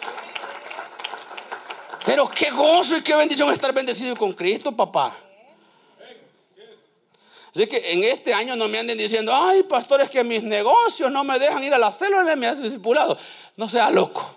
Pero 2.05 2.29
qué 2.29 2.51
gozo 2.51 2.97
y 2.97 3.03
qué 3.03 3.15
bendición 3.17 3.51
estar 3.53 3.73
bendecido 3.73 4.17
con 4.17 4.33
Cristo, 4.33 4.73
papá. 4.73 5.17
Así 7.55 7.67
que 7.67 7.93
en 7.93 8.03
este 8.05 8.33
año 8.33 8.57
no 8.57 8.67
me 8.67 8.79
anden 8.79 8.97
diciendo, 8.97 9.33
ay, 9.35 9.63
pastores, 9.65 10.09
que 10.09 10.25
mis 10.25 10.43
negocios 10.43 11.11
no 11.11 11.23
me 11.23 11.39
dejan 11.39 11.63
ir 11.63 11.75
a 11.75 11.79
la 11.79 11.93
célula, 11.93 12.35
me 12.35 12.47
hacen 12.47 12.65
discipulado. 12.65 13.19
No 13.57 13.69
sea 13.69 13.91
loco. 13.91 14.37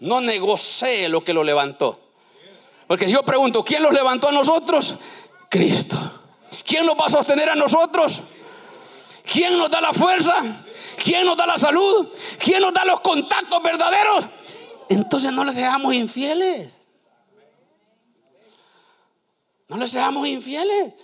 No 0.00 0.20
negocie 0.20 1.08
lo 1.08 1.24
que 1.24 1.32
lo 1.32 1.42
levantó. 1.42 1.98
Porque 2.86 3.06
si 3.06 3.12
yo 3.12 3.22
pregunto, 3.22 3.64
¿quién 3.64 3.82
los 3.82 3.92
levantó 3.92 4.28
a 4.28 4.32
nosotros? 4.32 4.96
Cristo. 5.48 5.96
¿Quién 6.64 6.84
nos 6.84 6.98
va 6.98 7.06
a 7.06 7.08
sostener 7.08 7.48
a 7.48 7.54
nosotros? 7.54 8.20
¿Quién 9.24 9.56
nos 9.56 9.70
da 9.70 9.80
la 9.80 9.92
fuerza? 9.92 10.42
¿Quién 11.02 11.24
nos 11.24 11.36
da 11.36 11.46
la 11.46 11.56
salud? 11.56 12.08
¿Quién 12.38 12.60
nos 12.60 12.74
da 12.74 12.84
los 12.84 13.00
contactos 13.00 13.62
verdaderos? 13.62 14.24
Entonces 14.90 15.32
no 15.32 15.44
les 15.44 15.54
seamos 15.54 15.94
infieles. 15.94 16.80
No 19.68 19.76
les 19.76 19.92
seamos 19.92 20.26
infieles. 20.26 20.94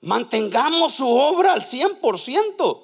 Mantengamos 0.00 0.94
su 0.94 1.08
obra 1.08 1.52
al 1.52 1.62
100%. 1.62 2.82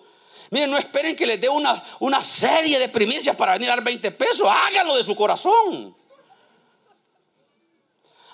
Miren, 0.50 0.70
no 0.70 0.78
esperen 0.78 1.16
que 1.16 1.26
les 1.26 1.40
dé 1.40 1.48
una, 1.48 1.82
una 1.98 2.22
serie 2.22 2.78
de 2.78 2.88
primicias 2.88 3.34
para 3.34 3.54
venir 3.54 3.68
a 3.68 3.74
dar 3.74 3.82
20 3.82 4.12
pesos. 4.12 4.48
Háganlo 4.48 4.94
de 4.96 5.02
su 5.02 5.16
corazón. 5.16 5.96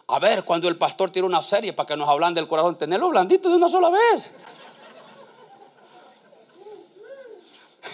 A 0.08 0.18
ver, 0.18 0.44
cuando 0.44 0.68
el 0.68 0.76
pastor 0.76 1.10
tiene 1.10 1.26
una 1.26 1.42
serie 1.42 1.72
para 1.72 1.86
que 1.86 1.96
nos 1.96 2.06
hablan 2.06 2.34
del 2.34 2.46
corazón, 2.46 2.76
tenerlo 2.76 3.08
blandito 3.08 3.48
de 3.48 3.54
una 3.56 3.70
sola 3.70 3.88
vez. 3.88 4.32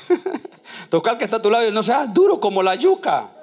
Tocar 0.91 1.17
que 1.17 1.25
está 1.25 1.37
a 1.37 1.43
tu 1.43 1.49
lado 1.49 1.69
y 1.69 1.71
no 1.71 1.85
sea 1.85 2.07
duro 2.07 2.41
como 2.41 2.61
la 2.61 2.75
yuca. 2.75 3.36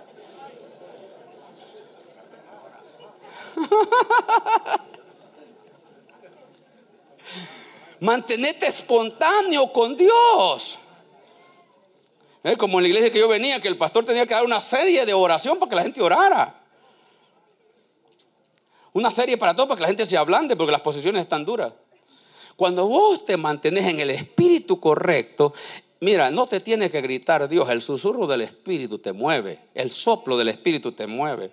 Mantenete 8.00 8.68
espontáneo 8.68 9.72
con 9.72 9.96
Dios. 9.96 10.78
Como 12.58 12.80
en 12.80 12.84
la 12.84 12.88
iglesia 12.90 13.12
que 13.12 13.20
yo 13.20 13.30
venía, 13.30 13.62
que 13.62 13.70
el 13.70 13.78
pastor 13.78 14.06
tenía 14.06 14.26
que 14.26 14.34
dar 14.34 14.44
una 14.44 14.60
serie 14.60 15.06
de 15.06 15.14
oración 15.14 15.58
para 15.58 15.70
que 15.70 15.76
la 15.78 15.84
gente 15.84 16.02
orara. 16.02 16.62
Una 18.92 19.10
serie 19.10 19.38
para 19.38 19.56
todo 19.56 19.70
para 19.70 19.78
que 19.78 19.84
la 19.84 19.88
gente 19.88 20.06
se 20.06 20.18
ablande, 20.18 20.56
porque 20.58 20.74
las 20.74 20.82
posiciones 20.82 21.22
están 21.22 21.46
duras. 21.46 21.72
Cuando 22.56 22.88
vos 22.88 23.26
te 23.26 23.38
mantenés 23.38 23.88
en 23.88 24.02
el 24.02 24.10
espíritu 24.12 24.80
correcto, 24.80 25.54
mira, 26.02 26.30
no 26.30 26.46
te 26.46 26.60
tiene 26.60 26.90
que 26.90 27.02
gritar 27.02 27.48
Dios, 27.48 27.70
el 27.70 27.82
susurro 27.82 28.28
del 28.28 28.42
espíritu 28.42 29.00
te 29.00 29.14
mueve, 29.14 29.70
el 29.74 29.92
soplo 29.92 30.38
del 30.38 30.50
espíritu 30.50 30.92
te 30.92 31.08
mueve. 31.08 31.52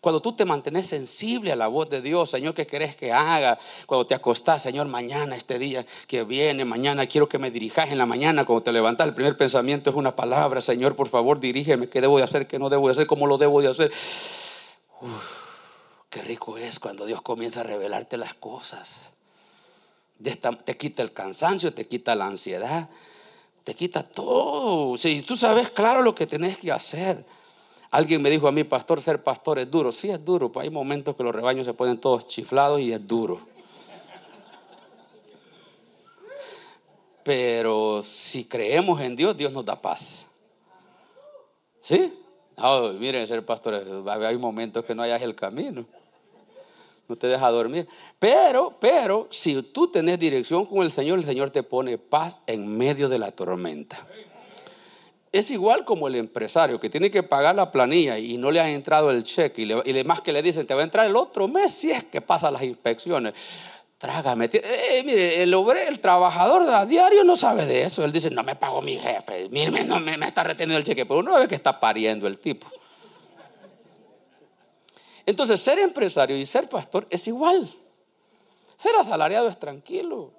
Cuando 0.00 0.22
tú 0.22 0.32
te 0.32 0.46
mantienes 0.46 0.86
sensible 0.86 1.52
a 1.52 1.56
la 1.56 1.66
voz 1.66 1.90
de 1.90 2.00
Dios, 2.00 2.30
Señor, 2.30 2.54
¿qué 2.54 2.66
querés 2.66 2.96
que 2.96 3.12
haga? 3.12 3.58
Cuando 3.84 4.06
te 4.06 4.14
acostás, 4.14 4.62
Señor, 4.62 4.86
mañana, 4.86 5.36
este 5.36 5.58
día 5.58 5.84
que 6.06 6.24
viene, 6.24 6.64
mañana 6.64 7.06
quiero 7.06 7.28
que 7.28 7.38
me 7.38 7.50
dirijas 7.50 7.90
en 7.90 7.98
la 7.98 8.06
mañana. 8.06 8.46
Cuando 8.46 8.62
te 8.62 8.72
levantas, 8.72 9.06
el 9.06 9.14
primer 9.14 9.36
pensamiento 9.36 9.90
es 9.90 9.96
una 9.96 10.16
palabra. 10.16 10.62
Señor, 10.62 10.96
por 10.96 11.08
favor, 11.08 11.38
dirígeme. 11.38 11.90
¿Qué 11.90 12.00
debo 12.00 12.16
de 12.16 12.24
hacer? 12.24 12.46
¿Qué 12.46 12.58
no 12.58 12.70
debo 12.70 12.88
de 12.88 12.92
hacer? 12.92 13.06
¿Cómo 13.06 13.26
lo 13.26 13.36
debo 13.36 13.60
de 13.60 13.68
hacer? 13.68 13.92
qué 16.08 16.22
rico 16.22 16.58
es 16.58 16.78
cuando 16.78 17.06
Dios 17.06 17.22
comienza 17.22 17.60
a 17.60 17.64
revelarte 17.64 18.16
las 18.16 18.34
cosas. 18.34 19.12
Te 20.64 20.76
quita 20.78 21.02
el 21.02 21.12
cansancio, 21.12 21.74
te 21.74 21.86
quita 21.86 22.14
la 22.14 22.26
ansiedad, 22.26 22.88
te 23.64 23.74
quita 23.74 24.02
todo. 24.02 24.96
Si 24.96 25.20
tú 25.22 25.36
sabes 25.36 25.68
claro 25.70 26.00
lo 26.00 26.14
que 26.14 26.26
tenés 26.26 26.56
que 26.56 26.72
hacer. 26.72 27.24
Alguien 27.90 28.22
me 28.22 28.30
dijo 28.30 28.46
a 28.46 28.52
mí, 28.52 28.62
pastor, 28.62 29.02
ser 29.02 29.22
pastor 29.22 29.58
es 29.58 29.70
duro. 29.70 29.90
Sí, 29.90 30.10
es 30.10 30.24
duro. 30.24 30.52
Pues 30.52 30.64
hay 30.64 30.70
momentos 30.70 31.16
que 31.16 31.24
los 31.24 31.34
rebaños 31.34 31.66
se 31.66 31.74
ponen 31.74 31.98
todos 31.98 32.28
chiflados 32.28 32.80
y 32.80 32.92
es 32.92 33.04
duro. 33.06 33.40
Pero 37.24 38.02
si 38.02 38.44
creemos 38.44 39.00
en 39.00 39.16
Dios, 39.16 39.36
Dios 39.36 39.52
nos 39.52 39.64
da 39.64 39.80
paz. 39.80 40.26
¿Sí? 41.82 42.14
miren, 42.98 43.26
ser 43.26 43.44
pastor, 43.44 44.04
hay 44.06 44.36
momentos 44.36 44.84
que 44.84 44.94
no 44.94 45.02
hayas 45.02 45.22
el 45.22 45.34
camino. 45.34 45.86
No 47.08 47.16
te 47.16 47.26
deja 47.26 47.50
dormir. 47.50 47.88
Pero, 48.18 48.76
pero, 48.78 49.26
si 49.30 49.60
tú 49.62 49.90
tenés 49.90 50.18
dirección 50.18 50.64
con 50.64 50.84
el 50.84 50.92
Señor, 50.92 51.18
el 51.18 51.24
Señor 51.24 51.50
te 51.50 51.64
pone 51.64 51.98
paz 51.98 52.36
en 52.46 52.76
medio 52.76 53.08
de 53.08 53.18
la 53.18 53.32
tormenta. 53.32 54.06
Es 55.32 55.50
igual 55.52 55.84
como 55.84 56.08
el 56.08 56.16
empresario 56.16 56.80
que 56.80 56.90
tiene 56.90 57.10
que 57.10 57.22
pagar 57.22 57.54
la 57.54 57.70
planilla 57.70 58.18
y 58.18 58.36
no 58.36 58.50
le 58.50 58.60
ha 58.60 58.68
entrado 58.68 59.12
el 59.12 59.22
cheque 59.22 59.62
y, 59.62 59.92
le, 59.92 60.04
más 60.04 60.20
que 60.20 60.32
le 60.32 60.42
dicen, 60.42 60.66
te 60.66 60.74
va 60.74 60.80
a 60.80 60.84
entrar 60.84 61.06
el 61.06 61.14
otro 61.14 61.46
mes 61.46 61.70
si 61.70 61.92
es 61.92 62.02
que 62.04 62.20
pasa 62.20 62.50
las 62.50 62.62
inspecciones. 62.62 63.34
Trágame. 63.96 64.48
Eh, 64.52 65.02
mire, 65.04 65.42
el 65.42 65.52
obrero, 65.54 65.88
el 65.88 66.00
trabajador 66.00 66.68
a 66.70 66.84
diario 66.86 67.22
no 67.22 67.36
sabe 67.36 67.66
de 67.66 67.82
eso. 67.82 68.04
Él 68.04 68.12
dice, 68.12 68.30
no 68.30 68.42
me 68.42 68.56
pagó 68.56 68.82
mi 68.82 68.96
jefe, 68.96 69.48
mire, 69.50 69.84
no 69.84 70.00
me, 70.00 70.16
me 70.16 70.26
está 70.26 70.42
reteniendo 70.42 70.78
el 70.78 70.84
cheque. 70.84 71.06
Pero 71.06 71.20
uno 71.20 71.38
ve 71.38 71.46
que 71.46 71.54
está 71.54 71.78
pariendo 71.78 72.26
el 72.26 72.40
tipo. 72.40 72.66
Entonces, 75.26 75.60
ser 75.60 75.78
empresario 75.78 76.36
y 76.36 76.44
ser 76.46 76.68
pastor 76.68 77.06
es 77.10 77.28
igual. 77.28 77.70
Ser 78.78 78.96
asalariado 78.96 79.48
es 79.48 79.58
tranquilo. 79.58 80.32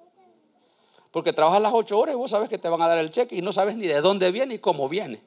Porque 1.12 1.32
trabajas 1.32 1.62
las 1.62 1.72
ocho 1.72 1.98
horas 1.98 2.14
y 2.14 2.18
vos 2.18 2.30
sabes 2.30 2.48
que 2.48 2.58
te 2.58 2.68
van 2.68 2.82
a 2.82 2.88
dar 2.88 2.98
el 2.98 3.10
cheque 3.10 3.36
y 3.36 3.42
no 3.42 3.52
sabes 3.52 3.76
ni 3.76 3.86
de 3.86 4.00
dónde 4.00 4.32
viene 4.32 4.54
y 4.54 4.58
cómo 4.58 4.88
viene. 4.88 5.22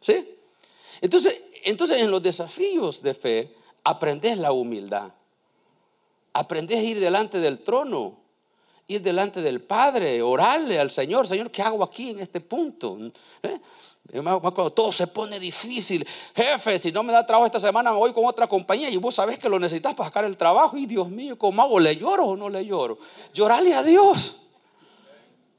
¿Sí? 0.00 0.36
Entonces, 1.00 1.42
entonces 1.64 2.00
en 2.00 2.10
los 2.10 2.22
desafíos 2.22 3.02
de 3.02 3.14
fe, 3.14 3.54
aprendes 3.82 4.38
la 4.38 4.52
humildad. 4.52 5.12
Aprendes 6.34 6.78
a 6.78 6.82
ir 6.82 7.00
delante 7.00 7.40
del 7.40 7.60
trono, 7.60 8.18
ir 8.86 9.02
delante 9.02 9.40
del 9.40 9.62
Padre, 9.62 10.22
orarle 10.22 10.78
al 10.78 10.90
Señor. 10.90 11.26
Señor, 11.26 11.50
¿qué 11.50 11.62
hago 11.62 11.82
aquí 11.82 12.10
en 12.10 12.20
este 12.20 12.40
punto? 12.40 12.98
¿Eh? 13.42 13.60
Cuando 14.10 14.70
todo 14.72 14.92
se 14.92 15.06
pone 15.06 15.40
difícil, 15.40 16.06
jefe, 16.34 16.78
si 16.78 16.92
no 16.92 17.02
me 17.02 17.12
da 17.12 17.24
trabajo 17.24 17.46
esta 17.46 17.60
semana, 17.60 17.92
me 17.92 17.98
voy 17.98 18.12
con 18.12 18.26
otra 18.26 18.46
compañía 18.46 18.90
y 18.90 18.96
vos 18.96 19.14
sabés 19.14 19.38
que 19.38 19.48
lo 19.48 19.58
necesitas 19.58 19.94
para 19.94 20.08
sacar 20.08 20.24
el 20.24 20.36
trabajo. 20.36 20.76
Y 20.76 20.86
Dios 20.86 21.08
mío, 21.08 21.38
¿cómo 21.38 21.62
hago? 21.62 21.80
¿Le 21.80 21.96
lloro 21.96 22.26
o 22.26 22.36
no 22.36 22.50
le 22.50 22.66
lloro? 22.66 22.98
Llorarle 23.32 23.72
a 23.74 23.82
Dios. 23.82 24.36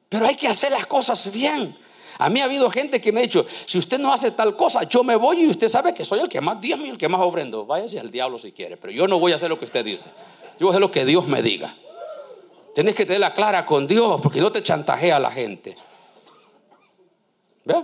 Pero 0.10 0.28
hay 0.28 0.36
que 0.36 0.48
hacer 0.48 0.72
las 0.72 0.86
cosas 0.86 1.32
bien. 1.32 1.76
A 2.20 2.30
mí 2.30 2.42
ha 2.42 2.44
habido 2.44 2.70
gente 2.70 3.02
que 3.02 3.12
me 3.12 3.22
ha 3.22 3.24
dicho, 3.24 3.46
si 3.66 3.80
usted 3.80 3.98
no 3.98 4.14
hace 4.14 4.30
tal 4.30 4.56
cosa, 4.56 4.84
yo 4.84 5.04
me 5.04 5.16
voy 5.16 5.42
y 5.42 5.48
usted 5.48 5.68
sabe 5.68 5.96
que 5.96 6.06
soy 6.06 6.20
el 6.20 6.30
que 6.30 6.40
más 6.40 6.62
diezmo 6.62 6.86
y 6.86 6.90
el 6.90 6.98
que 6.98 7.08
más 7.08 7.22
ofrendo. 7.22 7.66
Váyase 7.66 8.00
al 8.00 8.12
diablo 8.12 8.38
si 8.38 8.52
quiere, 8.52 8.78
pero 8.78 8.94
yo 8.94 9.08
no 9.08 9.20
voy 9.20 9.32
a 9.32 9.38
hacer 9.38 9.50
lo 9.50 9.58
que 9.58 9.66
usted 9.66 9.84
dice. 9.84 10.12
Yo 10.60 10.68
voy 10.68 10.68
a 10.68 10.72
hacer 10.74 10.82
lo 10.82 10.92
que 10.92 11.06
Dios 11.06 11.26
me 11.26 11.42
diga. 11.42 11.76
Tienes 12.76 12.94
que 12.94 13.06
tenerla 13.06 13.34
clara 13.34 13.66
con 13.66 13.88
Dios 13.88 14.22
porque 14.22 14.40
no 14.40 14.52
te 14.52 14.62
chantajea 14.62 15.20
la 15.20 15.32
gente. 15.32 15.76
¿Ve? 17.66 17.84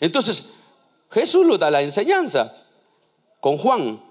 Entonces, 0.00 0.54
Jesús 1.10 1.46
nos 1.46 1.58
da 1.58 1.70
la 1.70 1.82
enseñanza 1.82 2.56
con 3.40 3.56
Juan. 3.56 4.02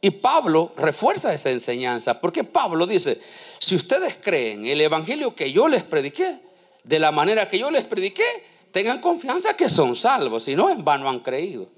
Y 0.00 0.10
Pablo 0.10 0.72
refuerza 0.76 1.32
esa 1.32 1.50
enseñanza, 1.50 2.20
porque 2.20 2.44
Pablo 2.44 2.86
dice, 2.86 3.18
si 3.58 3.74
ustedes 3.74 4.18
creen 4.22 4.66
el 4.66 4.80
evangelio 4.80 5.34
que 5.34 5.50
yo 5.50 5.66
les 5.66 5.82
prediqué, 5.82 6.40
de 6.82 6.98
la 6.98 7.10
manera 7.10 7.48
que 7.48 7.58
yo 7.58 7.70
les 7.70 7.84
prediqué, 7.84 8.24
tengan 8.70 9.00
confianza 9.00 9.56
que 9.56 9.70
son 9.70 9.96
salvos, 9.96 10.42
si 10.42 10.54
no, 10.54 10.68
en 10.68 10.84
vano 10.84 11.08
han 11.08 11.20
creído. 11.20 11.68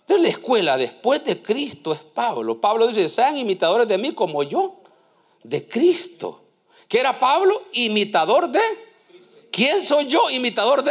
Entonces 0.00 0.22
la 0.22 0.28
escuela 0.28 0.76
después 0.76 1.24
de 1.24 1.40
Cristo 1.40 1.94
es 1.94 2.00
Pablo. 2.00 2.60
Pablo 2.60 2.86
dice, 2.86 3.08
sean 3.08 3.38
imitadores 3.38 3.88
de 3.88 3.96
mí 3.96 4.12
como 4.12 4.42
yo, 4.42 4.82
de 5.42 5.66
Cristo. 5.66 6.42
¿Qué 6.88 7.00
era 7.00 7.18
Pablo? 7.18 7.62
Imitador 7.72 8.50
de 8.50 8.60
¿Quién 9.54 9.84
soy 9.84 10.06
yo, 10.06 10.30
imitador 10.30 10.82
de? 10.82 10.90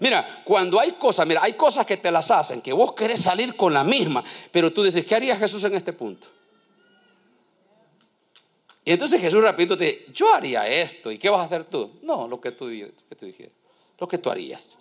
Mira, 0.00 0.42
cuando 0.44 0.80
hay 0.80 0.92
cosas, 0.92 1.26
mira, 1.26 1.42
hay 1.42 1.52
cosas 1.52 1.84
que 1.86 1.98
te 1.98 2.10
las 2.10 2.30
hacen, 2.30 2.62
que 2.62 2.72
vos 2.72 2.94
querés 2.94 3.22
salir 3.22 3.54
con 3.54 3.72
la 3.74 3.84
misma, 3.84 4.24
pero 4.50 4.72
tú 4.72 4.82
dices, 4.82 5.06
¿qué 5.06 5.14
haría 5.14 5.36
Jesús 5.36 5.62
en 5.64 5.74
este 5.74 5.92
punto? 5.92 6.28
Y 8.82 8.92
entonces 8.92 9.20
Jesús 9.20 9.42
rapidito 9.42 9.76
te 9.76 9.84
dice, 9.84 10.04
yo 10.12 10.34
haría 10.34 10.66
esto, 10.66 11.10
¿y 11.12 11.18
qué 11.18 11.28
vas 11.28 11.42
a 11.42 11.44
hacer 11.44 11.64
tú? 11.64 11.98
No, 12.02 12.26
lo 12.26 12.40
que 12.40 12.52
tú, 12.52 12.66
que 12.66 13.26
dijeras, 13.26 13.52
lo 13.98 14.08
que 14.08 14.16
tú 14.16 14.30
harías. 14.30 14.74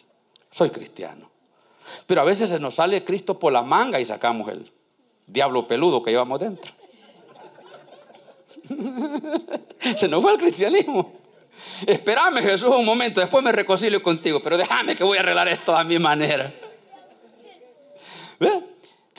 Soy 0.49 0.69
cristiano. 0.69 1.29
Pero 2.07 2.21
a 2.21 2.23
veces 2.23 2.49
se 2.49 2.59
nos 2.59 2.75
sale 2.75 3.03
Cristo 3.03 3.37
por 3.37 3.51
la 3.51 3.61
manga 3.61 3.99
y 3.99 4.05
sacamos 4.05 4.49
el 4.49 4.71
diablo 5.27 5.67
peludo 5.67 6.01
que 6.01 6.11
llevamos 6.11 6.39
dentro. 6.39 6.71
se 9.95 10.07
nos 10.07 10.21
fue 10.21 10.31
el 10.31 10.37
cristianismo. 10.37 11.18
Espérame 11.85 12.41
Jesús 12.41 12.69
un 12.69 12.85
momento, 12.85 13.19
después 13.19 13.43
me 13.43 13.51
reconcilio 13.51 14.01
contigo, 14.01 14.41
pero 14.41 14.57
déjame 14.57 14.95
que 14.95 15.03
voy 15.03 15.17
a 15.17 15.21
arreglar 15.21 15.47
esto 15.47 15.75
a 15.75 15.83
mi 15.83 15.99
manera. 15.99 16.53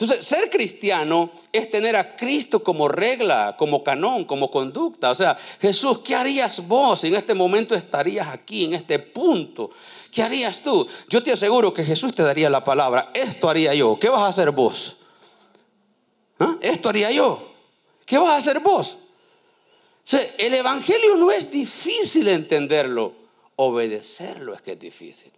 Entonces, 0.01 0.25
ser 0.25 0.49
cristiano 0.49 1.29
es 1.51 1.69
tener 1.69 1.95
a 1.95 2.15
Cristo 2.15 2.63
como 2.63 2.87
regla, 2.87 3.55
como 3.55 3.83
canón, 3.83 4.25
como 4.25 4.49
conducta. 4.49 5.11
O 5.11 5.15
sea, 5.15 5.37
Jesús, 5.59 5.99
¿qué 5.99 6.15
harías 6.15 6.67
vos 6.67 7.01
si 7.01 7.07
en 7.09 7.15
este 7.15 7.35
momento 7.35 7.75
estarías 7.75 8.27
aquí, 8.27 8.65
en 8.65 8.73
este 8.73 8.97
punto? 8.97 9.69
¿Qué 10.11 10.23
harías 10.23 10.63
tú? 10.63 10.87
Yo 11.07 11.21
te 11.21 11.31
aseguro 11.31 11.71
que 11.71 11.83
Jesús 11.83 12.15
te 12.15 12.23
daría 12.23 12.49
la 12.49 12.63
palabra, 12.63 13.11
esto 13.13 13.47
haría 13.47 13.75
yo, 13.75 13.99
¿qué 13.99 14.09
vas 14.09 14.21
a 14.21 14.27
hacer 14.27 14.49
vos? 14.49 14.97
¿Ah? 16.39 16.57
Esto 16.61 16.89
haría 16.89 17.11
yo, 17.11 17.53
¿qué 18.03 18.17
vas 18.17 18.31
a 18.31 18.37
hacer 18.37 18.59
vos? 18.59 18.97
El 20.37 20.53
Evangelio 20.53 21.15
no 21.15 21.31
es 21.31 21.51
difícil 21.51 22.27
entenderlo, 22.27 23.13
obedecerlo 23.55 24.53
es 24.53 24.61
que 24.61 24.73
es 24.73 24.79
difícil. 24.79 25.31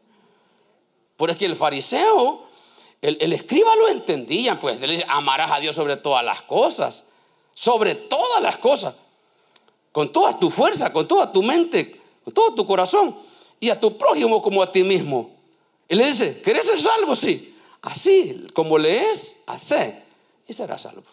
Porque 1.18 1.45
el 1.45 1.55
fariseo, 1.55 2.45
el, 3.01 3.34
escriba 3.34 3.76
lo 3.76 3.89
entendía, 3.89 4.59
pues 4.59 4.80
le 4.80 4.88
dice, 4.88 5.05
amarás 5.07 5.51
a 5.51 5.59
Dios 5.59 5.76
sobre 5.76 5.97
todas 5.97 6.24
las 6.24 6.41
cosas, 6.43 7.05
sobre 7.53 7.95
todas 7.95 8.41
las 8.41 8.57
cosas, 8.57 8.95
con 9.91 10.11
toda 10.11 10.39
tu 10.39 10.49
fuerza, 10.49 10.91
con 10.91 11.07
toda 11.07 11.32
tu 11.32 11.43
mente, 11.43 11.99
con 12.24 12.34
todo 12.34 12.55
tu 12.55 12.66
corazón, 12.66 13.16
y 13.59 13.70
a 13.70 13.80
tu 13.80 13.97
prójimo 13.97 14.41
como 14.41 14.64
a 14.64 14.72
ti 14.72 14.84
mismo. 14.84 15.32
Y 15.88 15.95
le 15.95 16.07
dice, 16.07 16.41
¿querés 16.41 16.68
ser 16.68 16.82
salvo? 16.82 17.16
Sí. 17.16 17.55
Así 17.82 18.47
como 18.53 18.78
lees, 18.78 19.43
hace 19.45 20.03
y 20.47 20.53
serás 20.53 20.84
salvo. 20.84 21.12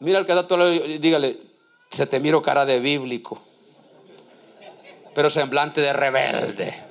Mira 0.00 0.18
al 0.18 0.24
que 0.24 0.32
está 0.32 0.48
todo 0.48 0.72
y 0.72 0.96
dígale, 0.96 1.38
se 1.90 2.06
te 2.06 2.20
miro 2.20 2.40
cara 2.40 2.64
de 2.64 2.80
bíblico, 2.80 3.38
pero 5.14 5.28
semblante 5.28 5.82
de 5.82 5.92
rebelde. 5.92 6.84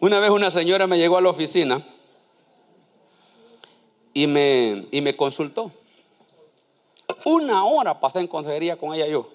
Una 0.00 0.18
vez 0.18 0.30
una 0.30 0.50
señora 0.50 0.88
me 0.88 0.98
llegó 0.98 1.16
a 1.16 1.20
la 1.20 1.30
oficina 1.30 1.80
y 4.12 4.26
me, 4.26 4.88
y 4.90 5.00
me 5.02 5.16
consultó. 5.16 5.70
Una 7.24 7.64
hora 7.64 8.00
pasé 8.00 8.18
en 8.18 8.26
consejería 8.26 8.76
con 8.76 8.92
ella 8.92 9.06
yo. 9.06 9.30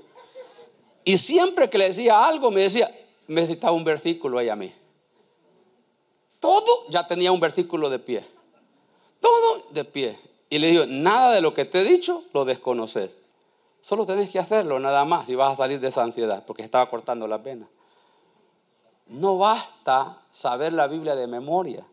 Y 1.06 1.18
siempre 1.18 1.70
que 1.70 1.78
le 1.78 1.88
decía 1.88 2.26
algo, 2.26 2.52
me 2.52 2.62
decía, 2.62 2.92
me 3.28 3.48
citaba 3.48 3.72
un 3.72 3.86
versículo 3.86 4.40
ella 4.40 4.54
a 4.54 4.58
mí. 4.58 4.74
Todo 6.42 6.90
ya 6.90 7.08
tenía 7.08 7.32
un 7.32 7.40
versículo 7.40 7.90
de 7.90 8.00
pie. 8.00 8.26
Todo 9.22 9.64
de 9.70 9.86
pie. 9.86 10.20
Y 10.50 10.60
le 10.60 10.68
digo, 10.72 10.86
nada 10.88 11.34
de 11.34 11.40
lo 11.40 11.54
que 11.54 11.64
te 11.64 11.80
he 11.80 11.84
dicho 11.86 12.26
lo 12.34 12.44
desconoces. 12.44 13.18
Solo 13.80 14.06
tenés 14.06 14.32
que 14.32 14.40
hacerlo 14.40 14.80
nada 14.80 15.06
más 15.06 15.30
y 15.30 15.36
vas 15.36 15.54
a 15.54 15.58
salir 15.58 15.80
de 15.80 15.88
esa 15.88 16.04
ansiedad 16.04 16.44
porque 16.46 16.64
estaba 16.64 16.90
cortando 16.90 17.28
la 17.28 17.42
pena. 17.42 17.70
No 19.06 19.38
basta 19.38 20.22
saber 20.32 20.74
la 20.74 20.88
Biblia 20.88 21.16
de 21.16 21.28
memoria. 21.28 21.86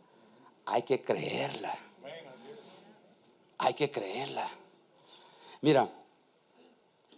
Hay 0.65 0.83
que 0.83 1.03
creerla. 1.03 1.77
Hay 3.59 3.75
que 3.75 3.91
creerla. 3.91 4.49
Mira, 5.61 5.91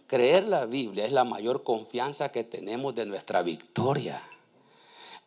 creer 0.05 0.43
la 0.43 0.65
Biblia 0.65 1.05
es 1.05 1.13
la 1.13 1.23
mayor 1.23 1.63
confianza 1.63 2.29
que 2.29 2.43
tenemos 2.43 2.93
de 2.93 3.05
nuestra 3.05 3.41
victoria. 3.41 4.21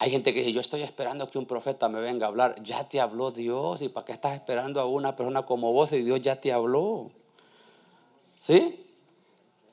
Hay 0.05 0.11
gente 0.11 0.35
que 0.35 0.41
dice, 0.41 0.53
yo 0.53 0.61
estoy 0.61 0.83
esperando 0.83 1.31
que 1.31 1.39
un 1.39 1.47
profeta 1.47 1.89
me 1.89 1.99
venga 1.99 2.27
a 2.27 2.29
hablar. 2.29 2.63
Ya 2.63 2.87
te 2.87 3.01
habló 3.01 3.31
Dios. 3.31 3.81
¿Y 3.81 3.89
para 3.89 4.05
qué 4.05 4.13
estás 4.13 4.35
esperando 4.35 4.79
a 4.79 4.85
una 4.85 5.17
persona 5.17 5.47
como 5.47 5.73
vos 5.73 5.93
y 5.93 6.03
Dios 6.03 6.21
ya 6.21 6.39
te 6.39 6.53
habló? 6.53 7.11
¿Sí? 8.39 8.85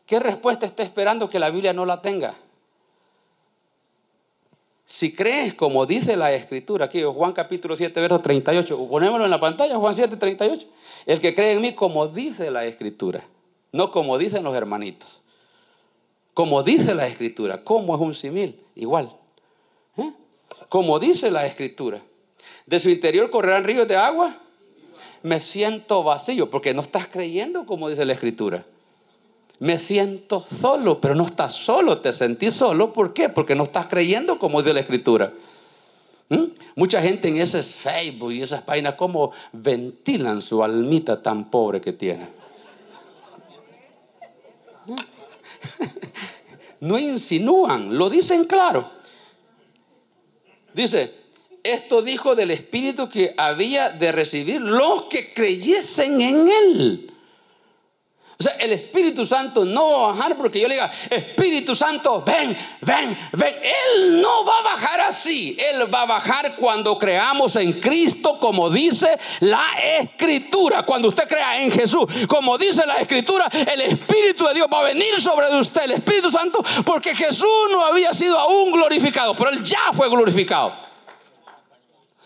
¿Qué 0.06 0.22
respuesta 0.22 0.66
está 0.66 0.84
esperando 0.84 1.30
que 1.30 1.38
la 1.38 1.50
Biblia 1.50 1.74
no 1.74 1.86
la 1.86 2.02
tenga? 2.02 2.34
Si 4.86 5.14
crees 5.14 5.54
como 5.54 5.86
dice 5.86 6.16
la 6.16 6.32
escritura, 6.32 6.86
aquí 6.86 7.04
Juan 7.04 7.34
capítulo 7.34 7.76
7, 7.76 8.00
verso 8.00 8.20
38, 8.20 8.88
ponémoslo 8.88 9.26
en 9.26 9.32
la 9.32 9.40
pantalla, 9.42 9.76
Juan 9.76 9.94
7, 9.94 10.16
38. 10.16 10.66
El 11.08 11.20
que 11.20 11.36
cree 11.36 11.52
en 11.52 11.62
mí 11.62 11.76
como 11.76 12.08
dice 12.08 12.50
la 12.52 12.64
escritura, 12.64 13.22
no 13.74 13.92
como 13.92 14.18
dicen 14.18 14.46
los 14.46 14.56
hermanitos. 14.56 15.20
Como 16.34 16.64
dice 16.64 16.96
la 16.96 17.06
escritura, 17.06 17.66
como 17.66 17.96
es 17.96 18.00
un 18.00 18.14
simil, 18.14 18.58
igual. 18.76 19.14
¿Eh? 19.98 20.14
Como 20.72 20.99
dice 20.99 21.30
la 21.30 21.45
escritura, 21.45 21.99
de 22.65 22.80
su 22.80 22.89
interior 22.89 23.30
correrán 23.30 23.65
ríos 23.65 23.89
de 23.89 23.97
agua. 23.97 24.38
Me 25.22 25.41
siento 25.41 26.01
vacío 26.01 26.49
porque 26.49 26.74
no 26.74 26.82
estás 26.82 27.07
creyendo 27.07 27.65
como 27.65 27.89
dice 27.89 28.05
la 28.05 28.13
escritura. 28.13 28.65
Me 29.59 29.78
siento 29.78 30.39
solo, 30.61 31.01
pero 31.01 31.13
no 31.13 31.26
estás 31.26 31.55
solo, 31.55 31.99
te 31.99 32.13
sentís 32.13 32.53
solo. 32.53 32.93
¿Por 32.93 33.13
qué? 33.13 33.28
Porque 33.28 33.53
no 33.53 33.65
estás 33.65 33.88
creyendo 33.88 34.39
como 34.39 34.61
dice 34.61 34.74
la 34.74 34.80
escritura. 34.80 35.34
¿Mm? 36.30 36.45
Mucha 36.76 37.01
gente 37.01 37.28
en 37.28 37.39
ese 37.39 37.61
Facebook 37.63 38.32
y 38.32 38.41
esas 38.41 38.61
páginas, 38.61 38.93
como 38.93 39.34
ventilan 39.51 40.41
su 40.41 40.63
almita 40.63 41.22
tan 41.22 41.51
pobre 41.51 41.82
que 41.82 41.91
tiene. 41.91 42.30
No 46.80 46.97
insinúan, 46.97 47.95
lo 47.95 48.09
dicen 48.09 48.45
claro. 48.45 49.01
Dice, 50.74 51.11
esto 51.63 52.01
dijo 52.01 52.36
del 52.36 52.51
Espíritu 52.51 53.09
que 53.09 53.34
había 53.38 53.89
de 53.89 54.11
recibir 54.11 54.61
los 54.61 55.03
que 55.03 55.34
creyesen 55.34 56.22
en 56.22 56.47
Él. 56.49 57.11
O 58.42 58.44
sea, 58.44 58.54
el 58.54 58.74
Espíritu 58.74 59.24
Santo 59.24 59.64
no 59.66 59.92
va 59.92 60.10
a 60.10 60.14
bajar 60.14 60.36
porque 60.36 60.60
yo 60.60 60.68
le 60.68 60.74
diga, 60.74 60.92
Espíritu 61.12 61.76
Santo, 61.76 62.24
ven, 62.26 62.58
ven, 62.82 63.16
ven. 63.34 63.56
Él 63.62 64.20
no 64.20 64.44
va 64.44 64.58
a 64.58 64.62
bajar 64.64 65.02
así. 65.02 65.56
Él 65.60 65.94
va 65.94 66.02
a 66.02 66.06
bajar 66.08 66.56
cuando 66.56 66.98
creamos 66.98 67.56
en 67.58 67.74
Cristo, 67.74 68.39
como 68.39 68.72
dice 68.72 69.16
la 69.42 69.64
Escritura. 70.00 70.82
Cuando 70.82 71.10
usted 71.10 71.28
crea 71.28 71.62
en 71.62 71.70
Jesús, 71.70 72.06
como 72.28 72.58
dice 72.58 72.84
la 72.88 72.96
Escritura, 72.96 73.48
el 73.72 73.82
Espíritu 73.82 74.48
de 74.48 74.56
Dios 74.56 74.68
va 74.74 74.80
a 74.80 74.84
venir 74.86 75.22
sobre 75.22 75.48
usted, 75.56 75.84
el 75.84 75.92
Espíritu 75.92 76.32
Santo, 76.32 76.66
porque 76.84 77.16
Jesús 77.16 77.70
no 77.70 77.86
había 77.86 78.12
sido 78.12 78.39
aún 78.39 78.72
glorificado, 78.72 79.36
pero 79.36 79.52
Él 79.52 79.64
ya 79.64 79.94
fue 79.94 80.10
glorificado. 80.10 80.91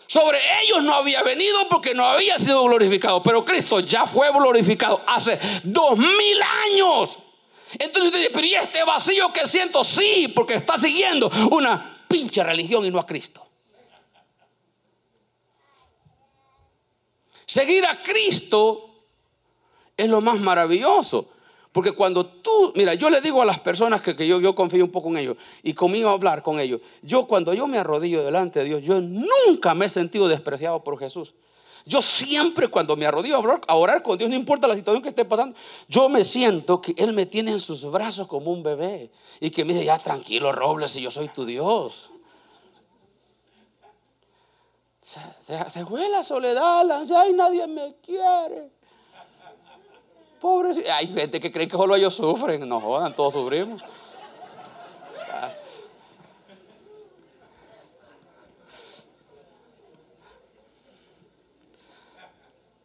Sobre 0.06 0.38
ellos 0.62 0.82
no 0.82 0.94
había 0.94 1.22
venido 1.22 1.68
porque 1.68 1.94
no 1.94 2.04
había 2.04 2.38
sido 2.38 2.62
glorificado. 2.64 3.22
Pero 3.22 3.44
Cristo 3.44 3.80
ya 3.80 4.06
fue 4.06 4.30
glorificado 4.30 5.02
hace 5.06 5.38
dos 5.64 5.96
mil 5.98 6.42
años. 6.64 7.18
Entonces 7.72 8.04
usted 8.04 8.18
dice, 8.20 8.30
pero 8.32 8.46
¿y 8.46 8.54
este 8.54 8.84
vacío 8.84 9.32
que 9.32 9.46
siento? 9.46 9.82
Sí, 9.82 10.32
porque 10.34 10.54
está 10.54 10.78
siguiendo 10.78 11.30
una 11.50 12.04
pinche 12.08 12.42
religión 12.44 12.84
y 12.86 12.90
no 12.90 13.00
a 13.00 13.06
Cristo. 13.06 13.46
Seguir 17.44 17.86
a 17.86 18.02
Cristo 18.02 19.04
es 19.96 20.08
lo 20.08 20.20
más 20.20 20.38
maravilloso. 20.38 21.30
Porque 21.76 21.92
cuando 21.92 22.24
tú, 22.24 22.72
mira, 22.74 22.94
yo 22.94 23.10
le 23.10 23.20
digo 23.20 23.42
a 23.42 23.44
las 23.44 23.60
personas 23.60 24.00
que, 24.00 24.26
yo, 24.26 24.54
confío 24.54 24.82
un 24.82 24.90
poco 24.90 25.10
en 25.10 25.18
ellos 25.18 25.36
y 25.62 25.74
conmigo 25.74 26.08
hablar 26.08 26.42
con 26.42 26.58
ellos, 26.58 26.80
yo 27.02 27.26
cuando 27.26 27.52
yo 27.52 27.66
me 27.66 27.76
arrodillo 27.76 28.24
delante 28.24 28.60
de 28.60 28.64
Dios, 28.64 28.82
yo 28.82 28.98
nunca 28.98 29.74
me 29.74 29.84
he 29.84 29.90
sentido 29.90 30.26
despreciado 30.26 30.82
por 30.82 30.98
Jesús. 30.98 31.34
Yo 31.84 32.00
siempre 32.00 32.68
cuando 32.68 32.96
me 32.96 33.04
arrodillo 33.04 33.36
a 33.36 33.40
orar, 33.40 33.60
a 33.68 33.74
orar 33.74 34.02
con 34.02 34.16
Dios, 34.16 34.30
no 34.30 34.36
importa 34.36 34.66
la 34.66 34.74
situación 34.74 35.02
que 35.02 35.10
esté 35.10 35.26
pasando, 35.26 35.54
yo 35.86 36.08
me 36.08 36.24
siento 36.24 36.80
que 36.80 36.94
Él 36.96 37.12
me 37.12 37.26
tiene 37.26 37.50
en 37.50 37.60
sus 37.60 37.84
brazos 37.90 38.26
como 38.26 38.50
un 38.52 38.62
bebé 38.62 39.10
y 39.38 39.50
que 39.50 39.62
me 39.62 39.74
dice, 39.74 39.84
ya 39.84 39.98
tranquilo, 39.98 40.52
Robles, 40.52 40.92
si 40.92 41.02
yo 41.02 41.10
soy 41.10 41.28
tu 41.28 41.44
Dios. 41.44 42.08
Se, 45.02 45.20
se, 45.46 46.08
la 46.08 46.24
soledad, 46.24 46.86
la 46.86 47.00
ansiedad 47.00 47.26
y 47.28 47.34
nadie 47.34 47.66
me 47.66 47.96
quiere. 47.96 48.75
Pobre, 50.40 50.70
hay 50.90 51.06
gente 51.08 51.40
que 51.40 51.50
cree 51.50 51.66
que 51.66 51.76
solo 51.76 51.96
ellos 51.96 52.14
sufren. 52.14 52.68
No 52.68 52.80
jodan, 52.80 53.14
todos 53.14 53.32
sufrimos. 53.34 53.82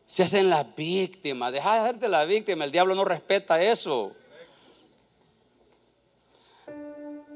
Se 0.05 0.23
hacen 0.23 0.49
las 0.49 0.75
víctimas. 0.75 1.53
Deja 1.53 1.73
de 1.73 1.79
hacerte 1.79 2.09
la 2.09 2.25
víctima. 2.25 2.65
El 2.65 2.71
diablo 2.71 2.95
no 2.95 3.05
respeta 3.05 3.63
eso. 3.63 4.11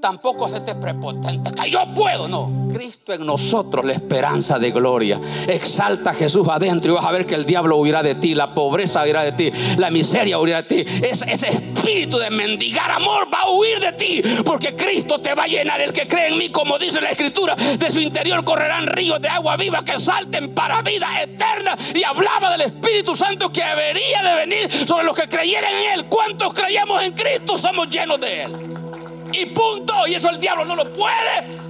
Tampoco 0.05 0.45
hacerte 0.45 0.75
prepotente, 0.75 1.51
que 1.51 1.71
yo 1.71 1.83
puedo, 1.95 2.27
no. 2.27 2.67
Cristo 2.71 3.11
en 3.11 3.25
nosotros, 3.25 3.83
la 3.83 3.93
esperanza 3.93 4.59
de 4.59 4.69
gloria. 4.69 5.19
Exalta 5.47 6.11
a 6.11 6.13
Jesús 6.13 6.47
adentro 6.47 6.91
y 6.91 6.95
vas 6.95 7.05
a 7.05 7.11
ver 7.11 7.25
que 7.25 7.33
el 7.33 7.43
diablo 7.43 7.77
huirá 7.77 8.03
de 8.03 8.13
ti, 8.13 8.35
la 8.35 8.53
pobreza 8.53 9.01
huirá 9.01 9.23
de 9.23 9.31
ti, 9.31 9.51
la 9.77 9.89
miseria 9.89 10.37
huirá 10.37 10.61
de 10.61 10.83
ti. 10.83 10.91
Ese, 11.03 11.31
ese 11.31 11.47
espíritu 11.47 12.19
de 12.19 12.29
mendigar 12.29 12.91
amor 12.91 13.27
va 13.33 13.39
a 13.39 13.49
huir 13.49 13.79
de 13.79 13.93
ti, 13.93 14.21
porque 14.45 14.75
Cristo 14.75 15.19
te 15.19 15.33
va 15.33 15.45
a 15.45 15.47
llenar. 15.47 15.81
El 15.81 15.91
que 15.91 16.07
cree 16.07 16.27
en 16.27 16.37
mí, 16.37 16.49
como 16.49 16.77
dice 16.77 17.01
la 17.01 17.09
Escritura, 17.09 17.55
de 17.55 17.89
su 17.89 17.99
interior 17.99 18.43
correrán 18.45 18.85
ríos 18.85 19.19
de 19.19 19.29
agua 19.29 19.57
viva 19.57 19.83
que 19.83 19.99
salten 19.99 20.53
para 20.53 20.83
vida 20.83 21.07
eterna. 21.19 21.75
Y 21.95 22.03
hablaba 22.03 22.51
del 22.51 22.61
Espíritu 22.61 23.15
Santo 23.15 23.51
que 23.51 23.63
debería 23.63 24.21
de 24.21 24.35
venir 24.35 24.87
sobre 24.87 25.03
los 25.03 25.15
que 25.15 25.27
creyeran 25.27 25.73
en 25.73 25.99
Él. 25.99 26.05
¿Cuántos 26.05 26.53
creíamos 26.53 27.01
en 27.01 27.13
Cristo? 27.13 27.57
Somos 27.57 27.89
llenos 27.89 28.19
de 28.19 28.43
Él 28.43 28.84
y 29.31 29.45
punto. 29.47 29.93
Y 30.07 30.15
eso 30.15 30.29
el 30.29 30.39
diablo 30.39 30.65
no 30.65 30.75
lo 30.75 30.91
puede 30.93 31.65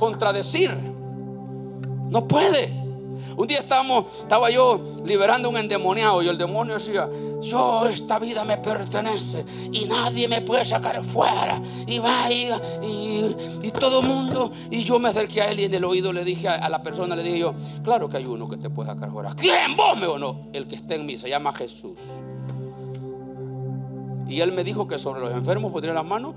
contradecir. 0.00 0.70
No 2.10 2.26
puede. 2.26 2.80
Un 3.36 3.46
día 3.46 3.58
estábamos, 3.58 4.06
estaba 4.22 4.50
yo 4.50 4.96
liberando 5.04 5.48
un 5.48 5.56
endemoniado 5.56 6.20
y 6.22 6.28
el 6.28 6.36
demonio 6.36 6.74
decía, 6.74 7.08
yo 7.40 7.86
esta 7.86 8.18
vida 8.18 8.44
me 8.44 8.58
pertenece 8.58 9.44
y 9.72 9.86
nadie 9.86 10.26
me 10.26 10.40
puede 10.40 10.66
sacar 10.66 11.02
fuera. 11.04 11.60
Y 11.86 11.98
va 12.00 12.30
y, 12.30 12.50
y, 13.62 13.70
todo 13.70 14.00
el 14.00 14.08
mundo. 14.08 14.52
Y 14.70 14.82
yo 14.82 14.98
me 14.98 15.10
acerqué 15.10 15.42
a 15.42 15.50
él 15.50 15.60
y 15.60 15.64
en 15.64 15.74
el 15.74 15.84
oído 15.84 16.12
le 16.12 16.24
dije 16.24 16.48
a, 16.48 16.68
la 16.68 16.82
persona, 16.82 17.14
le 17.14 17.22
dije 17.22 17.38
yo, 17.38 17.54
claro 17.84 18.08
que 18.08 18.16
hay 18.16 18.26
uno 18.26 18.48
que 18.48 18.56
te 18.56 18.68
puede 18.68 18.90
sacar 18.90 19.10
fuera. 19.10 19.34
¿Quién? 19.34 19.76
¿Vos 19.76 19.96
me 19.96 20.06
o 20.06 20.18
no? 20.18 20.48
El 20.52 20.66
que 20.66 20.74
está 20.74 20.96
en 20.96 21.06
mí, 21.06 21.18
se 21.18 21.28
llama 21.28 21.52
Jesús. 21.54 22.00
Y 24.30 24.40
él 24.40 24.52
me 24.52 24.62
dijo 24.62 24.86
que 24.86 24.98
sobre 24.98 25.20
los 25.20 25.32
enfermos 25.32 25.72
pondría 25.72 25.92
las 25.92 26.04
manos 26.04 26.36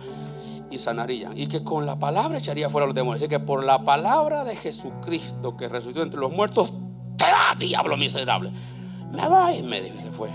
y 0.71 0.79
sanaría. 0.79 1.31
Y 1.35 1.45
que 1.47 1.63
con 1.63 1.85
la 1.85 1.99
palabra 1.99 2.39
echaría 2.39 2.69
fuera 2.69 2.87
los 2.87 2.95
demonios. 2.95 3.21
Así 3.21 3.29
que 3.29 3.39
por 3.39 3.63
la 3.63 3.83
palabra 3.83 4.43
de 4.43 4.55
Jesucristo 4.55 5.55
que 5.55 5.69
resucitó 5.69 6.01
entre 6.01 6.19
los 6.19 6.31
muertos, 6.31 6.71
te 7.17 7.25
va, 7.25 7.55
diablo 7.57 7.95
miserable. 7.95 8.51
Me 9.11 9.27
voy, 9.29 9.61
me 9.61 9.79
dijo 9.81 9.95
y 9.99 10.01
se 10.01 10.11
fue. 10.11 10.29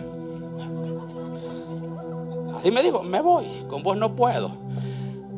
Así 2.55 2.71
me 2.71 2.83
dijo, 2.83 3.03
me 3.03 3.21
voy, 3.21 3.47
con 3.69 3.83
vos 3.83 3.97
no 3.97 4.15
puedo. 4.15 4.53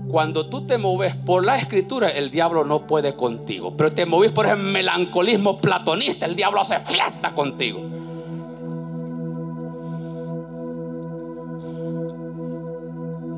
Cuando 0.08 0.48
tú 0.48 0.66
te 0.66 0.76
moves 0.76 1.14
por 1.14 1.44
la 1.44 1.56
escritura, 1.56 2.08
el 2.08 2.30
diablo 2.30 2.64
no 2.64 2.86
puede 2.86 3.14
contigo. 3.14 3.76
Pero 3.76 3.92
te 3.92 4.04
moves 4.04 4.32
por 4.32 4.46
el 4.46 4.58
melancolismo 4.58 5.58
platonista, 5.60 6.26
el 6.26 6.36
diablo 6.36 6.60
hace 6.60 6.80
fiesta 6.80 7.34
contigo. 7.34 7.99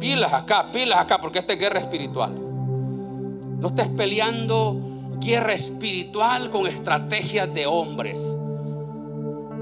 Pilas 0.02 0.32
acá, 0.32 0.66
pilas 0.72 0.98
acá, 0.98 1.20
porque 1.20 1.38
esta 1.38 1.52
es 1.52 1.60
guerra 1.60 1.78
espiritual. 1.78 2.34
No 2.34 3.68
estés 3.68 3.86
peleando 3.86 4.76
guerra 5.20 5.52
espiritual 5.52 6.50
con 6.50 6.66
estrategias 6.66 7.54
de 7.54 7.66
hombres. 7.66 8.20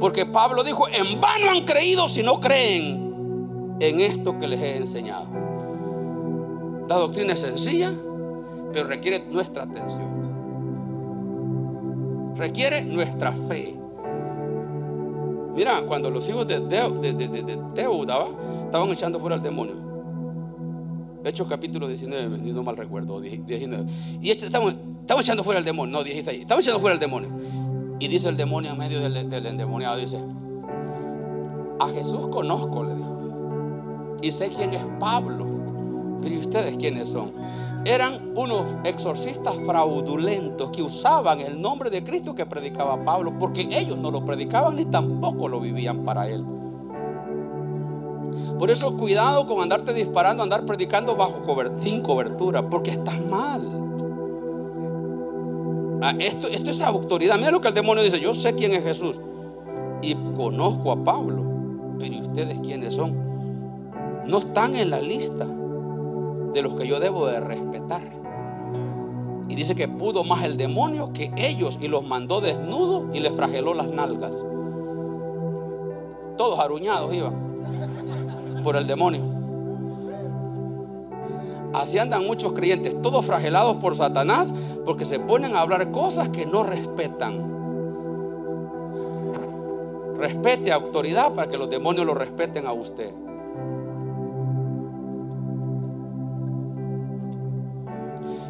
Porque 0.01 0.24
Pablo 0.24 0.64
dijo, 0.64 0.88
en 0.88 1.20
vano 1.20 1.51
han 1.51 1.66
creído 1.66 2.09
si 2.09 2.22
no 2.22 2.41
creen 2.41 3.76
en 3.80 4.01
esto 4.01 4.38
que 4.38 4.49
les 4.49 4.62
he 4.62 4.78
enseñado. 4.78 5.26
La 6.88 6.97
doctrina 6.97 7.34
es 7.34 7.41
sencilla, 7.41 7.93
pero 8.72 8.88
requiere 8.88 9.26
nuestra 9.26 9.64
atención. 9.64 10.09
Requiere 12.34 12.80
nuestra 12.80 13.32
fe. 13.47 13.76
Mira, 15.55 15.82
cuando 15.82 16.09
los 16.09 16.26
hijos 16.30 16.49
de, 16.49 16.61
Teuda 17.74 18.26
estaban 18.64 18.88
echando 18.88 19.20
fuera 19.20 19.36
al 19.36 19.43
demonio. 19.43 19.89
Hechos 21.25 21.47
capítulo 21.49 21.87
19, 21.87 22.39
no 22.39 22.62
mal 22.62 22.77
recuerdo, 22.77 23.21
19. 23.21 23.85
Y 24.23 24.31
este, 24.31 24.47
estamos, 24.47 24.75
echando 25.21 25.45
fuera 25.45 25.59
el 25.59 25.64
demonio, 25.64 25.99
no, 25.99 26.05
16. 26.05 26.41
Estamos 26.41 26.64
echando 26.64 26.81
fuera 26.81 26.95
el 26.95 27.01
demonio. 27.01 27.31
Y 27.99 28.09
dice 28.09 28.29
el 28.29 28.37
demonio 28.37 28.73
en 28.73 28.79
medio 28.79 29.01
del, 29.01 29.29
del 29.29 29.47
endemoniado, 29.47 29.99
dice, 29.99 30.18
a 31.79 31.89
Jesús 31.89 32.29
conozco, 32.29 32.85
le 32.85 32.95
dijo. 32.95 34.18
Y 34.23 34.33
sé 34.33 34.51
quién 34.51 34.73
es 34.73 34.83
Pablo. 34.99 35.47
Pero 36.23 36.35
¿y 36.35 36.39
ustedes 36.39 36.77
quiénes 36.77 37.09
son? 37.09 37.33
Eran 37.85 38.33
unos 38.37 38.66
exorcistas 38.85 39.55
fraudulentos 39.66 40.71
que 40.71 40.83
usaban 40.83 41.41
el 41.41 41.61
nombre 41.61 41.89
de 41.89 42.05
Cristo 42.05 42.35
que 42.35 42.45
predicaba 42.45 43.03
Pablo, 43.05 43.39
porque 43.39 43.68
ellos 43.73 43.99
no 43.99 44.11
lo 44.11 44.25
predicaban 44.25 44.77
ni 44.77 44.85
tampoco 44.85 45.49
lo 45.49 45.61
vivían 45.61 46.05
para 46.05 46.29
él. 46.29 46.45
Por 48.59 48.70
eso 48.70 48.97
cuidado 48.97 49.47
con 49.47 49.62
andarte 49.62 49.93
disparando, 49.93 50.43
andar 50.43 50.66
predicando 50.66 51.16
bajo 51.16 51.43
sin 51.78 52.03
cobertura, 52.03 52.68
porque 52.68 52.91
estás 52.91 53.20
mal. 53.24 53.81
Ah, 56.03 56.14
esto, 56.18 56.49
esto 56.49 56.70
es 56.70 56.81
autoridad. 56.83 57.39
Mira 57.39 57.51
lo 57.51 57.61
que 57.61 57.68
el 57.68 57.74
demonio 57.74 58.03
dice. 58.03 58.20
Yo 58.20 58.35
sé 58.35 58.55
quién 58.55 58.72
es 58.72 58.83
Jesús 58.83 59.20
y 60.03 60.14
conozco 60.37 60.93
a 60.93 61.05
Pablo, 61.05 61.43
pero 61.99 62.14
¿y 62.14 62.20
ustedes 62.22 62.61
quiénes 62.61 62.95
son? 62.95 63.16
No 64.26 64.39
están 64.39 64.76
en 64.76 64.91
la 64.91 65.01
lista 65.01 65.47
de 66.53 66.62
los 66.62 66.74
que 66.74 66.87
yo 66.87 67.01
debo 67.01 67.26
de 67.26 67.41
respetar. 67.41 68.03
Y 69.49 69.55
dice 69.57 69.74
que 69.74 69.89
pudo 69.89 70.22
más 70.22 70.45
el 70.45 70.57
demonio 70.57 71.12
que 71.12 71.33
ellos 71.37 71.78
y 71.81 71.89
los 71.89 72.05
mandó 72.05 72.41
desnudos 72.41 73.05
y 73.12 73.20
les 73.20 73.33
frageló 73.33 73.74
las 73.74 73.89
nalgas. 73.89 74.37
Todos 76.37 76.61
aruñados 76.61 77.12
iban 77.12 77.49
por 78.62 78.76
el 78.76 78.87
demonio. 78.87 79.22
Así 81.72 81.99
andan 81.99 82.26
muchos 82.26 82.53
creyentes, 82.53 83.01
todos 83.01 83.24
fragelados 83.24 83.76
por 83.76 83.97
Satanás, 83.97 84.53
porque 84.85 85.05
se 85.05 85.20
ponen 85.20 85.55
a 85.55 85.61
hablar 85.61 85.91
cosas 85.93 86.28
que 86.31 86.45
no 86.45 86.64
respetan. 86.64 87.49
Respete 90.18 90.72
autoridad 90.72 91.35
para 91.35 91.49
que 91.49 91.57
los 91.57 91.70
demonios 91.70 92.07
lo 92.07 92.14
respeten 92.14 92.66
a 92.66 92.72
usted. 92.72 93.11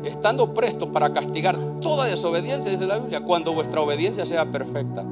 Estando 0.02 0.54
presto 0.54 0.90
para 0.90 1.12
castigar 1.12 1.56
toda 1.80 2.06
desobediencia, 2.06 2.70
dice 2.70 2.86
la 2.86 2.98
Biblia, 2.98 3.20
cuando 3.20 3.52
vuestra 3.52 3.82
obediencia 3.82 4.24
sea 4.24 4.46
perfecta. 4.46 5.04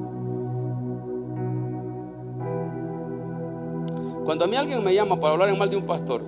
Cuando 4.29 4.45
a 4.45 4.49
mí 4.49 4.57
alguien 4.57 4.85
me 4.85 4.93
llama 4.93 5.18
para 5.18 5.33
hablar 5.33 5.49
en 5.49 5.59
mal 5.59 5.70
de 5.70 5.79
un 5.79 5.87
pastor, 5.87 6.20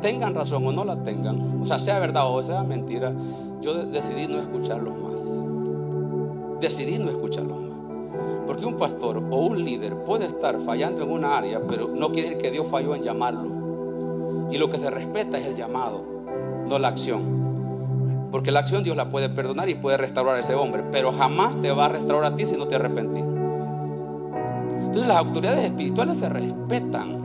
tengan 0.00 0.34
razón 0.34 0.66
o 0.66 0.72
no 0.72 0.82
la 0.82 1.02
tengan, 1.02 1.60
o 1.60 1.64
sea, 1.66 1.78
sea 1.78 1.98
verdad 1.98 2.26
o 2.26 2.42
sea 2.42 2.62
mentira, 2.62 3.12
yo 3.60 3.84
decidí 3.84 4.26
no 4.26 4.38
escucharlos 4.38 4.94
más. 4.96 5.42
Decidí 6.58 6.98
no 6.98 7.10
escucharlos 7.10 7.60
más. 7.60 7.78
Porque 8.46 8.64
un 8.64 8.78
pastor 8.78 9.22
o 9.30 9.36
un 9.42 9.62
líder 9.62 9.94
puede 9.94 10.24
estar 10.24 10.58
fallando 10.60 11.02
en 11.02 11.10
una 11.10 11.36
área, 11.36 11.60
pero 11.68 11.88
no 11.88 12.12
quiere 12.12 12.30
decir 12.30 12.42
que 12.42 12.50
Dios 12.50 12.66
falló 12.70 12.94
en 12.94 13.02
llamarlo. 13.02 14.48
Y 14.50 14.56
lo 14.56 14.70
que 14.70 14.78
se 14.78 14.88
respeta 14.88 15.36
es 15.36 15.46
el 15.46 15.54
llamado, 15.54 16.02
no 16.66 16.78
la 16.78 16.88
acción. 16.88 18.28
Porque 18.30 18.52
la 18.52 18.60
acción 18.60 18.82
Dios 18.82 18.96
la 18.96 19.10
puede 19.10 19.28
perdonar 19.28 19.68
y 19.68 19.74
puede 19.74 19.98
restaurar 19.98 20.36
a 20.36 20.40
ese 20.40 20.54
hombre, 20.54 20.82
pero 20.90 21.12
jamás 21.12 21.60
te 21.60 21.70
va 21.72 21.84
a 21.84 21.88
restaurar 21.90 22.32
a 22.32 22.36
ti 22.36 22.46
si 22.46 22.56
no 22.56 22.66
te 22.66 22.76
arrepentís. 22.76 23.22
Entonces 24.80 25.06
las 25.06 25.18
autoridades 25.18 25.62
espirituales 25.66 26.16
se 26.16 26.30
respetan. 26.30 27.23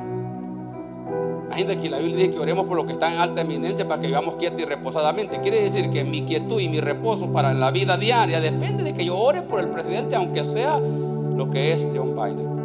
Imagínate 1.50 1.82
que 1.82 1.90
la 1.90 1.98
Biblia 1.98 2.18
dice 2.18 2.32
que 2.32 2.40
oremos 2.40 2.68
por 2.68 2.78
lo 2.78 2.86
que 2.86 2.94
está 2.94 3.12
en 3.12 3.20
alta 3.20 3.42
eminencia 3.42 3.88
para 3.88 4.00
que 4.00 4.06
vivamos 4.08 4.36
quietos 4.36 4.62
y 4.62 4.66
reposadamente. 4.66 5.42
Quiere 5.42 5.64
decir 5.64 5.90
que 5.90 6.04
mi 6.04 6.22
quietud 6.22 6.60
y 6.60 6.70
mi 6.70 6.80
reposo 6.80 7.32
para 7.32 7.56
la 7.56 7.72
vida 7.72 7.98
diaria 7.98 8.40
depende 8.40 8.84
de 8.84 8.94
que 8.94 9.04
yo 9.04 9.18
ore 9.18 9.42
por 9.42 9.60
el 9.60 9.70
presidente, 9.70 10.16
aunque 10.16 10.46
sea 10.46 10.78
lo 10.80 11.50
que 11.50 11.74
es 11.74 11.90
John 11.92 12.14
Biden. 12.16 12.60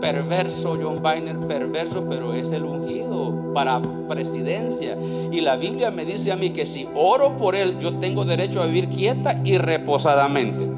Perverso 0.00 0.78
John 0.82 1.02
Biden, 1.02 1.40
perverso, 1.40 2.06
pero 2.08 2.32
es 2.32 2.50
el 2.52 2.64
ungido 2.64 3.52
para 3.52 3.82
presidencia. 4.08 4.96
Y 5.30 5.42
la 5.42 5.56
Biblia 5.56 5.90
me 5.90 6.06
dice 6.06 6.32
a 6.32 6.36
mí 6.36 6.48
que 6.50 6.64
si 6.64 6.88
oro 6.94 7.36
por 7.36 7.56
él, 7.56 7.78
yo 7.78 7.96
tengo 7.96 8.24
derecho 8.24 8.62
a 8.62 8.66
vivir 8.66 8.88
quieta 8.88 9.38
y 9.44 9.58
reposadamente. 9.58 10.75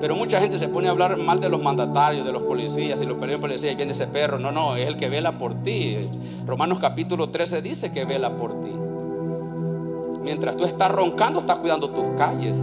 Pero 0.00 0.16
mucha 0.16 0.40
gente 0.40 0.58
se 0.58 0.68
pone 0.68 0.88
a 0.88 0.92
hablar 0.92 1.18
mal 1.18 1.40
de 1.40 1.50
los 1.50 1.62
mandatarios, 1.62 2.24
de 2.24 2.32
los 2.32 2.42
policías, 2.42 3.00
y 3.02 3.06
los 3.06 3.18
policías, 3.18 3.76
viene 3.76 3.92
ese 3.92 4.06
perro. 4.06 4.38
No, 4.38 4.50
no, 4.50 4.76
es 4.76 4.88
el 4.88 4.96
que 4.96 5.08
vela 5.10 5.38
por 5.38 5.62
ti. 5.62 6.08
Romanos 6.46 6.78
capítulo 6.80 7.28
13 7.28 7.60
dice 7.60 7.92
que 7.92 8.06
vela 8.06 8.36
por 8.36 8.62
ti. 8.62 8.72
Mientras 10.22 10.56
tú 10.56 10.64
estás 10.64 10.90
roncando, 10.90 11.40
estás 11.40 11.56
cuidando 11.56 11.90
tus 11.90 12.08
calles. 12.16 12.58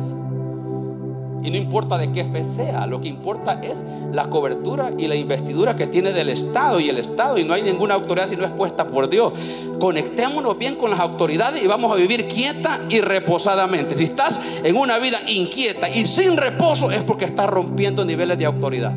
Y 1.44 1.52
no 1.52 1.58
importa 1.58 1.98
de 1.98 2.12
qué 2.12 2.26
fe 2.26 2.44
sea, 2.44 2.88
lo 2.88 3.00
que 3.00 3.08
importa 3.08 3.62
es 3.62 3.84
la 4.12 4.30
cobertura 4.30 4.92
y 4.98 5.08
la 5.08 5.16
investidura 5.16 5.76
que 5.76 5.88
tiene 5.88 6.12
del 6.12 6.30
Estado 6.30 6.80
y 6.80 6.90
el 6.90 6.98
Estado. 6.98 7.38
Y 7.38 7.44
no 7.44 7.54
hay 7.54 7.62
ninguna 7.62 7.94
autoridad 7.94 8.28
si 8.28 8.36
no 8.36 8.44
es 8.44 8.52
puesta 8.52 8.88
por 8.88 9.10
Dios. 9.10 9.34
Conectémonos 9.80 10.58
bien 10.58 10.76
con 10.76 10.90
las 10.90 11.00
autoridades 11.00 11.64
y 11.64 11.68
vamos 11.68 11.92
a 11.92 11.96
vivir 11.96 12.28
quieta 12.28 12.80
y 12.90 13.02
reposadamente. 13.02 13.96
Si 13.96 14.06
estás 14.06 14.42
en 14.64 14.76
una 14.76 14.98
vida 14.98 15.22
inquieta 15.28 15.90
y 15.90 16.08
sin 16.08 16.38
reposo 16.38 16.92
es 16.92 17.04
porque 17.04 17.26
estás 17.26 17.48
rompiendo 17.50 18.04
niveles 18.04 18.38
de 18.38 18.46
autoridad. 18.46 18.96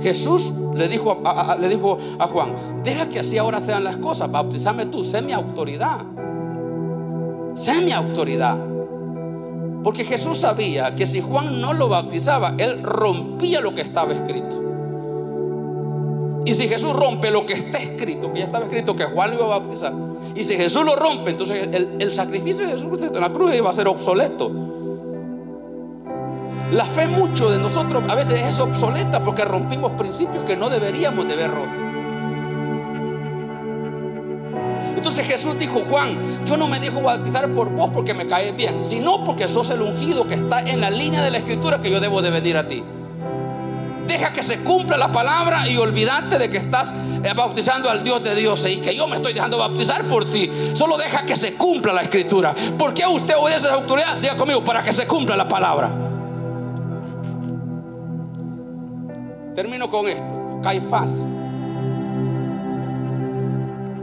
Jesús 0.00 0.52
le 0.74 0.88
dijo 0.88 1.20
a, 1.24 1.56
le 1.56 1.68
dijo 1.68 1.98
a 2.18 2.26
Juan, 2.26 2.82
deja 2.82 3.08
que 3.08 3.20
así 3.20 3.36
ahora 3.36 3.60
sean 3.60 3.84
las 3.84 3.96
cosas, 3.96 4.30
bautizame 4.30 4.86
tú, 4.86 5.04
sé 5.04 5.20
mi 5.20 5.32
autoridad. 5.32 6.06
Sé 7.54 7.80
mi 7.82 7.92
autoridad. 7.92 8.56
Porque 9.82 10.04
Jesús 10.04 10.38
sabía 10.38 10.94
que 10.94 11.06
si 11.06 11.20
Juan 11.20 11.60
no 11.60 11.72
lo 11.72 11.88
bautizaba, 11.88 12.54
él 12.58 12.82
rompía 12.82 13.60
lo 13.60 13.74
que 13.74 13.80
estaba 13.80 14.12
escrito. 14.12 14.60
Y 16.44 16.54
si 16.54 16.68
Jesús 16.68 16.92
rompe 16.92 17.30
lo 17.30 17.46
que 17.46 17.54
está 17.54 17.78
escrito, 17.78 18.32
que 18.32 18.40
ya 18.40 18.44
estaba 18.46 18.64
escrito 18.64 18.96
que 18.96 19.04
Juan 19.04 19.30
lo 19.30 19.36
iba 19.36 19.44
a 19.44 19.58
bautizar, 19.58 19.92
y 20.34 20.42
si 20.42 20.56
Jesús 20.56 20.84
lo 20.84 20.96
rompe, 20.96 21.30
entonces 21.30 21.68
el, 21.72 22.12
sacrificio 22.12 22.66
de 22.66 22.72
Jesús 22.72 22.88
en 23.02 23.20
la 23.20 23.30
cruz 23.30 23.54
iba 23.54 23.70
a 23.70 23.72
ser 23.72 23.88
obsoleto. 23.88 24.50
La 26.72 26.84
fe 26.84 27.08
mucho 27.08 27.50
de 27.50 27.58
nosotros 27.58 28.04
a 28.08 28.14
veces 28.14 28.42
es 28.42 28.60
obsoleta 28.60 29.20
porque 29.20 29.44
rompimos 29.44 29.92
principios 29.92 30.44
que 30.44 30.56
no 30.56 30.70
deberíamos 30.70 31.26
de 31.26 31.34
haber 31.34 31.50
roto. 31.50 31.89
Entonces 34.96 35.26
Jesús 35.26 35.58
dijo, 35.58 35.82
Juan, 35.88 36.44
yo 36.44 36.56
no 36.56 36.68
me 36.68 36.78
dejo 36.78 37.00
bautizar 37.00 37.48
por 37.50 37.70
vos 37.70 37.90
porque 37.92 38.14
me 38.14 38.26
caes 38.26 38.54
bien, 38.56 38.82
sino 38.84 39.24
porque 39.24 39.48
sos 39.48 39.70
el 39.70 39.82
ungido 39.82 40.26
que 40.26 40.34
está 40.34 40.60
en 40.60 40.80
la 40.80 40.90
línea 40.90 41.22
de 41.22 41.30
la 41.30 41.38
escritura 41.38 41.80
que 41.80 41.90
yo 41.90 42.00
debo 42.00 42.22
de 42.22 42.30
venir 42.30 42.56
a 42.56 42.68
ti. 42.68 42.82
Deja 44.06 44.32
que 44.32 44.42
se 44.42 44.60
cumpla 44.60 44.96
la 44.96 45.12
palabra 45.12 45.68
y 45.68 45.76
olvídate 45.76 46.38
de 46.38 46.50
que 46.50 46.56
estás 46.56 46.92
eh, 47.22 47.32
bautizando 47.34 47.88
al 47.88 48.02
Dios 48.02 48.22
de 48.24 48.34
Dios 48.34 48.66
y 48.68 48.78
que 48.78 48.94
yo 48.94 49.06
me 49.06 49.16
estoy 49.16 49.32
dejando 49.32 49.58
bautizar 49.58 50.02
por 50.04 50.24
ti. 50.24 50.50
Solo 50.74 50.96
deja 50.96 51.24
que 51.24 51.36
se 51.36 51.54
cumpla 51.54 51.92
la 51.92 52.02
escritura. 52.02 52.54
¿Por 52.76 52.92
qué 52.92 53.06
usted 53.06 53.34
obedece 53.36 53.68
a 53.68 53.70
esa 53.70 53.78
autoridad? 53.78 54.16
Diga 54.16 54.36
conmigo, 54.36 54.64
para 54.64 54.82
que 54.82 54.92
se 54.92 55.06
cumpla 55.06 55.36
la 55.36 55.46
palabra. 55.46 55.90
Termino 59.54 59.90
con 59.90 60.08
esto. 60.08 60.60
Caifás 60.62 61.22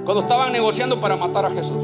cuando 0.08 0.22
estaban 0.22 0.54
negociando 0.54 1.02
para 1.02 1.18
matar 1.18 1.44
a 1.44 1.52
Jesús. 1.52 1.84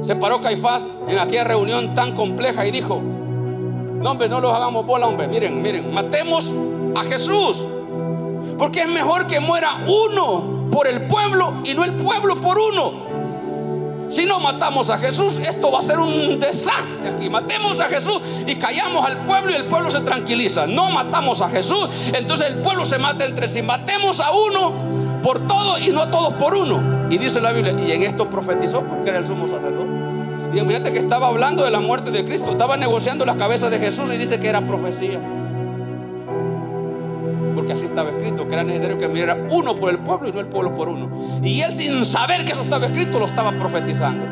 Se 0.00 0.16
paró 0.16 0.40
Caifás 0.40 0.88
en 1.06 1.18
aquella 1.18 1.44
reunión 1.44 1.94
tan 1.94 2.12
compleja 2.12 2.66
y 2.66 2.70
dijo, 2.70 2.98
no 2.98 4.10
hombre, 4.10 4.26
no 4.26 4.40
los 4.40 4.54
hagamos 4.54 4.86
bola, 4.86 5.06
hombre, 5.06 5.28
miren, 5.28 5.60
miren, 5.60 5.92
matemos 5.92 6.54
a 6.96 7.04
Jesús. 7.04 7.66
Porque 8.56 8.80
es 8.80 8.88
mejor 8.88 9.26
que 9.26 9.38
muera 9.38 9.76
uno 9.86 10.70
por 10.72 10.86
el 10.86 11.02
pueblo 11.08 11.52
y 11.62 11.74
no 11.74 11.84
el 11.84 11.92
pueblo 11.92 12.36
por 12.36 12.58
uno. 12.58 12.92
Si 14.08 14.24
no 14.24 14.40
matamos 14.40 14.88
a 14.88 14.96
Jesús, 14.96 15.40
esto 15.40 15.70
va 15.70 15.80
a 15.80 15.82
ser 15.82 15.98
un 15.98 16.40
desastre 16.40 17.10
aquí. 17.14 17.28
Matemos 17.28 17.78
a 17.80 17.84
Jesús 17.84 18.22
y 18.46 18.54
callamos 18.56 19.04
al 19.04 19.26
pueblo 19.26 19.52
y 19.52 19.56
el 19.56 19.64
pueblo 19.64 19.90
se 19.90 20.00
tranquiliza. 20.00 20.66
No 20.66 20.90
matamos 20.90 21.42
a 21.42 21.50
Jesús, 21.50 21.90
entonces 22.14 22.46
el 22.46 22.62
pueblo 22.62 22.86
se 22.86 22.96
mata 22.96 23.26
entre 23.26 23.46
sí. 23.46 23.60
Matemos 23.60 24.20
a 24.20 24.30
uno 24.30 24.91
por 25.22 25.40
todo 25.46 25.78
y 25.78 25.90
no 25.90 26.08
todos 26.08 26.34
por 26.34 26.54
uno. 26.54 27.08
Y 27.10 27.18
dice 27.18 27.40
la 27.40 27.52
Biblia, 27.52 27.74
y 27.78 27.92
en 27.92 28.02
esto 28.02 28.28
profetizó 28.28 28.82
porque 28.82 29.10
era 29.10 29.18
el 29.18 29.26
sumo 29.26 29.46
sacerdote. 29.46 29.90
Y 30.54 30.60
fíjate 30.60 30.92
que 30.92 30.98
estaba 30.98 31.28
hablando 31.28 31.64
de 31.64 31.70
la 31.70 31.80
muerte 31.80 32.10
de 32.10 32.24
Cristo, 32.24 32.50
estaba 32.50 32.76
negociando 32.76 33.24
las 33.24 33.36
cabezas 33.36 33.70
de 33.70 33.78
Jesús 33.78 34.10
y 34.12 34.18
dice 34.18 34.38
que 34.38 34.48
era 34.48 34.60
profecía. 34.66 35.18
Porque 37.54 37.72
así 37.72 37.84
estaba 37.84 38.10
escrito, 38.10 38.46
que 38.46 38.54
era 38.54 38.64
necesario 38.64 38.98
que 38.98 39.08
muriera 39.08 39.36
uno 39.50 39.74
por 39.74 39.90
el 39.90 39.98
pueblo 39.98 40.28
y 40.28 40.32
no 40.32 40.40
el 40.40 40.46
pueblo 40.46 40.74
por 40.74 40.88
uno. 40.88 41.10
Y 41.42 41.60
él 41.60 41.72
sin 41.72 42.04
saber 42.04 42.44
que 42.44 42.52
eso 42.52 42.62
estaba 42.62 42.86
escrito 42.86 43.18
lo 43.18 43.26
estaba 43.26 43.56
profetizando. 43.56 44.26